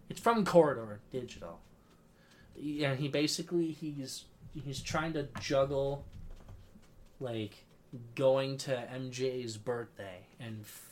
[0.10, 1.60] It's from Corridor Digital.
[2.58, 4.26] And he basically, he's
[4.66, 6.04] he's trying to juggle
[7.20, 7.66] like
[8.16, 10.90] going to MJ's birthday and f-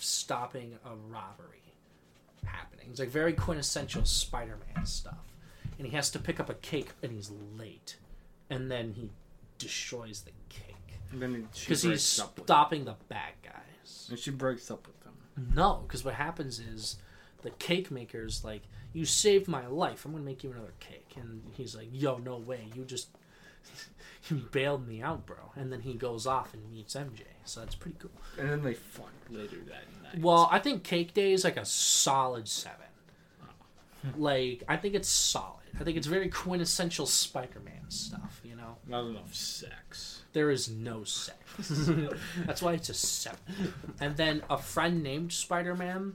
[0.00, 1.62] stopping a robbery
[2.44, 2.88] happening.
[2.90, 5.24] It's like very quintessential Spider-Man stuff.
[5.78, 7.96] And he has to pick up a cake and he's late.
[8.50, 9.10] And then he
[9.58, 10.74] destroys the cake
[11.12, 13.34] And then because he's stopping the bad
[13.88, 14.06] guys.
[14.10, 15.14] And she breaks up with them.
[15.54, 16.96] No, because what happens is
[17.42, 18.62] the cake maker's like,
[18.92, 20.04] "You saved my life.
[20.04, 22.68] I'm gonna make you another cake." And he's like, "Yo, no way.
[22.74, 23.08] You just
[24.28, 27.22] you bailed me out, bro." And then he goes off and meets MJ.
[27.44, 28.10] So that's pretty cool.
[28.38, 30.20] And then they fuck later that night.
[30.20, 32.86] Well, I think Cake Day is like a solid seven.
[34.16, 35.54] Like, I think it's solid.
[35.80, 38.40] I think it's very quintessential Spider-Man stuff.
[38.44, 40.22] You know, Not enough sex.
[40.32, 41.38] there is no sex.
[42.46, 43.38] That's why it's a seven.
[44.00, 46.14] And then a friend named Spider Man.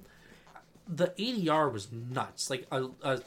[0.87, 2.49] The ADR was nuts.
[2.49, 3.21] Like a, a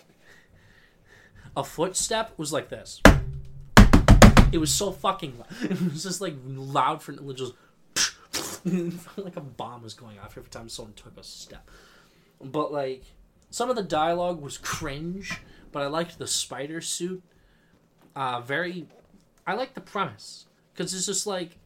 [1.56, 3.00] a footstep was like this.
[4.52, 5.48] It was so fucking loud.
[5.70, 7.52] It was just like loud for just
[9.16, 11.68] like a bomb was going off every time someone took a step.
[12.42, 13.04] But like
[13.56, 15.40] some of the dialogue was cringe,
[15.72, 17.22] but I liked the spider suit.
[18.14, 18.86] Uh, very,
[19.46, 21.56] I like the premise because it's just like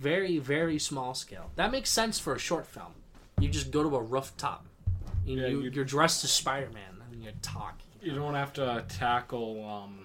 [0.00, 1.50] very very small scale.
[1.56, 2.92] That makes sense for a short film.
[3.40, 4.66] You just go to a rooftop.
[5.24, 7.80] You, Yeah, you, you- you're dressed as Spider Man and you talk.
[8.02, 9.64] You don't have to tackle.
[9.66, 10.04] Um,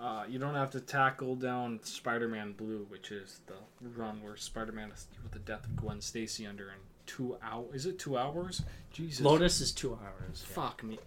[0.00, 3.54] uh, you don't have to tackle down Spider-Man Blue, which is the
[4.00, 6.78] run where Spider-Man is with the death of Gwen Stacy under in
[7.08, 7.74] two hours.
[7.74, 8.62] Is it two hours?
[8.92, 9.24] Jesus.
[9.24, 10.44] Lotus is two hours.
[10.48, 10.54] yeah.
[10.54, 11.00] Fuck me.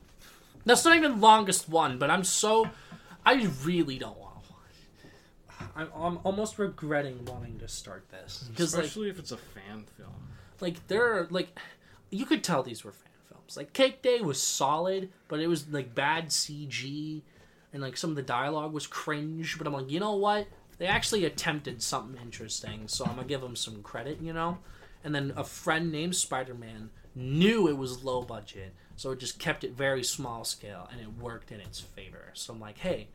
[0.66, 2.70] That's not even the longest one, but I'm so.
[3.26, 5.70] I really don't want to watch.
[5.76, 8.54] I'm, I'm almost regretting wanting to start this mm-hmm.
[8.54, 10.10] because like Especially if it's a fan film.
[10.60, 11.58] like there are like
[12.10, 13.56] you could tell these were fan films.
[13.56, 17.22] Like Cake Day was solid, but it was like bad CG
[17.74, 19.58] and like some of the dialogue was cringe.
[19.58, 20.48] But I'm like, you know what?
[20.78, 24.58] They actually attempted something interesting, so I'm gonna give them some credit, you know.
[25.04, 29.40] And then a friend named Spider Man knew it was low budget, so it just
[29.40, 32.32] kept it very small scale, and it worked in its favor.
[32.34, 33.08] So I'm like, hey,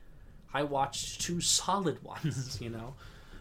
[0.52, 2.94] I watched two solid ones, you know.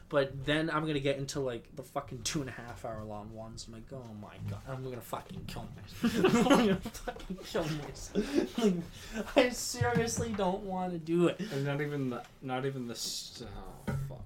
[0.08, 3.34] But then I'm gonna get into like the fucking two and a half hour long
[3.34, 3.66] ones.
[3.68, 6.36] I'm like, oh my god, I'm gonna fucking kill myself.
[6.52, 8.58] I'm gonna fucking kill myself.
[8.60, 8.74] Like,
[9.36, 11.40] I seriously don't want to do it.
[11.52, 12.94] And not even the, not even the.
[12.94, 14.22] Oh, fuck.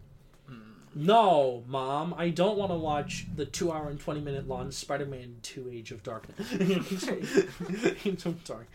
[0.96, 5.06] No, mom, I don't want to watch the two hour and twenty minute long Spider
[5.06, 6.52] Man Two: Age of Darkness.
[8.06, 8.68] Age of Dark.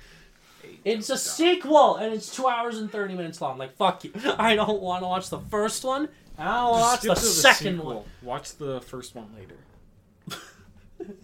[0.85, 3.59] It's a sequel, and it's two hours and thirty minutes long.
[3.59, 6.09] Like fuck you, I don't want to watch the first one.
[6.39, 8.03] I don't watch the, second one.
[8.23, 9.57] Watch the first one later.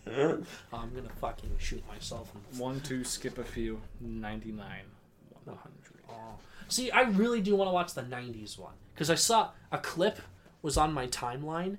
[0.73, 2.33] I'm gonna fucking shoot myself.
[2.35, 3.81] In the One, two, skip a few.
[4.01, 4.67] 99.
[5.45, 5.71] 100.
[6.09, 6.13] Oh.
[6.69, 10.19] See, I really do want to watch the '90s one because I saw a clip
[10.63, 11.79] was on my timeline,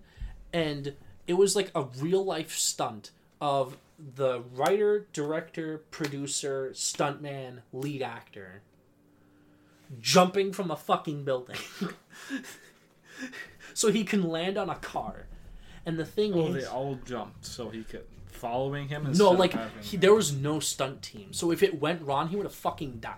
[0.54, 0.94] and
[1.28, 3.78] it was like a real life stunt of
[4.16, 8.62] the writer, director, producer, stuntman, lead actor
[10.00, 11.58] jumping from a fucking building,
[13.74, 15.26] so he can land on a car.
[15.86, 18.06] And the thing Oh, is, they all jumped so he could.
[18.28, 19.54] Following him and no, like
[19.84, 21.34] he, there was no stunt team.
[21.34, 23.18] So if it went wrong, he would have fucking died.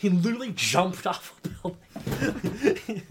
[0.00, 3.02] He literally jumped off a building.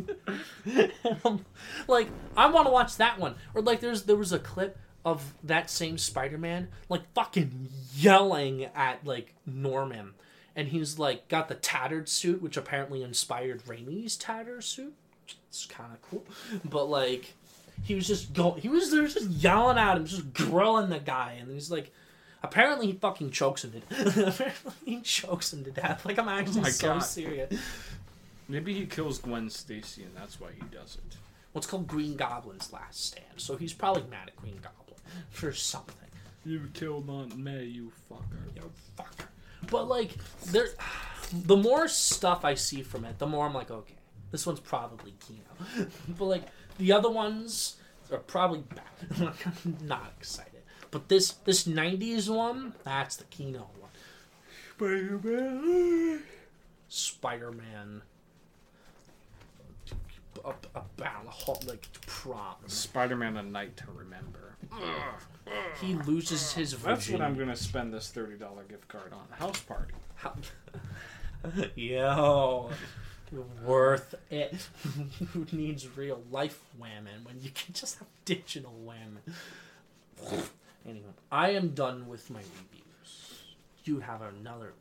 [1.23, 1.45] I'm-
[1.87, 3.35] like I want to watch that one.
[3.53, 9.05] Or like there's there was a clip of that same Spider-Man like fucking yelling at
[9.05, 10.13] like Norman,
[10.55, 14.95] and he's like got the tattered suit, which apparently inspired Raimi's tattered suit.
[15.47, 16.25] It's kind of cool,
[16.65, 17.33] but like
[17.83, 18.61] he was just going.
[18.61, 21.91] He was there, just yelling at him, just grilling the guy, and he's like,
[22.43, 24.17] apparently he fucking chokes him to death.
[24.39, 26.05] apparently he chokes him to death.
[26.05, 26.99] Like I'm oh actually my so God.
[26.99, 27.59] serious.
[28.47, 31.17] Maybe he kills Gwen Stacy and that's why he does it.
[31.53, 33.25] What's called Green Goblin's last stand.
[33.37, 34.99] So he's probably mad at Green Goblin
[35.29, 35.95] for something.
[36.45, 38.55] You killed Aunt May, you fucker.
[38.55, 39.25] You fucker.
[39.69, 40.11] But like,
[40.45, 40.69] there,
[41.31, 43.95] the more stuff I see from it, the more I'm like, okay,
[44.31, 45.87] this one's probably Kino.
[46.17, 46.43] but like
[46.77, 47.75] the other ones
[48.11, 49.33] are probably bad.
[49.65, 50.48] I'm not excited.
[50.91, 53.91] But this this '90s one, that's the Kino one.
[54.77, 56.23] Spider-Man.
[56.87, 58.01] Spider-Man.
[60.45, 62.55] Up, about a whole like prom.
[62.67, 64.55] Spider-Man: A Night to Remember.
[65.81, 66.95] He loses his virginity.
[66.95, 69.27] That's what I'm gonna spend this thirty dollar gift card on.
[69.37, 69.93] House party.
[70.15, 70.35] How-
[71.75, 72.69] Yo,
[73.65, 74.67] worth it.
[75.33, 79.33] Who needs real life whammon when you can just have digital whammon?
[80.89, 83.55] Anyway, I am done with my reviews.
[83.83, 84.73] You have another.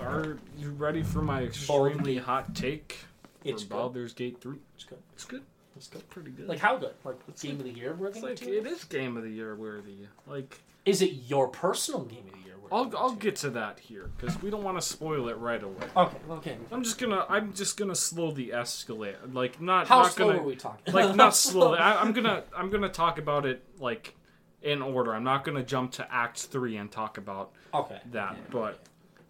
[0.00, 1.46] Are you ready for my Boldly.
[1.48, 2.98] extremely hot take
[3.44, 3.74] It's for good.
[3.74, 4.56] Baldur's Gate 3?
[4.74, 4.98] It's good.
[5.14, 5.42] It's good.
[5.76, 6.08] It's good.
[6.10, 6.48] Pretty good.
[6.48, 6.94] Like how good?
[7.04, 8.20] Like it's game of the year it's worthy?
[8.20, 9.96] like it is game of the year worthy.
[10.26, 12.72] Like Is it your personal game of the year worthy?
[12.96, 15.86] I'll I'll get to that here because we don't want to spoil it right away.
[15.96, 16.16] Okay.
[16.30, 16.56] Okay.
[16.70, 19.16] I'm just gonna I'm just gonna slow the escalate.
[19.32, 20.94] Like not How not slow gonna are we talking?
[20.94, 21.60] like not slow?
[21.62, 21.78] slowly.
[21.78, 24.14] I, I'm gonna I'm gonna talk about it like
[24.62, 25.14] in order.
[25.14, 28.00] I'm not gonna jump to Act Three and talk about Okay.
[28.12, 28.34] that.
[28.36, 28.42] Yeah.
[28.50, 28.80] But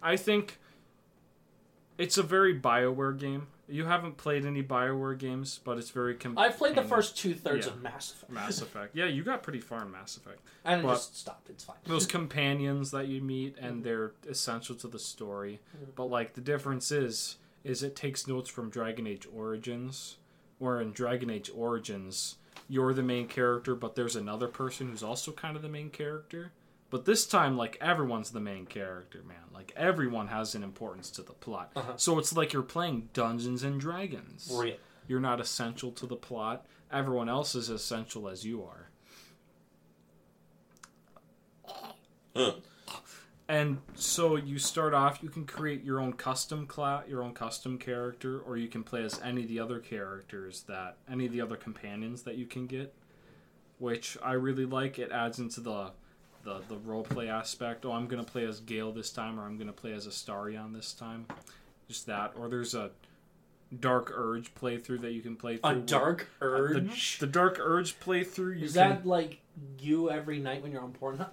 [0.01, 0.57] I think
[1.97, 3.47] it's a very Bioware game.
[3.67, 6.15] You haven't played any Bioware games, but it's very.
[6.15, 7.73] Com- I've played the first two thirds Yeah.
[7.73, 8.31] of Mass Effect.
[8.31, 8.95] Mass Effect.
[8.95, 10.39] Yeah, you got pretty far in Mass Effect.
[10.65, 11.49] And it But- just stopped.
[11.49, 11.77] It's fine.
[11.85, 13.65] Those companions that you meet, Mm-hmm.
[13.65, 15.61] and they're essential to the story.
[15.95, 20.17] But like the difference is, is it takes notes from Dragon Age Origins,
[20.57, 22.37] where in Dragon Age Origins
[22.67, 26.51] you're the main character, but there's another person who's also kind of the main character.
[26.89, 29.37] But this time, like everyone's the main character, man.
[29.53, 31.71] Like everyone has an importance to the plot.
[31.75, 31.93] Uh-huh.
[31.95, 34.51] So it's like you're playing Dungeons and Dragons.
[34.53, 34.75] Real.
[35.07, 36.65] You're not essential to the plot.
[36.91, 38.89] Everyone else is essential as you are.
[43.51, 45.21] And so you start off.
[45.21, 49.03] You can create your own custom class, your own custom character, or you can play
[49.03, 52.65] as any of the other characters that any of the other companions that you can
[52.65, 52.93] get,
[53.77, 54.99] which I really like.
[54.99, 55.91] It adds into the
[56.45, 57.85] the the role play aspect.
[57.85, 60.93] Oh, I'm gonna play as Gale this time, or I'm gonna play as Astarion this
[60.93, 61.25] time.
[61.89, 62.91] Just that, or there's a
[63.77, 65.71] Dark Urge playthrough that you can play through.
[65.71, 67.19] A dark uh, the, urge.
[67.19, 68.59] the Dark Urge playthrough.
[68.59, 69.41] You Is can, that like
[69.79, 71.29] you every night when you're on Pornhub?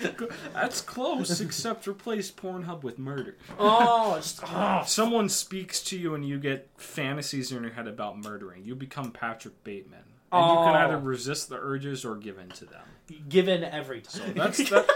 [0.52, 3.36] That's close, except replace Pornhub with murder.
[3.58, 8.18] oh, it's, oh, Someone speaks to you and you get fantasies in your head about
[8.18, 8.64] murdering.
[8.64, 10.00] You become Patrick Bateman.
[10.32, 10.78] And you can Oh.
[10.78, 12.82] either resist the urges or give in to them.
[13.28, 14.34] given every time.
[14.34, 14.86] That's that,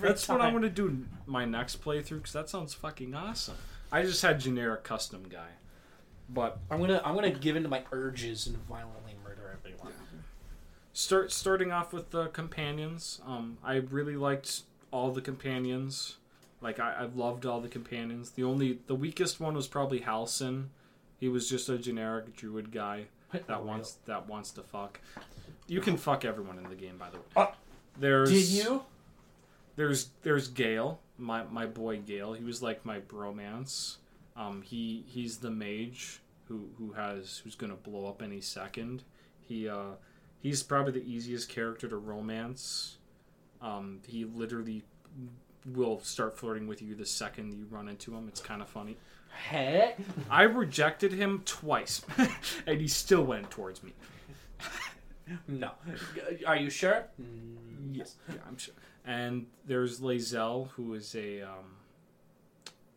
[0.00, 0.38] that's time.
[0.38, 3.56] what I'm going to do my next playthrough because that sounds fucking awesome.
[3.92, 5.48] I just had generic custom guy.
[6.32, 9.92] But I'm gonna I'm gonna give into my urges and violently murder everyone.
[10.92, 13.20] Start starting off with the companions.
[13.26, 16.16] Um, I really liked all the companions.
[16.60, 18.30] Like I, I loved all the companions.
[18.30, 20.66] The only the weakest one was probably Halsin.
[21.18, 23.04] He was just a generic druid guy
[23.46, 25.00] that wants that wants to fuck.
[25.68, 27.24] You can fuck everyone in the game, by the way.
[27.36, 27.46] Uh,
[27.98, 28.82] there's Did you?
[29.76, 32.32] there's there's Gale, my my boy Gale.
[32.32, 33.96] He was like my bromance.
[34.36, 39.04] Um, he he's the mage who who has who's gonna blow up any second.
[39.40, 39.92] He uh
[40.40, 42.98] he's probably the easiest character to romance.
[43.60, 44.82] Um, he literally
[45.66, 48.26] will start flirting with you the second you run into him.
[48.28, 48.96] It's kind of funny.
[49.30, 49.98] Heck.
[50.28, 52.02] I rejected him twice,
[52.66, 53.92] and he still went towards me.
[55.46, 55.70] No.
[56.46, 57.06] Are you sure?
[57.92, 58.74] Yes, yeah, I'm sure.
[59.04, 61.76] And there's Lae'zel, who is a um,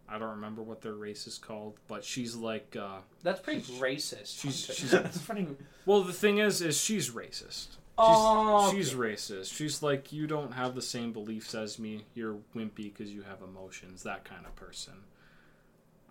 [0.07, 4.39] I don't remember what their race is called, but she's like, uh, That's pretty racist.
[4.41, 5.47] she's- she's- That's funny.
[5.85, 7.67] well, the thing is, is she's racist.
[7.67, 9.53] She's, Oh, she's racist.
[9.55, 12.05] She's like, you don't have the same beliefs as me.
[12.15, 14.01] You're wimpy because you have emotions.
[14.03, 14.93] That kind of person.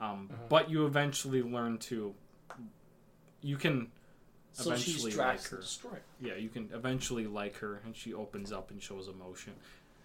[0.00, 0.42] Um, Uh-huh.
[0.48, 2.14] But you eventually learn to.
[3.40, 3.90] You can
[4.52, 5.62] so she's eventually like her.
[6.20, 9.54] Yeah, you can eventually like her, and she opens up and shows emotion.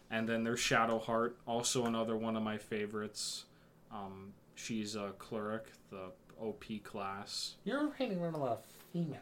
[0.09, 3.43] And then there's Shadowheart, also another one of my favorites.
[3.91, 6.11] Um, she's a cleric, the
[6.41, 7.55] OP class.
[7.63, 9.21] You're hanging around a lot of females.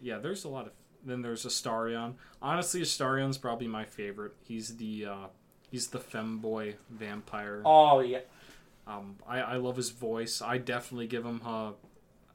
[0.00, 0.72] Yeah, there's a lot of.
[1.04, 2.14] Then there's Astarion.
[2.42, 4.32] Honestly, Astarion's probably my favorite.
[4.42, 5.26] He's the uh,
[5.70, 7.62] he's the femboy vampire.
[7.64, 8.20] Oh yeah.
[8.86, 10.42] Um, I I love his voice.
[10.42, 11.74] I definitely give him a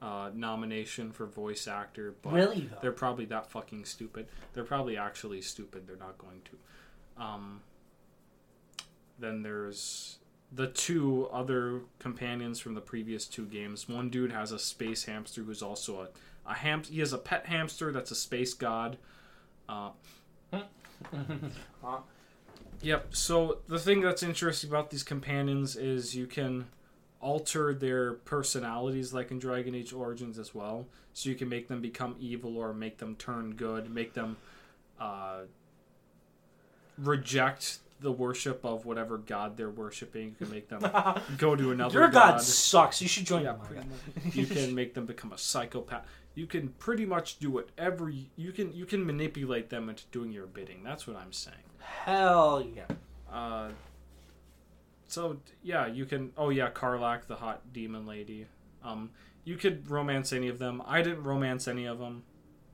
[0.02, 2.16] uh, nomination for voice actor.
[2.22, 2.78] But Really though.
[2.82, 4.28] they're probably that fucking stupid.
[4.54, 5.86] They're probably actually stupid.
[5.88, 7.24] They're not going to.
[7.24, 7.62] Um,
[9.20, 10.18] then there's
[10.52, 13.88] the two other companions from the previous two games.
[13.88, 16.08] One dude has a space hamster who's also a
[16.46, 16.84] a ham.
[16.84, 18.98] He has a pet hamster that's a space god.
[19.70, 19.92] Uh,
[22.82, 23.16] Yep.
[23.16, 26.66] So the thing that's interesting about these companions is you can
[27.20, 30.88] alter their personalities, like in Dragon Age Origins as well.
[31.14, 34.38] So you can make them become evil or make them turn good, make them
[35.00, 35.42] uh,
[36.98, 40.30] reject the worship of whatever god they're worshiping.
[40.40, 40.82] You can make them
[41.38, 42.42] go to another Your god, god.
[42.42, 43.02] sucks.
[43.02, 44.36] You should join Yeah, my god.
[44.36, 46.06] You can make them become a psychopath.
[46.34, 48.74] You can pretty much do whatever you, you can.
[48.74, 50.84] You can manipulate them into doing your bidding.
[50.84, 51.58] That's what I'm saying.
[51.80, 52.86] Hell yeah.
[53.32, 53.70] Uh,
[55.08, 56.32] so yeah, you can.
[56.38, 58.48] Oh yeah, Karlach, the hot demon lady.
[58.84, 59.12] Um,
[59.44, 60.82] you could romance any of them.
[60.86, 62.24] I didn't romance any of them.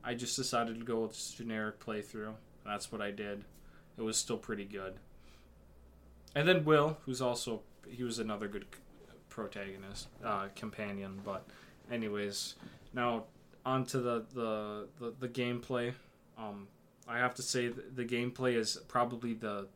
[0.04, 2.34] I just decided to go with this generic playthrough.
[2.64, 3.44] That's what I did.
[3.96, 4.94] It was still pretty good.
[6.38, 8.66] And then Wyll, who's also he was another good
[9.28, 11.20] protagonist, uh, companion.
[11.24, 11.44] But
[11.90, 12.54] anyways,
[12.94, 13.24] now
[13.66, 15.94] onto the the the, the gameplay.
[16.38, 16.68] Um,
[17.08, 19.66] I have to say th- the gameplay is probably the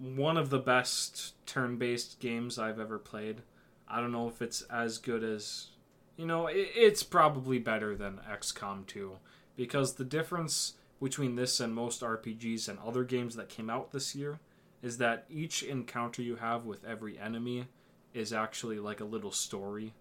[0.00, 3.42] one of the best turn-based games I've ever played.
[3.86, 5.68] I don't know if it's as good as
[6.16, 9.18] you know, it, it's probably better than XCOM 2
[9.54, 14.16] because the difference between this and most RPGs and other games that came out this
[14.16, 14.40] year
[14.82, 17.66] is that each encounter you have with every enemy
[18.12, 19.94] is actually like a little story.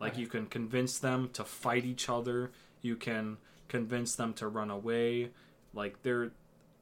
[0.00, 2.50] Like you can convince them to fight each other,
[2.82, 3.38] you can
[3.68, 5.30] convince them to run away.
[5.72, 6.32] Like they're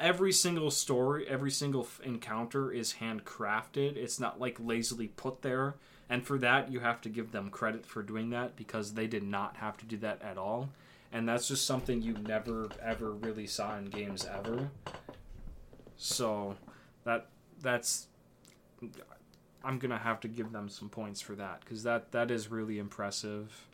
[0.00, 3.96] every single story, every single f- encounter is handcrafted.
[3.96, 5.76] It's not like lazily put there.
[6.08, 9.24] And for that, you have to give them credit for doing that because they did
[9.24, 10.68] not have to do that at all.
[11.12, 14.70] And that's just something you never ever really saw in games ever.
[15.96, 16.56] So
[17.06, 17.28] that
[17.62, 18.08] that's
[19.64, 22.78] I'm gonna have to give them some points for that because that that is really
[22.78, 23.66] impressive.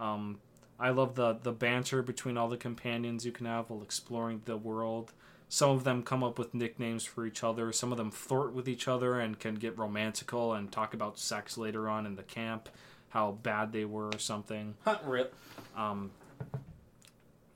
[0.00, 0.40] Um,
[0.78, 4.56] I love the the banter between all the companions you can have while exploring the
[4.56, 5.12] world.
[5.48, 7.72] Some of them come up with nicknames for each other.
[7.72, 11.58] Some of them flirt with each other and can get romantical and talk about sex
[11.58, 12.68] later on in the camp,
[13.08, 14.74] how bad they were or something.
[15.04, 15.34] Rip.
[15.76, 16.12] Um,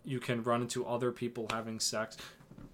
[0.04, 2.16] you can run into other people having sex.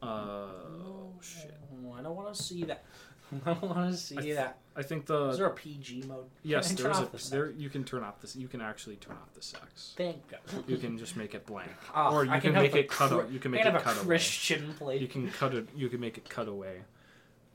[0.02, 1.54] Uh, oh shit!
[1.86, 2.84] Oh, I don't want to see that.
[3.46, 4.58] I don't want to see I th- that.
[4.76, 6.24] I think Is the there a PG mode?
[6.42, 7.50] yes, Can I turn there's off the a there.
[7.50, 8.34] You can turn off this.
[8.34, 9.94] You can actually turn off the sex.
[9.96, 10.40] Thank God.
[10.66, 12.88] You can just make it blank, Oh, or you I can, have make a it
[12.88, 13.10] cut.
[13.10, 14.06] Chri- you can make can it have cut a away.
[14.06, 14.98] Christian play.
[14.98, 15.68] You can cut it.
[15.76, 16.80] You can make it cut away.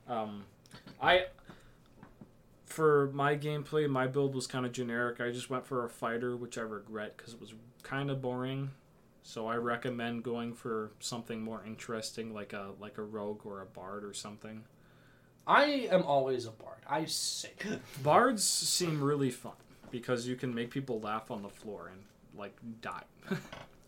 [0.08, 0.44] Um,
[1.02, 1.26] I
[2.64, 5.20] for my gameplay, my build was kind of generic.
[5.20, 8.70] I just went for a fighter, which I regret because it was kind of boring.
[9.28, 13.66] So I recommend going for something more interesting, like a like a rogue or a
[13.66, 14.62] bard or something.
[15.48, 16.78] I am always a bard.
[16.88, 17.50] I say.
[18.04, 19.54] Bards seem really fun
[19.90, 22.02] because you can make people laugh on the floor and
[22.38, 23.02] like die.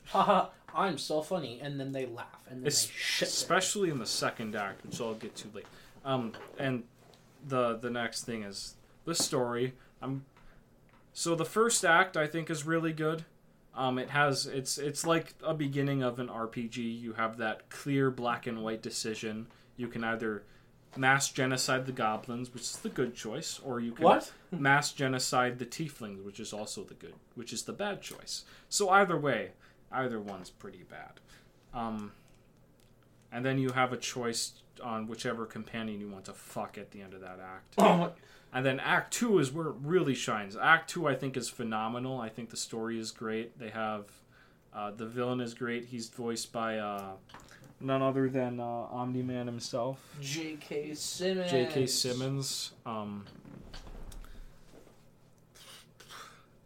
[0.07, 3.29] Haha, I'm so funny, and then they laugh, and then Es- they shit.
[3.29, 5.67] especially in the second act, which I'll get to late.
[6.05, 6.83] Um, and
[7.47, 8.75] the the next thing is
[9.05, 9.75] the story.
[10.03, 10.25] I'm
[11.13, 13.25] so the first act I think is really good.
[13.79, 17.01] Um, it has it's it's like a beginning of an RPG.
[17.01, 19.47] You have that clear black and white decision.
[19.77, 20.43] You can either
[20.97, 24.33] mass genocide the goblins, which is the good choice, or you can What?
[24.51, 28.45] mass genocide the tieflings, which is also the good, which is the bad choice.
[28.69, 29.53] So either way,
[29.93, 31.21] either one's pretty bad.
[31.73, 32.11] Um,
[33.31, 37.01] and then you have a choice on whichever companion you want to fuck at the
[37.01, 37.75] end of that act.
[37.79, 38.13] Oh,
[38.53, 40.57] And then Act Two is where it really shines.
[40.57, 42.21] Act Two, I think, is phenomenal.
[42.21, 43.59] I think the story is great.
[43.59, 44.07] They have
[44.75, 45.87] uh, the villain is great.
[45.87, 47.13] He's voiced by uh,
[47.81, 49.99] none other than uh, Omni Man himself.
[50.21, 50.95] J.K.
[50.95, 51.51] Simmons.
[51.51, 51.87] J.K.
[51.87, 52.73] Simmons.
[52.87, 53.27] Um,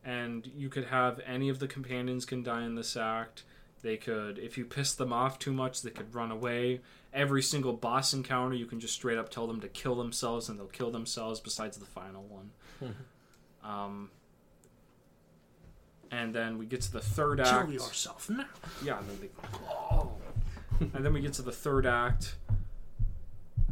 [0.05, 3.45] and you could have any of the companions can die in this act.
[3.83, 6.81] They could, if you piss them off too much, they could run away.
[7.13, 10.59] Every single boss encounter, you can just straight up tell them to kill themselves, and
[10.59, 11.41] they'll kill themselves.
[11.41, 12.95] Besides the final one.
[13.65, 14.11] um,
[16.11, 17.67] and then we get to the third act.
[17.67, 18.45] Kill yourself now.
[18.85, 19.31] Yeah, and then they,
[19.71, 20.13] oh.
[20.95, 22.37] and then we get to the third act.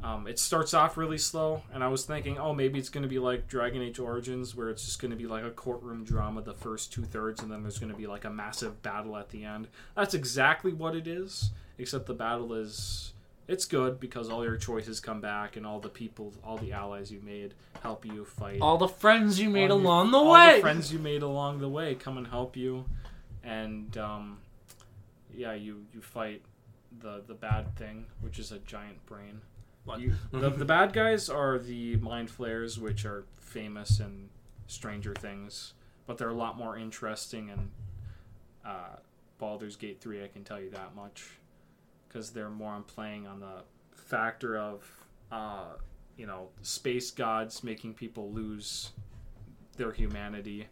[0.03, 3.09] Um, it starts off really slow, and I was thinking, oh, maybe it's going to
[3.09, 6.41] be like Dragon Age Origins, where it's just going to be like a courtroom drama
[6.41, 9.29] the first two thirds, and then there's going to be like a massive battle at
[9.29, 9.69] the end.
[9.95, 13.13] That's exactly what it is, except the battle is
[13.51, 17.11] it's good because all your choices come back, and all the people, all the allies
[17.11, 20.33] you made help you fight All the friends you made all your- along the all
[20.33, 20.57] way.
[20.57, 22.85] the friends you made along the way come and help you,
[23.43, 24.39] and um,
[25.35, 26.43] yeah, you you fight
[27.01, 29.41] the the bad thing, which is a giant brain.
[29.85, 30.01] What?
[30.01, 34.29] You, the, the bad guys are the mind flayers, which are famous in
[34.67, 35.73] Stranger Things,
[36.07, 37.71] but they're a lot more interesting in
[38.65, 38.97] uh,
[39.39, 40.23] Baldur's Gate three.
[40.23, 41.25] I can tell you that much,
[42.11, 43.63] because they're more on playing on the
[43.93, 44.85] factor of
[45.31, 45.75] uh,
[46.17, 48.91] you know space gods making people lose
[49.77, 50.67] their humanity.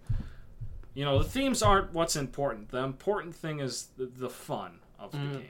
[0.94, 2.70] You know, the themes aren't what's important.
[2.70, 5.32] The important thing is the, the fun of the Mhm.
[5.34, 5.48] game.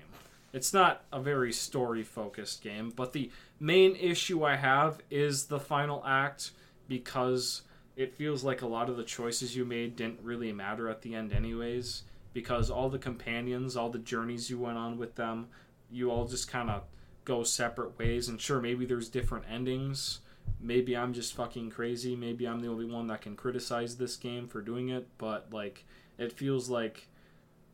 [0.52, 5.60] It's not a very story focused game, but the main issue I have is the
[5.60, 6.52] final act
[6.86, 7.62] because
[7.96, 11.14] it feels like a lot of the choices you made didn't really matter at the
[11.14, 12.02] end, anyways.
[12.34, 15.48] Because all the companions, all the journeys you went on with them,
[15.90, 16.82] you all just kind of
[17.24, 18.28] go separate ways.
[18.28, 20.20] And sure, maybe there's different endings.
[20.60, 22.16] Maybe I'm just fucking crazy.
[22.16, 25.06] Maybe I'm the only one that can criticize this game for doing it.
[25.18, 25.84] But like,
[26.16, 27.08] it feels like,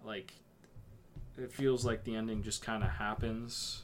[0.04, 0.34] like,
[1.38, 3.82] it feels like the ending just kind of happens.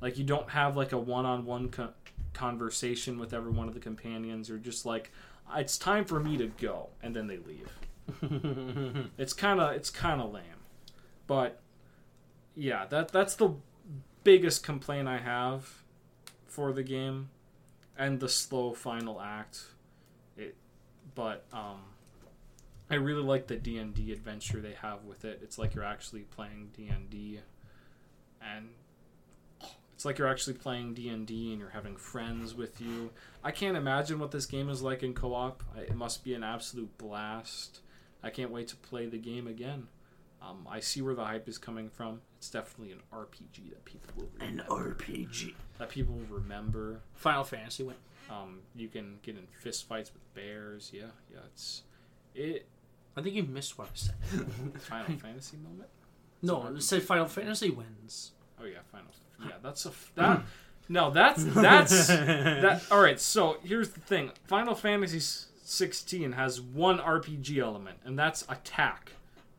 [0.00, 1.94] Like you don't have like a one-on-one co-
[2.34, 4.48] conversation with every one of the companions.
[4.48, 5.10] You're just like,
[5.56, 7.70] it's time for me to go, and then they leave.
[9.18, 10.60] It's kind of it's kind of lame,
[11.26, 11.60] but
[12.54, 13.54] yeah, that that's the
[14.22, 15.82] biggest complaint I have
[16.46, 17.30] for the game,
[17.98, 19.64] and the slow final act.
[20.36, 20.56] It,
[21.14, 21.80] but um,
[22.90, 25.40] I really like the D and D adventure they have with it.
[25.42, 27.40] It's like you're actually playing D and D,
[28.40, 28.68] and
[29.94, 33.10] it's like you're actually playing D and D and you're having friends with you.
[33.42, 35.62] I can't imagine what this game is like in co-op.
[35.76, 37.80] It must be an absolute blast.
[38.22, 39.88] I can't wait to play the game again.
[40.46, 42.20] Um, I see where the hype is coming from.
[42.38, 44.94] It's definitely an RPG that people will An remember.
[44.94, 45.54] RPG.
[45.78, 47.00] that people will remember.
[47.14, 47.98] Final Fantasy went.
[48.30, 50.90] Um, you can get in fist fights with bears.
[50.92, 51.38] Yeah, yeah.
[51.46, 51.82] It's
[52.34, 52.66] it
[53.16, 54.14] I think you missed what I said.
[54.80, 55.88] Final Fantasy moment.
[56.42, 58.32] no, it said Final Fantasy wins.
[58.60, 59.08] Oh yeah, Final.
[59.40, 60.42] Yeah, that's a f- that.
[60.88, 62.82] No, that's that's that.
[62.90, 65.20] All right, so here's the thing: Final Fantasy
[65.62, 69.12] 16 has one RPG element, and that's attack.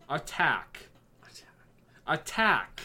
[0.09, 0.87] Attack.
[2.07, 2.81] Attack.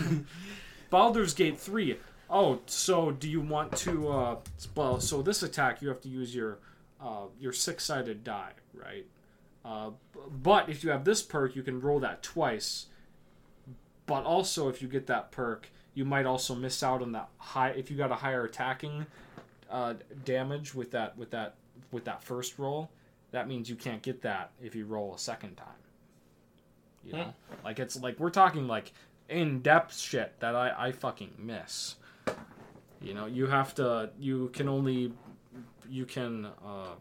[0.90, 1.98] Baldur's Gate 3.
[2.28, 4.08] Oh, so do you want to?
[4.08, 4.36] Uh,
[4.74, 6.58] well, so this attack you have to use your
[7.00, 9.06] uh, your six sided die, right?
[9.64, 9.90] Uh,
[10.42, 12.86] but if you have this perk, you can roll that twice.
[14.06, 17.70] But also, if you get that perk, you might also miss out on that high.
[17.70, 19.06] If you got a higher attacking
[19.70, 19.94] uh,
[20.24, 21.54] damage with that with that
[21.92, 22.90] with that first roll,
[23.30, 25.85] that means you can't get that if you roll a second time.
[27.06, 27.34] You know,
[27.64, 28.92] like it's like we're talking like
[29.28, 31.96] in depth shit that I I fucking miss.
[33.00, 34.10] You know, you have to.
[34.18, 35.12] You can only.
[35.88, 36.46] You can.
[36.64, 36.94] Uh,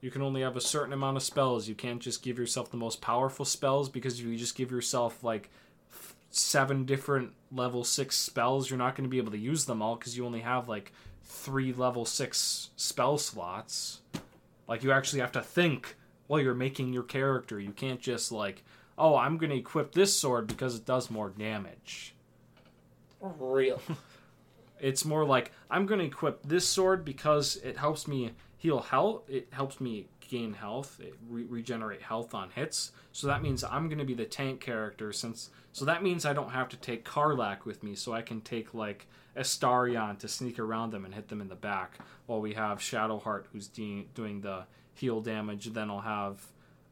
[0.00, 1.68] you can only have a certain amount of spells.
[1.68, 5.24] You can't just give yourself the most powerful spells because if you just give yourself
[5.24, 5.50] like
[6.30, 9.96] seven different level six spells, you're not going to be able to use them all
[9.96, 10.92] because you only have like
[11.24, 14.00] three level six spell slots.
[14.68, 15.96] Like you actually have to think
[16.28, 17.58] while you're making your character.
[17.58, 18.62] You can't just like,
[18.96, 22.14] oh, I'm going to equip this sword because it does more damage.
[23.20, 23.82] Real.
[24.78, 29.22] It's more like I'm going to equip this sword because it helps me heal health.
[29.28, 32.92] It helps me gain health, it re- regenerate health on hits.
[33.12, 35.50] So that means I'm going to be the tank character since.
[35.72, 38.74] So that means I don't have to take Karlach with me, so I can take
[38.74, 39.06] like
[39.36, 43.44] Astarion to sneak around them and hit them in the back, while we have Shadowheart
[43.52, 44.64] who's de- doing the
[44.98, 45.66] heal damage.
[45.66, 46.40] Then I'll have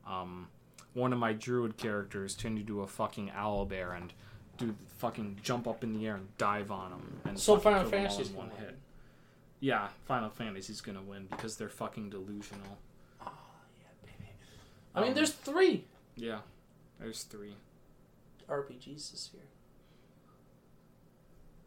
[0.06, 0.48] um,
[0.94, 4.12] one of my druid characters turn into a fucking owlbear and
[4.58, 7.20] do fucking jump up in the air and dive on them.
[7.24, 8.78] And So Final kill them all Fantasy's one gonna hit.
[9.60, 12.78] Yeah, Final Fantasy's gonna win because they're fucking delusional.
[13.20, 13.30] Oh,
[13.78, 14.30] yeah, baby.
[14.94, 15.84] I mean, Um, there's three
[16.14, 16.40] Yeah,
[16.98, 17.56] there's three.
[18.48, 19.42] RPGs this year,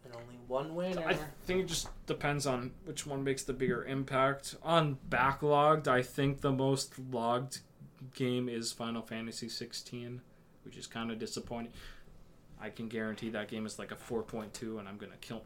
[0.04, 1.04] and only one winner.
[1.06, 4.56] I think it just depends on which one makes the bigger impact.
[4.64, 7.60] On Backloggd, I think the most logged
[8.16, 10.22] game is Final Fantasy 16,
[10.64, 11.74] which is kind of disappointing.
[12.62, 15.44] I can guarantee that game is like a 4.2, and I'm gonna kill.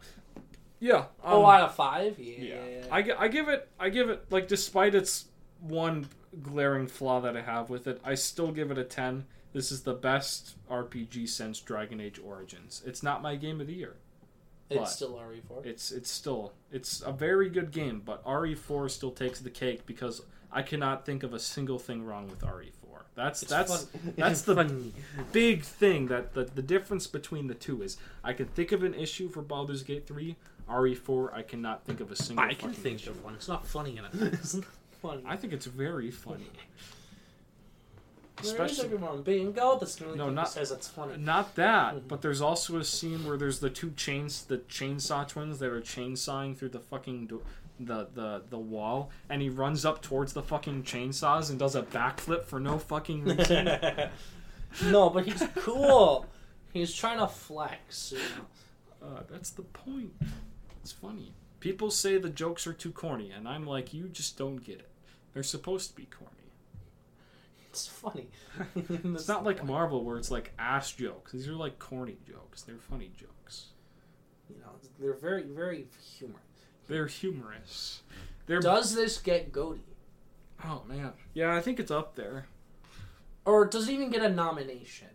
[0.80, 1.06] Yeah.
[1.24, 2.56] oh, um, out of five, yeah.
[2.70, 2.86] yeah.
[2.92, 5.26] I, I give it I give it like despite its
[5.62, 6.10] one
[6.42, 9.26] glaring flaw that I have with it, I still give it a 10.
[9.54, 12.82] This is the best RPG since Dragon Age Origins.
[12.86, 13.96] It's not my game of the year.
[14.70, 15.66] It's still RE4.
[15.66, 20.22] It's it's still it's a very good game, but RE4 still takes the cake because
[20.52, 22.72] I cannot think of a single thing wrong with RE4.
[23.16, 24.14] That's It's that's fun.
[24.18, 24.94] that's the funny.
[25.32, 28.94] big thing that the, the difference between the two is I can think of an
[28.96, 30.36] issue for Baldur's Gate 3,
[30.70, 33.12] RE4 I cannot think of a single I can think issue.
[33.12, 33.36] of one.
[33.36, 34.14] It's not funny enough.
[34.22, 34.66] It's not
[35.02, 35.24] funny.
[35.26, 36.50] I think it's very funny.
[38.42, 39.78] Especially everyone being go.
[39.80, 41.18] That's the No, not- that says it's funny.
[41.18, 42.08] not that, Mhm.
[42.08, 45.82] but there's also a scene where there's the two chains, the chainsaw twins that are
[45.82, 47.44] chainsawing through the fucking do-
[47.80, 51.84] the the the wall, and he runs up towards the fucking chainsaws and does a
[51.84, 53.70] backflip for no fucking reason.
[54.86, 56.26] no, but he's cool.
[56.72, 58.14] He's trying to flex.
[58.14, 59.08] You know?
[59.08, 60.14] uh, that's the point.
[60.82, 61.34] It's funny.
[61.60, 64.90] People say the jokes are too corny, and I'm like, you just don't get it.
[65.34, 66.43] They're supposed to be corny.
[67.74, 68.28] It's funny.
[68.76, 71.32] It's not like Marvel where it's like ass jokes.
[71.32, 72.62] These are like corny jokes.
[72.62, 73.70] They're funny jokes.
[74.48, 74.70] you know,
[75.00, 76.44] they're very, very humorous.
[76.88, 78.04] They're humorous.
[78.46, 79.82] They're Does this get Goaty?
[80.64, 82.46] oh man, yeah, I think it's up there.
[83.44, 85.08] Or does it even get a nomination?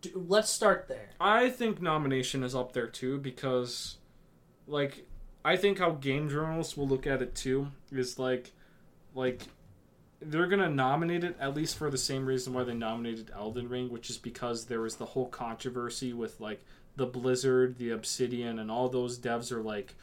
[0.00, 1.10] Do, let's start there.
[1.20, 3.98] I think nomination is up there too because,
[4.66, 5.06] like,
[5.44, 8.52] I think how game journalists will look at it too is like,
[9.14, 9.42] like,
[10.20, 13.90] they're gonna nominate it at least for the same reason why they nominated Elden Ring,
[13.90, 16.60] which is because there was the whole controversy with like
[16.96, 19.94] the Blizzard, the Obsidian, and all those devs are like,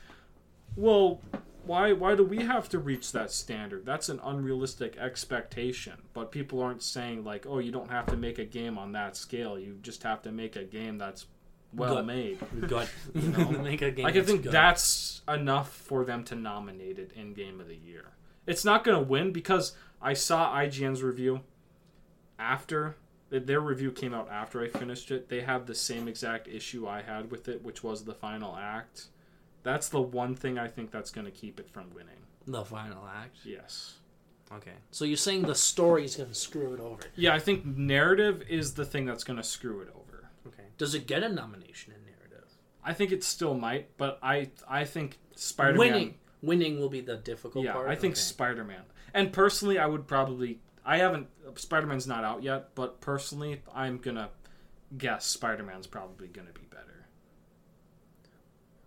[0.75, 1.21] well,
[1.65, 3.85] why why do we have to reach that standard?
[3.85, 5.93] That's an unrealistic expectation.
[6.13, 9.15] But people aren't saying like, oh, you don't have to make a game on that
[9.15, 9.59] scale.
[9.59, 11.27] You just have to make a game that's
[11.73, 12.05] well Good.
[12.07, 12.39] made.
[12.67, 12.87] Good.
[13.13, 13.49] know?
[13.61, 14.05] Make a game.
[14.05, 14.51] I can think good.
[14.51, 18.13] that's enough for them to nominate it in Game of the Year.
[18.45, 21.41] It's not going to win because I saw IGN's review
[22.39, 22.95] after
[23.29, 25.27] their review came out after I finished it.
[25.29, 29.07] They have the same exact issue I had with it, which was the final act.
[29.63, 32.13] That's the one thing I think that's going to keep it from winning.
[32.45, 33.39] the final act.
[33.43, 33.95] Yes.
[34.53, 34.71] Okay.
[34.91, 37.01] So you're saying the story is gonna screw it over?
[37.17, 40.29] Yeah, I think narrative is the thing that's going to screw it over.
[40.47, 40.63] Okay.
[40.77, 42.47] Does it get a nomination in narrative?
[42.81, 46.13] I think it still might, but I I think Spider-Man Winning.
[46.41, 47.89] Winning will be the difficult Yeah, part.
[47.89, 48.21] I think Okay.
[48.21, 48.83] Spider Man.
[49.13, 50.59] And personally, I would probably.
[50.85, 51.27] I haven't.
[51.55, 54.29] Spider Man's not out yet, but personally, I'm gonna
[54.97, 57.07] guess Spider Man's probably gonna be better.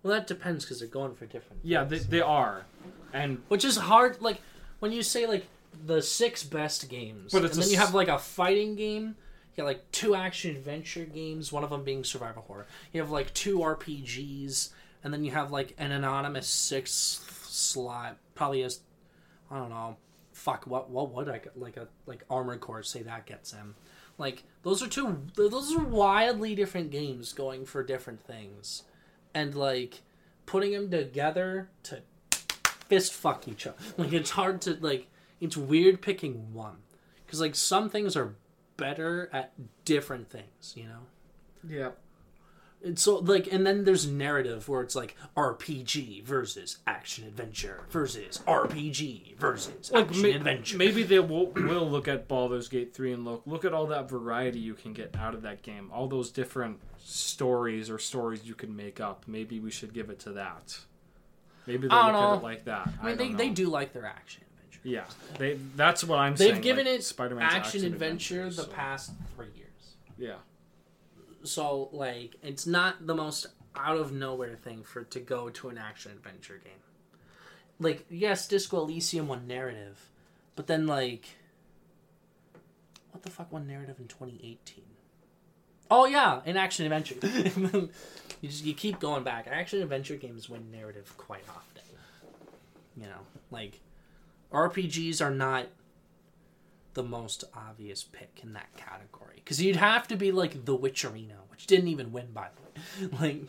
[0.03, 1.61] Well, that depends because they're going for different.
[1.63, 2.65] Yeah, they, they are.
[3.13, 4.21] And Which is hard.
[4.23, 4.41] Like
[4.79, 5.47] when you say like
[5.87, 9.17] the six best games, But it's and then you have like a fighting game.
[9.55, 12.67] You got like two action adventure games, one of them being survival horror.
[12.93, 14.71] You have like two RPGs,
[15.03, 18.17] and then you have like an anonymous sixth slot.
[18.35, 18.81] Probably as
[19.51, 19.97] I don't know.
[20.41, 20.67] Fuck.
[20.67, 22.83] What what would I like a like Armored Core?
[22.83, 23.75] Say that gets him.
[24.17, 25.27] Like those are two.
[25.37, 28.85] Those are wildly different games going for different things,
[29.35, 30.01] and like
[30.47, 32.01] putting them together to
[32.89, 33.77] fist fuck each other.
[33.99, 35.09] Like it's hard to like.
[35.43, 36.79] It's weird picking one
[37.27, 38.35] because like some things are
[38.79, 39.53] better at
[39.85, 40.73] different things.
[40.75, 41.03] You know.
[41.69, 41.91] yeah,
[42.83, 48.39] It's so like, and then there's narrative where it's like RPG versus action adventure versus
[48.47, 50.79] RPG versus like action ma- adventure.
[50.79, 54.09] maybe they will, will look at Baldur's Gate three and look look at all that
[54.09, 58.55] variety you can get out of that game, all those different stories or stories you
[58.55, 59.25] can make up.
[59.27, 60.79] Maybe we should give it to that.
[61.67, 62.35] Maybe they I look don't at know.
[62.39, 62.89] it like that.
[63.03, 64.81] I mean, they, don't they do like their action adventure.
[64.85, 65.05] Yeah,
[65.39, 65.59] they.
[65.77, 66.49] That's what I'm saying.
[66.49, 66.63] They've saying.
[66.63, 69.67] given like, it Spider-Man's action, adventure, the so- past three years.
[70.17, 70.37] Yeah.
[71.45, 75.79] So like, it's not the most out of nowhere thing for to go to an
[75.79, 76.73] action adventure game.
[77.79, 80.11] Like, yes, Disco Elysium won narrative,
[80.55, 81.37] but then like,
[83.11, 84.85] what the fuck won narrative in 2018?
[85.91, 87.17] Oh yeah, an action adventure.
[87.23, 89.49] you just you keep going back.
[89.51, 91.83] Action adventure games win narrative quite often.
[92.97, 93.81] You know, like
[94.53, 95.67] RPGs are not
[96.95, 101.37] the most obvious pick in that category because you'd have to be like The Witcherino,
[101.51, 103.11] which didn't even win by the way.
[103.21, 103.45] like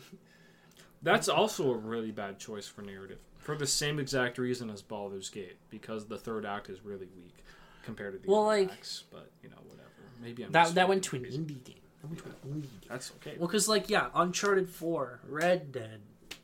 [1.02, 3.18] That's also a really bad choice for narrative.
[3.38, 7.38] For the same exact reason as Baldur's Gate, because the third act is really weak
[7.84, 9.02] compared to the Well, other like- acts.
[9.10, 9.88] But you know, whatever.
[10.22, 11.76] Maybe I'm that that went to an indie game.
[12.00, 12.88] That went to an indie game.
[12.88, 13.36] That's okay.
[13.38, 16.00] Well, because like yeah, Uncharted Four, Red Dead,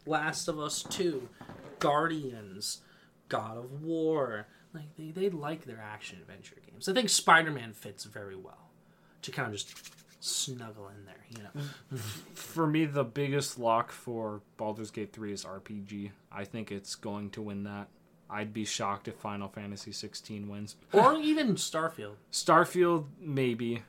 [0.07, 1.29] Last of Us Two,
[1.79, 2.81] Guardians,
[3.29, 4.49] God of War.
[4.75, 6.89] Like they they like their action adventure games.
[6.89, 8.71] I think Spider Man fits very well
[9.23, 9.75] to kind of just
[10.21, 11.25] snuggle in there.
[11.31, 11.99] You know,
[12.35, 16.11] For me, the biggest lock for Baldur's Gate 3 is RPG.
[16.33, 17.89] I think it's going to win that.
[18.31, 20.77] I'd be shocked if Final Fantasy 16 wins.
[20.93, 22.15] or even Starfield.
[22.31, 23.83] Starfield, maybe,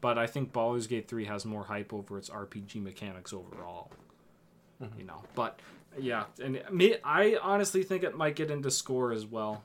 [0.00, 3.90] but I think Baldur's Gate 3 has more hype over its RPG mechanics overall.
[4.82, 4.98] Mm-hmm.
[4.98, 5.60] You know, but
[5.98, 9.62] yeah, and me, I honestly think it might get into score as well,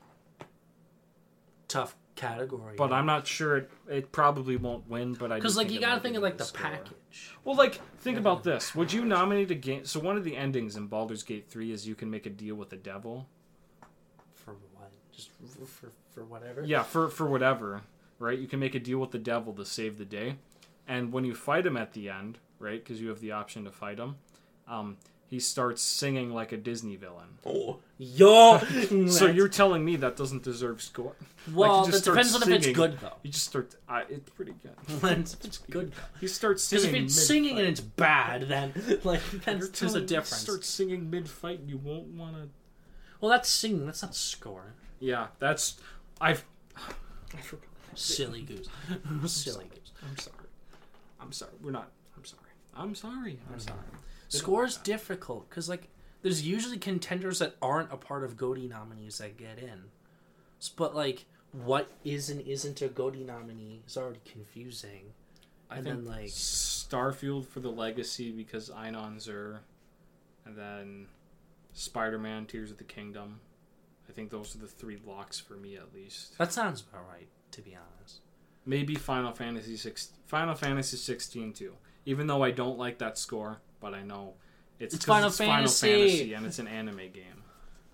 [1.67, 2.75] Tough category.
[2.77, 5.13] but I'm not sure it, it probably won't win.
[5.13, 6.61] But I because like you gotta think of like the score.
[6.61, 7.35] package.
[7.43, 9.85] Well, like think about this: Would you nominate a game?
[9.85, 12.55] So one of the endings in Baldur's Gate 3 is you can make a deal
[12.55, 13.27] with the devil.
[14.33, 14.91] For what?
[15.11, 16.63] Just for for, for whatever.
[16.63, 17.81] Yeah, for for whatever,
[18.19, 18.37] right?
[18.37, 20.35] You can make a deal with the devil to save the day,
[20.87, 22.83] and when you fight him at the end, right?
[22.83, 24.15] Because you have the option to fight him,
[24.67, 24.97] um,
[25.29, 27.27] he starts singing like a Disney villain.
[27.45, 28.59] Oh, yo.
[29.09, 31.15] So you're telling me that doesn't deserve score?
[31.53, 32.75] well, he just that depends starts on if it's singing.
[32.75, 33.13] good though.
[33.23, 33.75] You just start.
[33.89, 34.75] Uh, it's pretty good.
[34.87, 36.19] Depends if it's good though.
[36.21, 36.95] He starts Because singing.
[36.97, 37.27] if it's mid-fight.
[37.27, 38.73] singing and it's bad, then
[39.03, 40.37] like then You're there's telling a me difference.
[40.43, 42.49] Start singing mid fight, you won't want to.
[43.21, 43.85] Well, that's singing.
[43.85, 44.73] That's not score.
[44.99, 45.77] Yeah, that's.
[46.21, 46.45] I've.
[46.77, 47.65] I forgot.
[47.95, 48.67] Silly goose.
[49.25, 49.91] Silly goose.
[50.07, 50.35] I'm sorry.
[51.19, 51.51] I'm sorry.
[51.61, 51.89] We're not.
[52.15, 52.41] I'm sorry.
[52.75, 53.39] I'm sorry.
[53.51, 53.77] I'm sorry.
[54.29, 55.87] Score's difficult because like
[56.21, 59.83] there's usually contenders that aren't a part of Goldie nominees that get in,
[60.75, 65.13] but like what is and isn't a Goldie nominee is already confusing.
[65.69, 69.61] I And think then, like- Starfield for the legacy because Einon are,
[70.45, 71.07] and then
[71.73, 73.39] Spider-Man: Tears of the Kingdom.
[74.09, 76.37] I think those are the three locks for me at least.
[76.37, 78.21] That sounds about right, to be honest.
[78.65, 81.73] Maybe Final Fantasy six, Final Fantasy 16 too.
[82.05, 84.33] Even though I don't like that score, but I know
[84.79, 85.87] it's, It's Final it's Fantasy.
[85.87, 87.43] Final Fantasy and it's an anime game.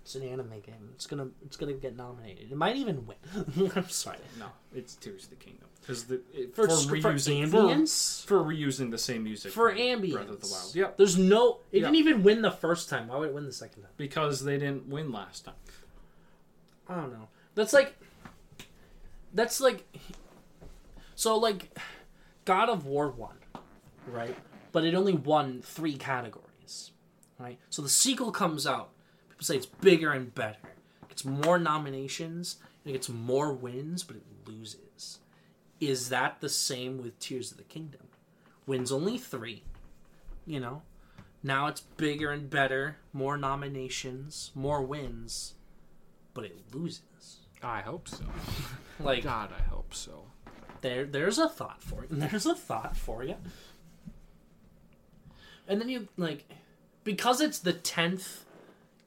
[0.02, 0.90] It's an anime game.
[0.94, 2.52] It's gonna it's gonna get nominated.
[2.52, 3.72] It might even win.
[3.76, 4.18] I'm sorry.
[4.38, 8.24] No, it's Tears of the Kingdom because the it, For, for, for, reusing for, ambience,
[8.26, 10.12] for reusing the same music for ambience.
[10.12, 10.74] Breath of the Wild.
[10.76, 11.60] Yep, There's no.
[11.72, 11.84] It Yeah.
[11.84, 13.08] didn't even win the first time.
[13.08, 13.92] Why would it win the second time?
[13.96, 15.54] because they didn't win last time.
[16.86, 17.28] I don't know.
[17.54, 17.96] That's like.
[19.32, 19.84] That's like.
[21.14, 21.74] So like,
[22.44, 23.36] God of War won,
[24.06, 24.36] right?
[24.74, 26.90] But it only won three categories,
[27.38, 27.58] right?
[27.70, 28.90] So the sequel comes out.
[29.30, 30.58] People say it's bigger and better.
[31.04, 32.56] It gets more nominations.
[32.84, 35.20] It gets more wins, but it loses.
[35.80, 38.00] Is that the same with Tears of the Kingdom?
[38.66, 39.62] Wins only three.
[40.46, 40.82] You know,
[41.42, 45.54] now it's bigger and better, more nominations, more wins,
[46.34, 47.38] but it loses.
[47.62, 48.24] I hope so.
[49.00, 50.24] Like God, I hope so.
[50.80, 52.08] there, there's a thought for you.
[52.16, 53.36] There's a thought for you.
[55.68, 56.44] And then you like,
[57.04, 58.44] because it's the tenth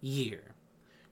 [0.01, 0.41] year.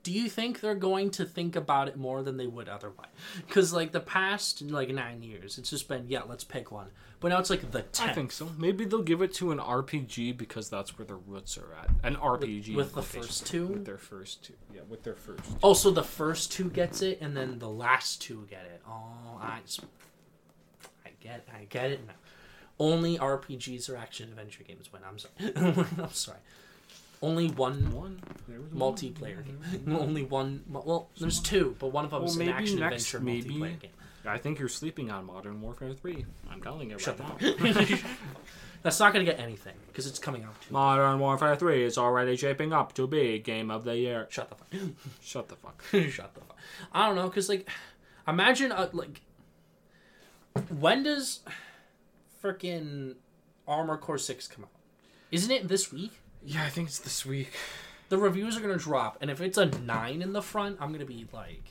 [0.03, 3.07] Do you think they're going to think about it more than they would otherwise?
[3.47, 6.89] Because like the past like nine years, it's just been yeah, let's pick one.
[7.19, 8.01] But now it's like the 10th.
[8.01, 8.51] I think so.
[8.55, 11.89] Maybe they'll give it to an RPG because that's where their roots are at.
[12.03, 13.65] An RPG with the first two?
[13.65, 15.41] With their first two, yeah, with their first.
[15.63, 18.83] Oh, so the first two gets it, and then the last two get it.
[18.87, 19.61] Oh, I,
[21.03, 22.13] I get, I get it now.
[22.79, 25.01] Only RPGs or action adventure games win.
[25.07, 25.53] I'm sorry.
[25.97, 26.39] I'm sorry.
[27.21, 28.21] Only one One
[28.75, 29.59] multiplayer game.
[29.97, 30.63] Only one.
[30.69, 33.91] Well, there's two, but one of them Well, an action next- adventure maybe- multiplayer game.
[34.27, 36.25] I think you're sleeping on Modern Warfare 3.
[36.51, 37.73] I'm telling you Shut right the now.
[37.73, 37.99] fuck.
[38.81, 40.73] That's not gonna get anything because it's coming out too.
[40.73, 44.25] Modern Warfare 3 is already shaping up to be game of the year.
[44.31, 44.67] Shut the fuck.
[45.21, 45.83] Shut the fuck.
[46.09, 46.57] Shut the fuck.
[46.91, 47.69] I don't know, cause like,
[48.27, 49.21] imagine uh, like,
[50.69, 51.41] when does
[52.45, 53.15] freaking
[53.67, 54.69] Armored Core Six come out?
[55.31, 56.19] Isn't it this week?
[56.43, 57.51] Yeah, I think it's this week.
[58.09, 61.05] The reviews are gonna drop, and if it's a nine in the front, I'm gonna
[61.05, 61.63] be like,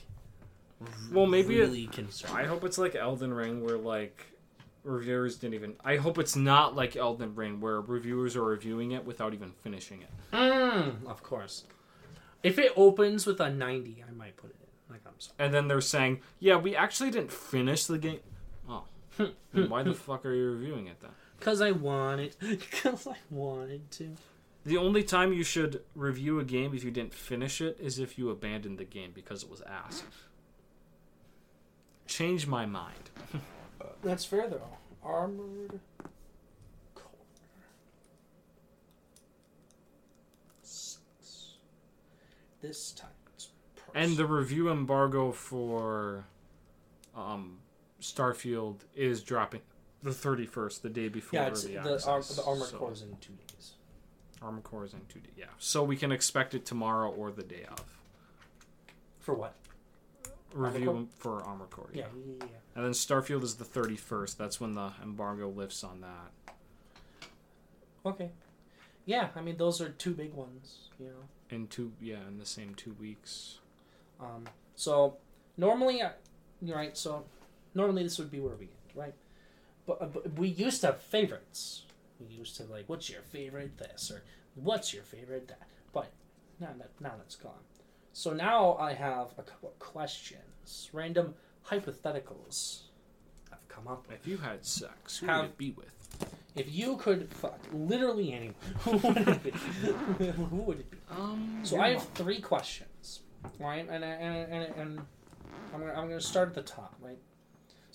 [1.11, 2.37] Well, maybe it, concerned.
[2.37, 4.25] I hope it's like Elden Ring, where like
[4.83, 5.75] reviewers didn't even.
[5.83, 10.01] I hope it's not like Elden Ring, where reviewers are reviewing it without even finishing
[10.01, 10.09] it.
[10.33, 11.63] Mm, of course.
[12.43, 14.93] If it opens with a 90, I might put it in.
[14.93, 15.35] Like, I'm sorry.
[15.39, 18.19] And then they're saying, "Yeah, we actually didn't finish the game."
[19.17, 21.11] Then why the fuck are you reviewing it then?
[21.39, 22.35] Because I wanted.
[22.39, 24.15] Because I wanted to.
[24.65, 28.17] The only time you should review a game if you didn't finish it is if
[28.17, 30.03] you abandoned the game because it was asked.
[32.07, 33.11] Change my mind.
[34.03, 34.61] That's fair, though.
[35.03, 35.79] Armored
[36.95, 37.03] Core.
[40.63, 41.53] Six.
[42.61, 43.49] This time it's
[43.93, 46.25] And the review embargo for
[47.15, 47.59] um,
[48.05, 49.61] Starfield is dropping
[50.03, 52.07] the 31st, the day before Yeah, the, access.
[52.07, 53.73] ar- the Armored so, Core is in two days.
[54.41, 55.33] Armored Core is in two days.
[55.35, 57.83] Yeah, so we can expect it tomorrow or the day of.
[59.19, 59.55] For what?
[60.53, 61.89] Review for Armored Core.
[61.93, 62.45] Yeah, yeah, yeah.
[62.75, 64.37] And then Starfield is the 31st.
[64.37, 66.53] That's when the embargo lifts on that.
[68.05, 68.29] Okay.
[69.05, 71.23] Yeah, I mean, those are two big ones, you know.
[71.49, 73.59] In two, yeah, in the same two weeks.
[74.19, 74.45] Um,
[74.75, 75.17] so
[75.57, 76.11] normally, I,
[76.61, 76.95] you're right.
[76.97, 77.25] So
[77.75, 79.13] normally this would be where we end, right?
[79.85, 81.83] But, uh, but we used to have favorites.
[82.19, 84.23] We used to like, what's your favorite this or
[84.55, 85.61] what's your favorite that.
[85.93, 86.11] But
[86.59, 87.63] now that now that's gone.
[88.13, 91.35] So now I have a couple of questions, random
[91.67, 92.83] hypotheticals.
[93.51, 94.19] I've come up with.
[94.21, 95.91] If you had sex, who Have- would it be with?
[96.55, 99.51] If you could fuck literally anyone, who would it be?
[100.31, 100.97] who would it be?
[101.11, 103.19] Um, So I have three questions,
[103.59, 103.85] right?
[103.89, 104.99] And and and, and
[105.73, 107.19] I'm gonna I'm gonna start at the top, right?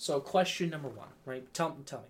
[0.01, 1.53] So question number one, right?
[1.53, 2.05] Tell tell me,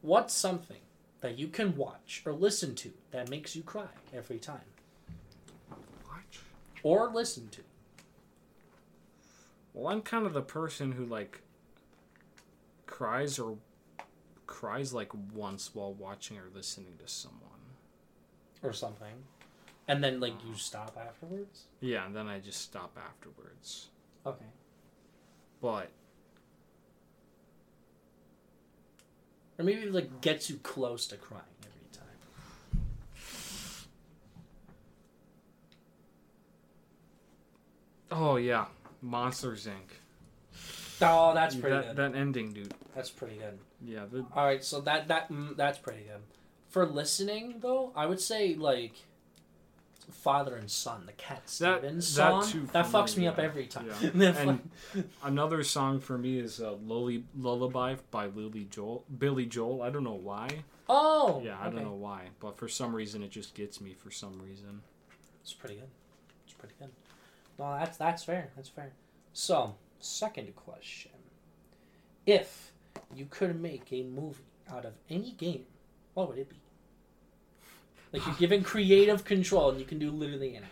[0.00, 0.80] what's something
[1.20, 4.66] that you can watch or listen to that makes you cry every time,
[6.08, 6.40] Watch.
[6.82, 7.60] or listen to?
[9.72, 11.42] Well, I'm kind of the person who like
[12.86, 13.58] cries or
[14.48, 17.60] cries like once while watching or listening to someone.
[18.64, 19.22] or something,
[19.86, 20.58] and then like you uh-huh.
[20.58, 21.66] stop afterwards.
[21.78, 23.86] Yeah, and then I just stop afterwards.
[24.26, 24.46] Okay.
[25.62, 25.92] But
[29.60, 32.06] Or maybe it like gets you close to crying every time.
[38.10, 38.64] oh yeah,
[39.02, 41.02] Monsters Inc.
[41.02, 41.96] Oh, that's pretty that good.
[41.96, 42.72] that ending, dude.
[42.94, 43.58] That's pretty good.
[43.84, 46.22] Yeah, the, All right, so that that mm, that's pretty good.
[46.70, 48.94] For listening though, I would say like
[50.10, 51.50] father and son, the Cat That-
[51.80, 52.68] Stevens that song.
[52.72, 53.44] That, for fucks me, me up yeah.
[53.44, 53.88] every time.
[54.14, 54.32] Yeah.
[54.94, 59.82] And another song for me is uh, Lully, "Lullaby" by Lily Joel, Billy Joel.
[59.82, 60.48] I don't know why.
[60.88, 61.76] oh, Yeah, I okay.
[61.76, 63.94] don't know why, but for some reason it just gets me.
[63.94, 64.82] For some reason,
[65.42, 65.88] It's pretty good.
[66.44, 66.90] It's pretty good.
[67.58, 68.50] No, that's that's fair.
[68.56, 68.92] That's fair.
[69.32, 71.12] So, second question:
[72.26, 72.72] If
[73.14, 75.64] you could make a movie out of any game,
[76.14, 76.59] what would it be?
[78.12, 80.66] Like you're given creative control and you can do literally anything.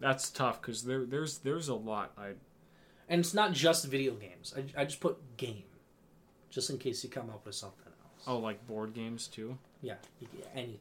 [0.00, 2.12] that's tough because there, there's, there's a lot.
[2.18, 2.32] I
[3.08, 4.54] And it's not just video games.
[4.56, 5.64] I, I just put game,
[6.50, 8.24] just in case you come up with something else.
[8.26, 9.58] oh like board games too.
[9.80, 9.94] yeah,
[10.54, 10.80] anything.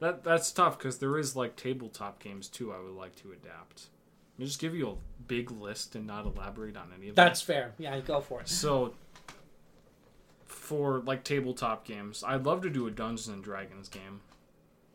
[0.00, 2.72] That that's tough because there is like tabletop games too.
[2.72, 3.88] I would like to adapt.
[4.34, 4.94] Let me just give you a
[5.28, 7.24] big list and not elaborate on any of them.
[7.24, 7.72] That's fair.
[7.78, 8.48] Yeah, go for it.
[8.48, 8.94] So,
[10.64, 14.20] for like tabletop games, I'd love to do a Dungeons and Dragons game,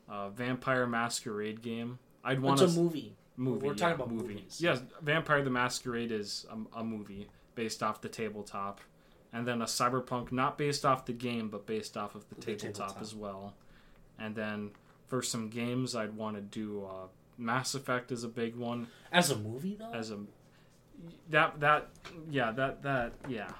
[0.09, 1.99] a Vampire Masquerade game.
[2.23, 3.15] I'd want It's a a movie.
[3.37, 3.67] movie.
[3.67, 4.33] we're talking yeah, about movie.
[4.35, 4.59] movies.
[4.61, 8.81] Yes, Vampire the Masquerade is a, a movie based off the tabletop,
[9.31, 12.41] and then a Cyberpunk not based off the game but based off of the, The
[12.41, 13.01] tabletop, tabletop.
[13.01, 13.53] as well.
[14.17, 14.71] And then
[15.07, 19.31] for some games, I'd want to do uh, Mass Effect is a big one As
[19.31, 19.91] a movie, though?
[19.93, 20.19] as a
[21.29, 21.87] that that
[22.29, 23.51] yeah that that yeah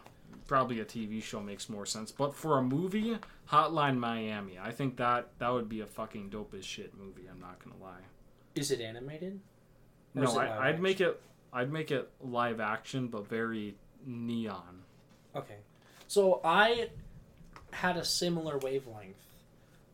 [0.49, 2.11] probably a TV show makes more sense.
[2.11, 3.17] But for a movie,
[3.49, 7.29] Hotline Miami, I think that that would be a fucking dope as shit movie.
[7.31, 8.01] I'm not gonna lie.
[8.55, 9.39] Is it animated?
[10.15, 10.81] Or No, I, I'd action?
[10.81, 11.21] make it.
[11.53, 14.81] I'd make it live action, but very neon.
[15.35, 15.57] Okay.
[16.07, 16.89] So I
[17.71, 19.23] had a similar wavelength.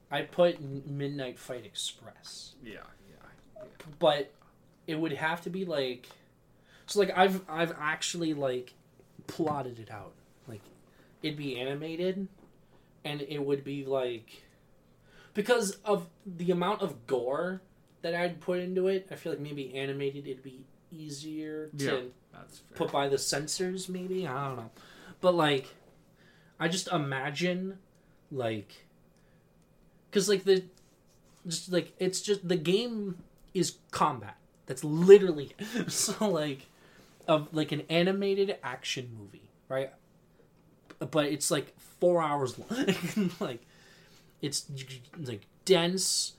[0.09, 2.55] I put Midnight Fight Express.
[2.63, 2.75] Yeah,
[3.09, 3.63] yeah.
[3.99, 4.31] but
[4.87, 6.07] it would have to be like
[6.85, 8.73] so like i've i've actually like
[9.25, 10.13] plotted it out
[10.47, 10.61] like
[11.21, 12.27] it'd be animated
[13.03, 14.43] and it would be like
[15.33, 17.61] because of the amount of gore
[18.01, 22.39] that i'd put into it i feel like maybe animated it'd be easier to Yeah.
[22.75, 24.71] Put by the censors maybe i don't know
[25.21, 25.67] but like
[26.59, 27.77] i just imagine
[28.31, 28.85] like
[30.09, 30.63] because like the
[31.47, 33.17] just like it's just the game
[33.53, 34.35] is combat
[34.65, 35.91] that's literally it.
[35.91, 36.67] so like
[37.27, 39.91] of like an animated action movie right
[41.11, 43.31] but it's like four hours long.
[43.39, 43.61] like
[44.41, 44.65] it's
[45.17, 46.33] like dense.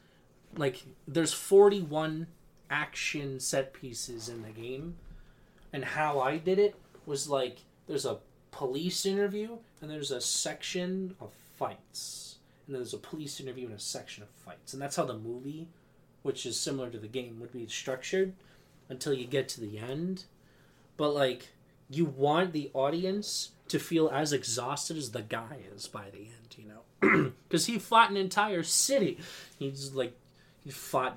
[0.56, 2.26] Like there's 41
[2.70, 4.96] action set pieces in the game,
[5.72, 6.74] and how I did it
[7.04, 8.18] was like there's a
[8.50, 12.36] police interview and there's a section of fights,
[12.66, 15.18] and then there's a police interview and a section of fights, and that's how the
[15.18, 15.68] movie,
[16.22, 18.32] which is similar to the game, would be structured
[18.88, 20.24] until you get to the end.
[20.96, 21.48] But like
[21.88, 26.56] you want the audience to feel as exhausted as the guy is by the end,
[26.56, 29.18] you know, because he fought an entire city.
[29.58, 30.16] He's like
[30.64, 31.16] he fought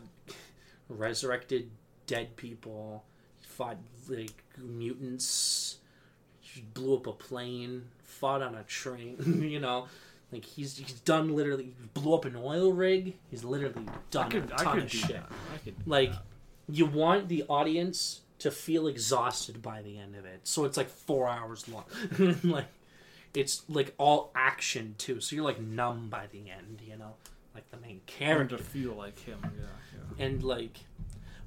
[0.88, 1.70] resurrected
[2.08, 3.04] dead people.
[3.40, 3.78] He fought
[4.08, 5.78] like mutants.
[6.42, 7.86] He blew up a plane.
[8.04, 9.18] Fought on a train.
[9.50, 9.88] you know,
[10.32, 13.16] like he's he's done literally he blew up an oil rig.
[13.30, 15.08] He's literally done I could, a I ton could of shit.
[15.10, 15.30] that.
[15.54, 16.24] I could do Like that.
[16.70, 20.42] you want the audience to feel exhausted by the end of it.
[20.44, 21.86] So it's like four hours long.
[22.44, 22.68] like
[23.34, 25.20] it's like all action too.
[25.22, 27.16] So you're like numb by the end, you know?
[27.54, 28.58] Like the main character.
[28.58, 29.40] to feel like him.
[29.44, 29.50] Yeah,
[30.18, 30.26] yeah.
[30.26, 30.80] And like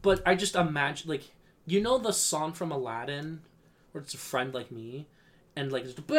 [0.03, 1.33] but I just imagine like
[1.65, 3.41] you know the song from Aladdin
[3.93, 5.07] where it's a friend like me
[5.57, 5.95] and like it's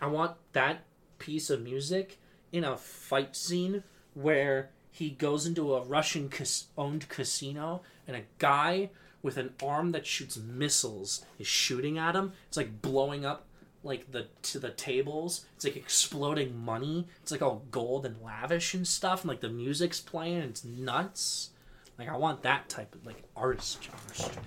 [0.00, 0.84] I want that
[1.18, 2.18] piece of music
[2.52, 3.82] in a fight scene
[4.14, 8.90] where he goes into a Russian cas- owned casino and a guy
[9.22, 12.32] with an arm that shoots missiles is shooting at him.
[12.48, 13.46] It's like blowing up
[13.82, 15.46] like the to the tables.
[15.54, 17.06] It's like exploding money.
[17.22, 19.22] It's like all gold and lavish and stuff.
[19.22, 20.38] And like the music's playing.
[20.38, 21.50] And it's nuts.
[21.98, 24.42] Like I want that type of like artist artistry.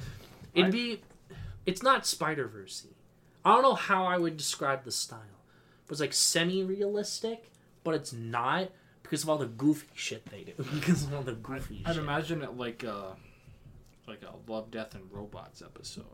[0.53, 1.01] It'd be.
[1.65, 2.95] It's not Spider Versey.
[3.45, 5.19] I don't know how I would describe the style.
[5.87, 7.51] But it's like semi realistic,
[7.83, 8.69] but it's not
[9.01, 10.53] because of all the goofy shit they do.
[10.73, 12.03] because of all the goofy I'd shit.
[12.03, 13.15] imagine it like a
[14.09, 16.05] like a Love, Death, and Robots episode.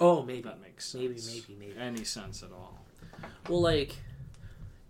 [0.00, 0.42] oh, maybe.
[0.42, 1.02] that makes sense.
[1.02, 1.72] maybe, maybe.
[1.74, 1.80] maybe.
[1.80, 2.78] Any sense at all?
[3.48, 3.96] Well, like,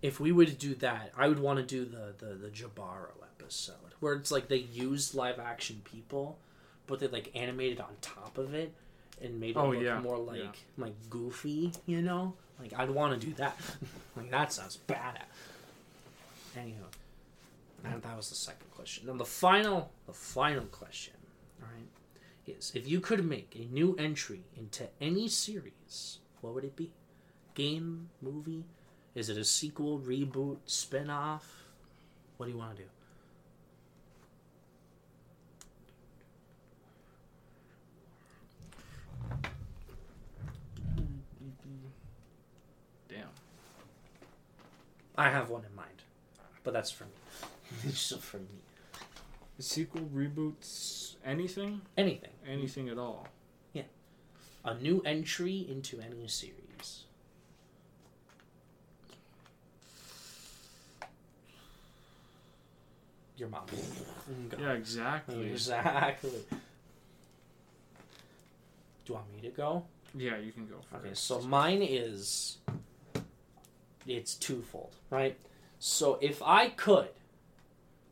[0.01, 3.09] if we were to do that, I would want to do the the the Jibaro
[3.39, 6.37] episode where it's like they used live action people,
[6.87, 8.73] but they like animated on top of it
[9.21, 10.49] and made it Oh, look yeah, more like yeah.
[10.77, 12.33] like goofy, you know?
[12.59, 13.57] Like I'd want to do that.
[14.15, 15.19] like that sounds bad.
[16.57, 16.85] Anyhow,
[17.83, 19.05] and that was the second question.
[19.07, 21.13] Then the final the final question,
[21.61, 21.87] right,
[22.47, 26.91] is if you could make a new entry into any series, what would it be?
[27.53, 28.65] Game, movie?
[29.13, 31.65] Is it a sequel, reboot, spin-off?
[32.37, 32.89] What do you want to do?
[43.09, 43.27] Damn.
[45.17, 45.89] I have one in mind,
[46.63, 47.11] but that's for me.
[47.83, 48.45] it's just for me.
[49.61, 51.81] Sequel, reboots, anything?
[51.97, 52.31] Anything.
[52.47, 53.27] Anything at all.
[53.73, 53.83] Yeah.
[54.65, 57.05] A new entry into any series.
[63.37, 63.65] Your mom.
[63.67, 65.49] Mm, yeah, exactly.
[65.51, 66.43] Exactly.
[66.49, 66.57] Do
[69.05, 69.83] you want me to go?
[70.13, 71.05] Yeah, you can go first.
[71.05, 72.57] Okay, so mine is
[74.05, 75.37] it's twofold, right?
[75.79, 77.09] So if I could,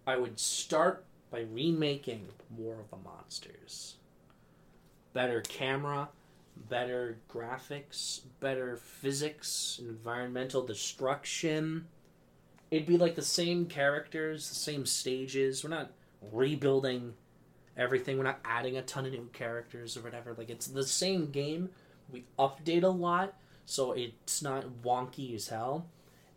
[0.07, 2.27] I would start by remaking
[2.57, 3.95] War of the Monsters.
[5.13, 6.09] Better camera,
[6.69, 11.87] better graphics, better physics, environmental destruction.
[12.71, 15.63] It'd be like the same characters, the same stages.
[15.63, 15.91] We're not
[16.31, 17.13] rebuilding
[17.77, 18.17] everything.
[18.17, 20.35] We're not adding a ton of new characters or whatever.
[20.37, 21.69] Like it's the same game.
[22.11, 23.35] We update a lot,
[23.65, 25.87] so it's not wonky as hell.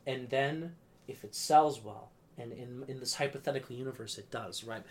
[0.06, 0.74] And then
[1.09, 4.82] if it sells well, and in in this hypothetical universe it does, right?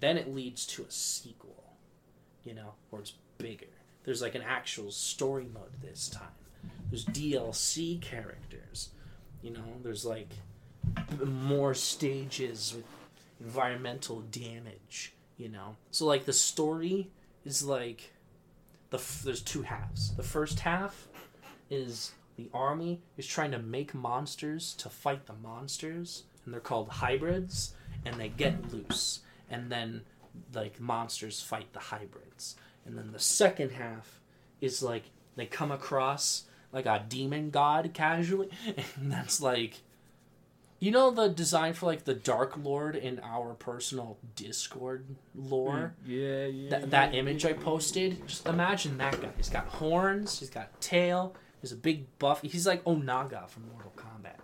[0.00, 1.72] Then it leads to a sequel,
[2.44, 3.66] you know, where it's bigger.
[4.04, 6.28] There's like an actual story mode this time.
[6.90, 8.90] There's DLC characters,
[9.42, 9.64] you know.
[9.82, 10.28] There's like
[11.24, 12.84] more stages with
[13.40, 15.76] environmental damage, you know.
[15.90, 17.10] So like the story
[17.44, 18.12] is like
[18.90, 20.14] the f- there's two halves.
[20.16, 21.08] The first half
[21.70, 26.88] is the army is trying to make monsters to fight the monsters, and they're called
[26.88, 30.02] hybrids, and they get loose, and then
[30.52, 34.20] like monsters fight the hybrids, and then the second half
[34.60, 35.04] is like
[35.36, 38.48] they come across like a demon god casually,
[38.96, 39.82] and that's like.
[40.80, 45.94] You know the design for like the Dark Lord in our personal Discord lore?
[46.04, 46.10] Hmm.
[46.10, 46.70] Yeah, yeah.
[46.70, 49.30] That, that image I posted, just imagine that guy.
[49.34, 52.42] He's got horns, he's got tail, he's a big buff.
[52.42, 54.43] He's like Onaga from Mortal Kombat,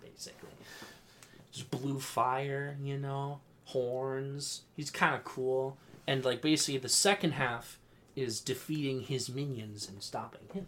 [1.62, 4.62] blue fire, you know, horns.
[4.76, 5.76] He's kind of cool.
[6.06, 7.78] And like basically, the second half
[8.16, 10.66] is defeating his minions and stopping him.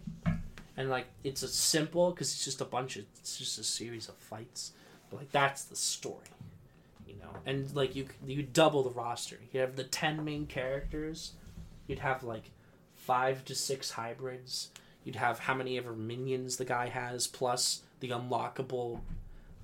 [0.77, 4.07] and like it's a simple because it's just a bunch of it's just a series
[4.09, 4.71] of fights,
[5.09, 6.25] but like that's the story,
[7.07, 7.29] you know.
[7.45, 9.39] And like you you double the roster.
[9.51, 11.33] You have the ten main characters.
[11.87, 12.51] You'd have like
[12.95, 14.69] five to six hybrids.
[15.03, 19.01] You'd have how many ever minions the guy has, plus the unlockable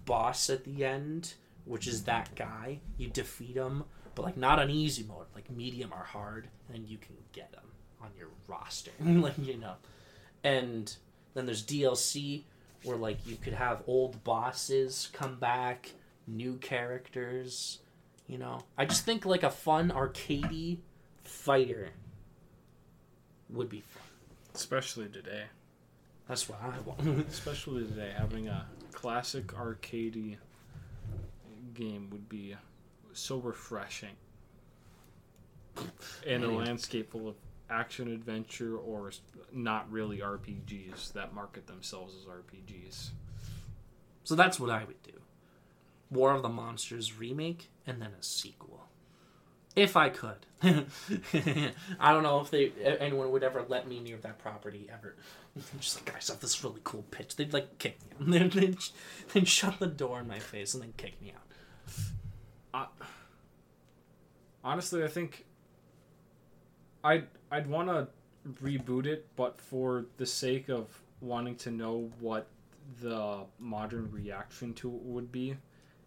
[0.10, 2.80] boss at the end, which is that guy.
[2.98, 3.84] You defeat him,
[4.16, 7.70] but like not on easy mode, like medium or hard, and you can get him
[8.02, 9.76] on your roster, like you know.
[10.44, 10.94] And
[11.36, 12.44] then there's DLC
[12.84, 15.92] where like you could have old bosses come back,
[16.26, 17.80] new characters.
[18.28, 20.80] You know, I just think like a fun arcadey
[21.24, 21.90] fighter
[23.52, 24.04] would be fun.
[24.56, 25.44] Especially today.
[26.28, 27.28] That's what I want.
[27.30, 30.38] Especially today, having a classic arcadey
[31.74, 32.56] game would be
[33.14, 34.16] so refreshing.
[36.26, 37.36] In a landscape full of
[37.70, 39.12] action adventure or
[39.54, 43.10] not really RPGs that market themselves as RPGs.
[44.24, 45.14] so that's what I would do.
[46.12, 48.69] War of the Monsters remake and then a sequel.
[49.76, 50.46] If I could.
[50.62, 55.16] I don't know if they anyone would ever let me near that property ever.
[55.80, 57.36] Just like guys have this really cool pitch.
[57.36, 58.52] They'd like kick me out.
[58.52, 58.78] They'd,
[59.34, 61.34] they'd shut the door in my face and then kick me
[62.74, 62.92] out.
[64.64, 65.46] Honestly, I think
[67.04, 68.08] I'd I'd want to
[68.62, 72.48] reboot it, but for the sake of wanting to know what
[73.02, 75.56] the modern reaction to it would be,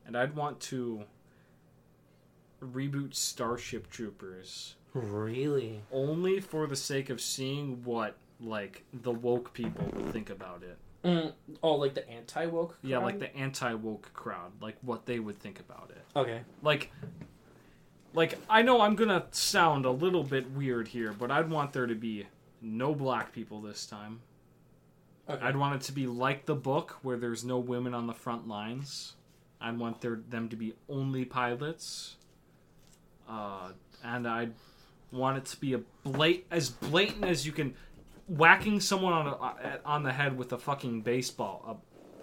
[0.07, 1.05] and I'd want to
[2.63, 5.81] reboot Starship Troopers Really?
[5.91, 10.77] only for the sake of seeing what like the woke people would think about it.
[11.05, 11.33] Mm,
[11.63, 12.77] oh, like the anti woke?
[12.83, 16.03] Yeah, like the anti-woke crowd, like what they would think about it.
[16.17, 16.43] Okay.
[16.63, 16.91] like
[18.15, 21.87] like I know I'm gonna sound a little bit weird here, but I'd want there
[21.87, 22.27] to be
[22.61, 24.21] no black people this time.
[25.29, 25.45] okay.
[25.45, 28.47] I'd want it to be like the book where there's no women on the front
[28.47, 29.15] lines.
[29.61, 32.17] I'd want there them to be only pilots.
[33.33, 33.71] Uh,
[34.05, 34.53] and I'd
[35.11, 37.75] want it to be a blat- as blatant as you can
[38.29, 41.65] whacking someone on a, on the head with a fucking baseball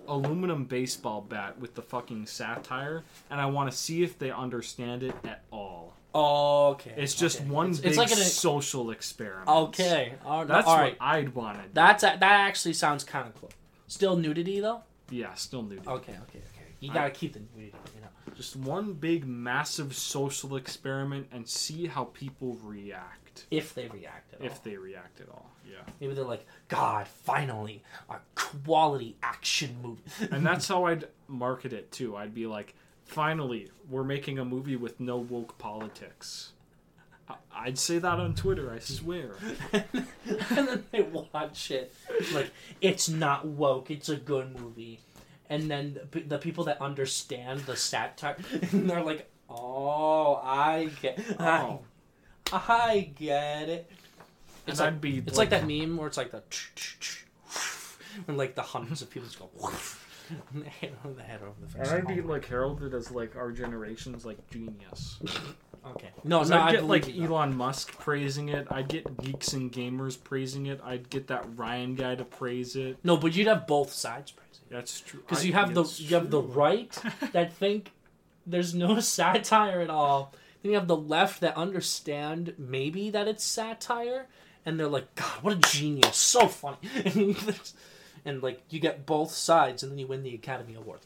[0.08, 4.32] a aluminum baseball bat with the fucking satire and I want to see if they
[4.32, 5.94] understand it at all.
[6.16, 6.94] okay.
[6.98, 7.50] It's just okay.
[7.50, 8.18] one It's, big it's like an.
[8.18, 9.48] social experiment.
[9.48, 10.14] Okay.
[10.26, 10.96] All, That's all what.
[11.00, 11.70] I'd want to do.
[11.74, 13.52] That's that actually sounds kind of cool.
[13.88, 14.82] Still nudity though.
[15.12, 15.88] yeah, still nudity.
[15.88, 16.14] Okay.
[16.14, 16.40] Okay.
[16.40, 16.59] Okay.
[16.80, 17.74] You gotta keep the nudity.
[17.96, 18.08] You know.
[18.36, 23.46] Just one big massive social experiment and see how people react.
[23.52, 24.46] If they react at all.
[24.46, 25.50] If they react at all.
[25.70, 25.78] Yeah.
[26.00, 30.02] Maybe they're like, God, finally, a quality action movie.
[30.32, 32.16] And that's how I'd market it too.
[32.16, 36.52] I'd be like, finally, we're making a movie with no woke politics.
[37.30, 39.32] I- I'd say that on Twitter, I swear.
[39.74, 40.08] and
[40.50, 41.94] then they watch it.
[42.34, 42.52] Like,
[42.82, 45.00] it's not woke, it's a good movie.
[45.50, 48.38] And then the, the people that understand the satire,
[48.72, 51.80] they're like, oh, I get Oh.
[52.52, 53.90] I, I get it.
[53.90, 56.44] And It's like, I'd be it's like that meme where it's like the
[58.28, 59.50] and like the hundreds of people just go
[60.54, 61.88] and they hit on the head over the face.
[61.90, 65.20] And I'd be like heralded as like our generation's like genius.
[65.88, 66.10] okay.
[66.24, 67.26] No, So no, I'd I get like you.
[67.26, 68.68] Elon Musk praising it.
[68.70, 70.80] I'd get geeks and gamers praising it.
[70.84, 72.98] I'd get that Ryan guy to praise it.
[73.04, 74.49] No, but you'd have both sides praising.
[74.70, 75.22] That's true.
[75.22, 76.92] Because you have the it's you have the right
[77.32, 77.92] that think
[78.46, 80.34] there's no satire at all.
[80.62, 84.28] Then you have the left that understand maybe that it's satire,
[84.66, 86.78] and they're like, God, what a genius, so funny.
[88.26, 91.00] and like you get both sides, and then you win the Academy Award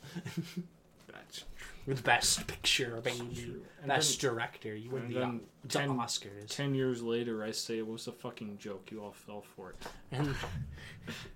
[1.11, 1.47] That's true.
[1.85, 3.61] with Best Picture, baby, true.
[3.81, 4.75] And Best Director.
[4.75, 8.07] You win the, then uh, the 10 Oscars, Ten years later, I say it was
[8.07, 8.89] a fucking joke.
[8.91, 9.75] You all fell for it.
[10.11, 10.35] and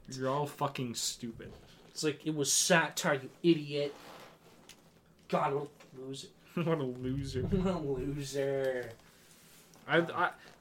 [0.10, 1.52] You're all fucking stupid.
[1.98, 3.96] It's like it was satire, you idiot.
[5.30, 6.28] God, what a loser!
[6.54, 7.42] what a loser.
[7.42, 8.92] What a loser.
[9.88, 9.98] I,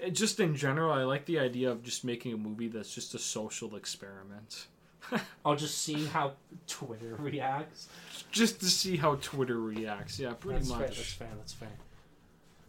[0.00, 3.14] I just in general, I like the idea of just making a movie that's just
[3.14, 4.68] a social experiment,
[5.44, 6.32] I'll just see how
[6.66, 7.88] Twitter reacts.
[8.30, 10.18] just to see how Twitter reacts.
[10.18, 10.78] Yeah, pretty that's much.
[10.78, 10.88] fair.
[10.88, 11.28] That's fair.
[11.36, 11.68] That's fair.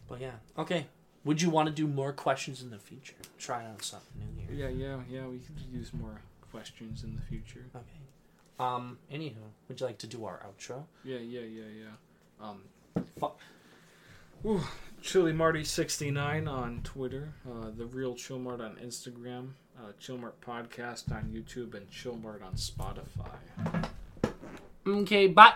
[0.10, 0.88] But yeah, okay.
[1.24, 3.16] Would you want to do more questions in the future?
[3.40, 4.70] Try out something new here.
[4.70, 5.26] Yeah, yeah, yeah.
[5.28, 6.20] We could use more
[6.52, 7.64] questions in the future.
[7.74, 8.07] Okay.
[8.60, 8.98] Um.
[9.12, 9.36] Anywho,
[9.68, 10.84] would you like to do our outro?
[11.04, 12.46] Yeah, yeah, yeah, yeah.
[12.48, 12.62] Um,
[13.20, 13.40] Fuck.
[14.46, 14.62] Ooh,
[15.02, 21.12] Chili Marty sixty nine on Twitter, uh, the real Chillmart on Instagram, uh, Chillmart podcast
[21.12, 23.90] on YouTube, and Chillmart on Spotify.
[24.88, 25.28] Okay.
[25.28, 25.44] Bye.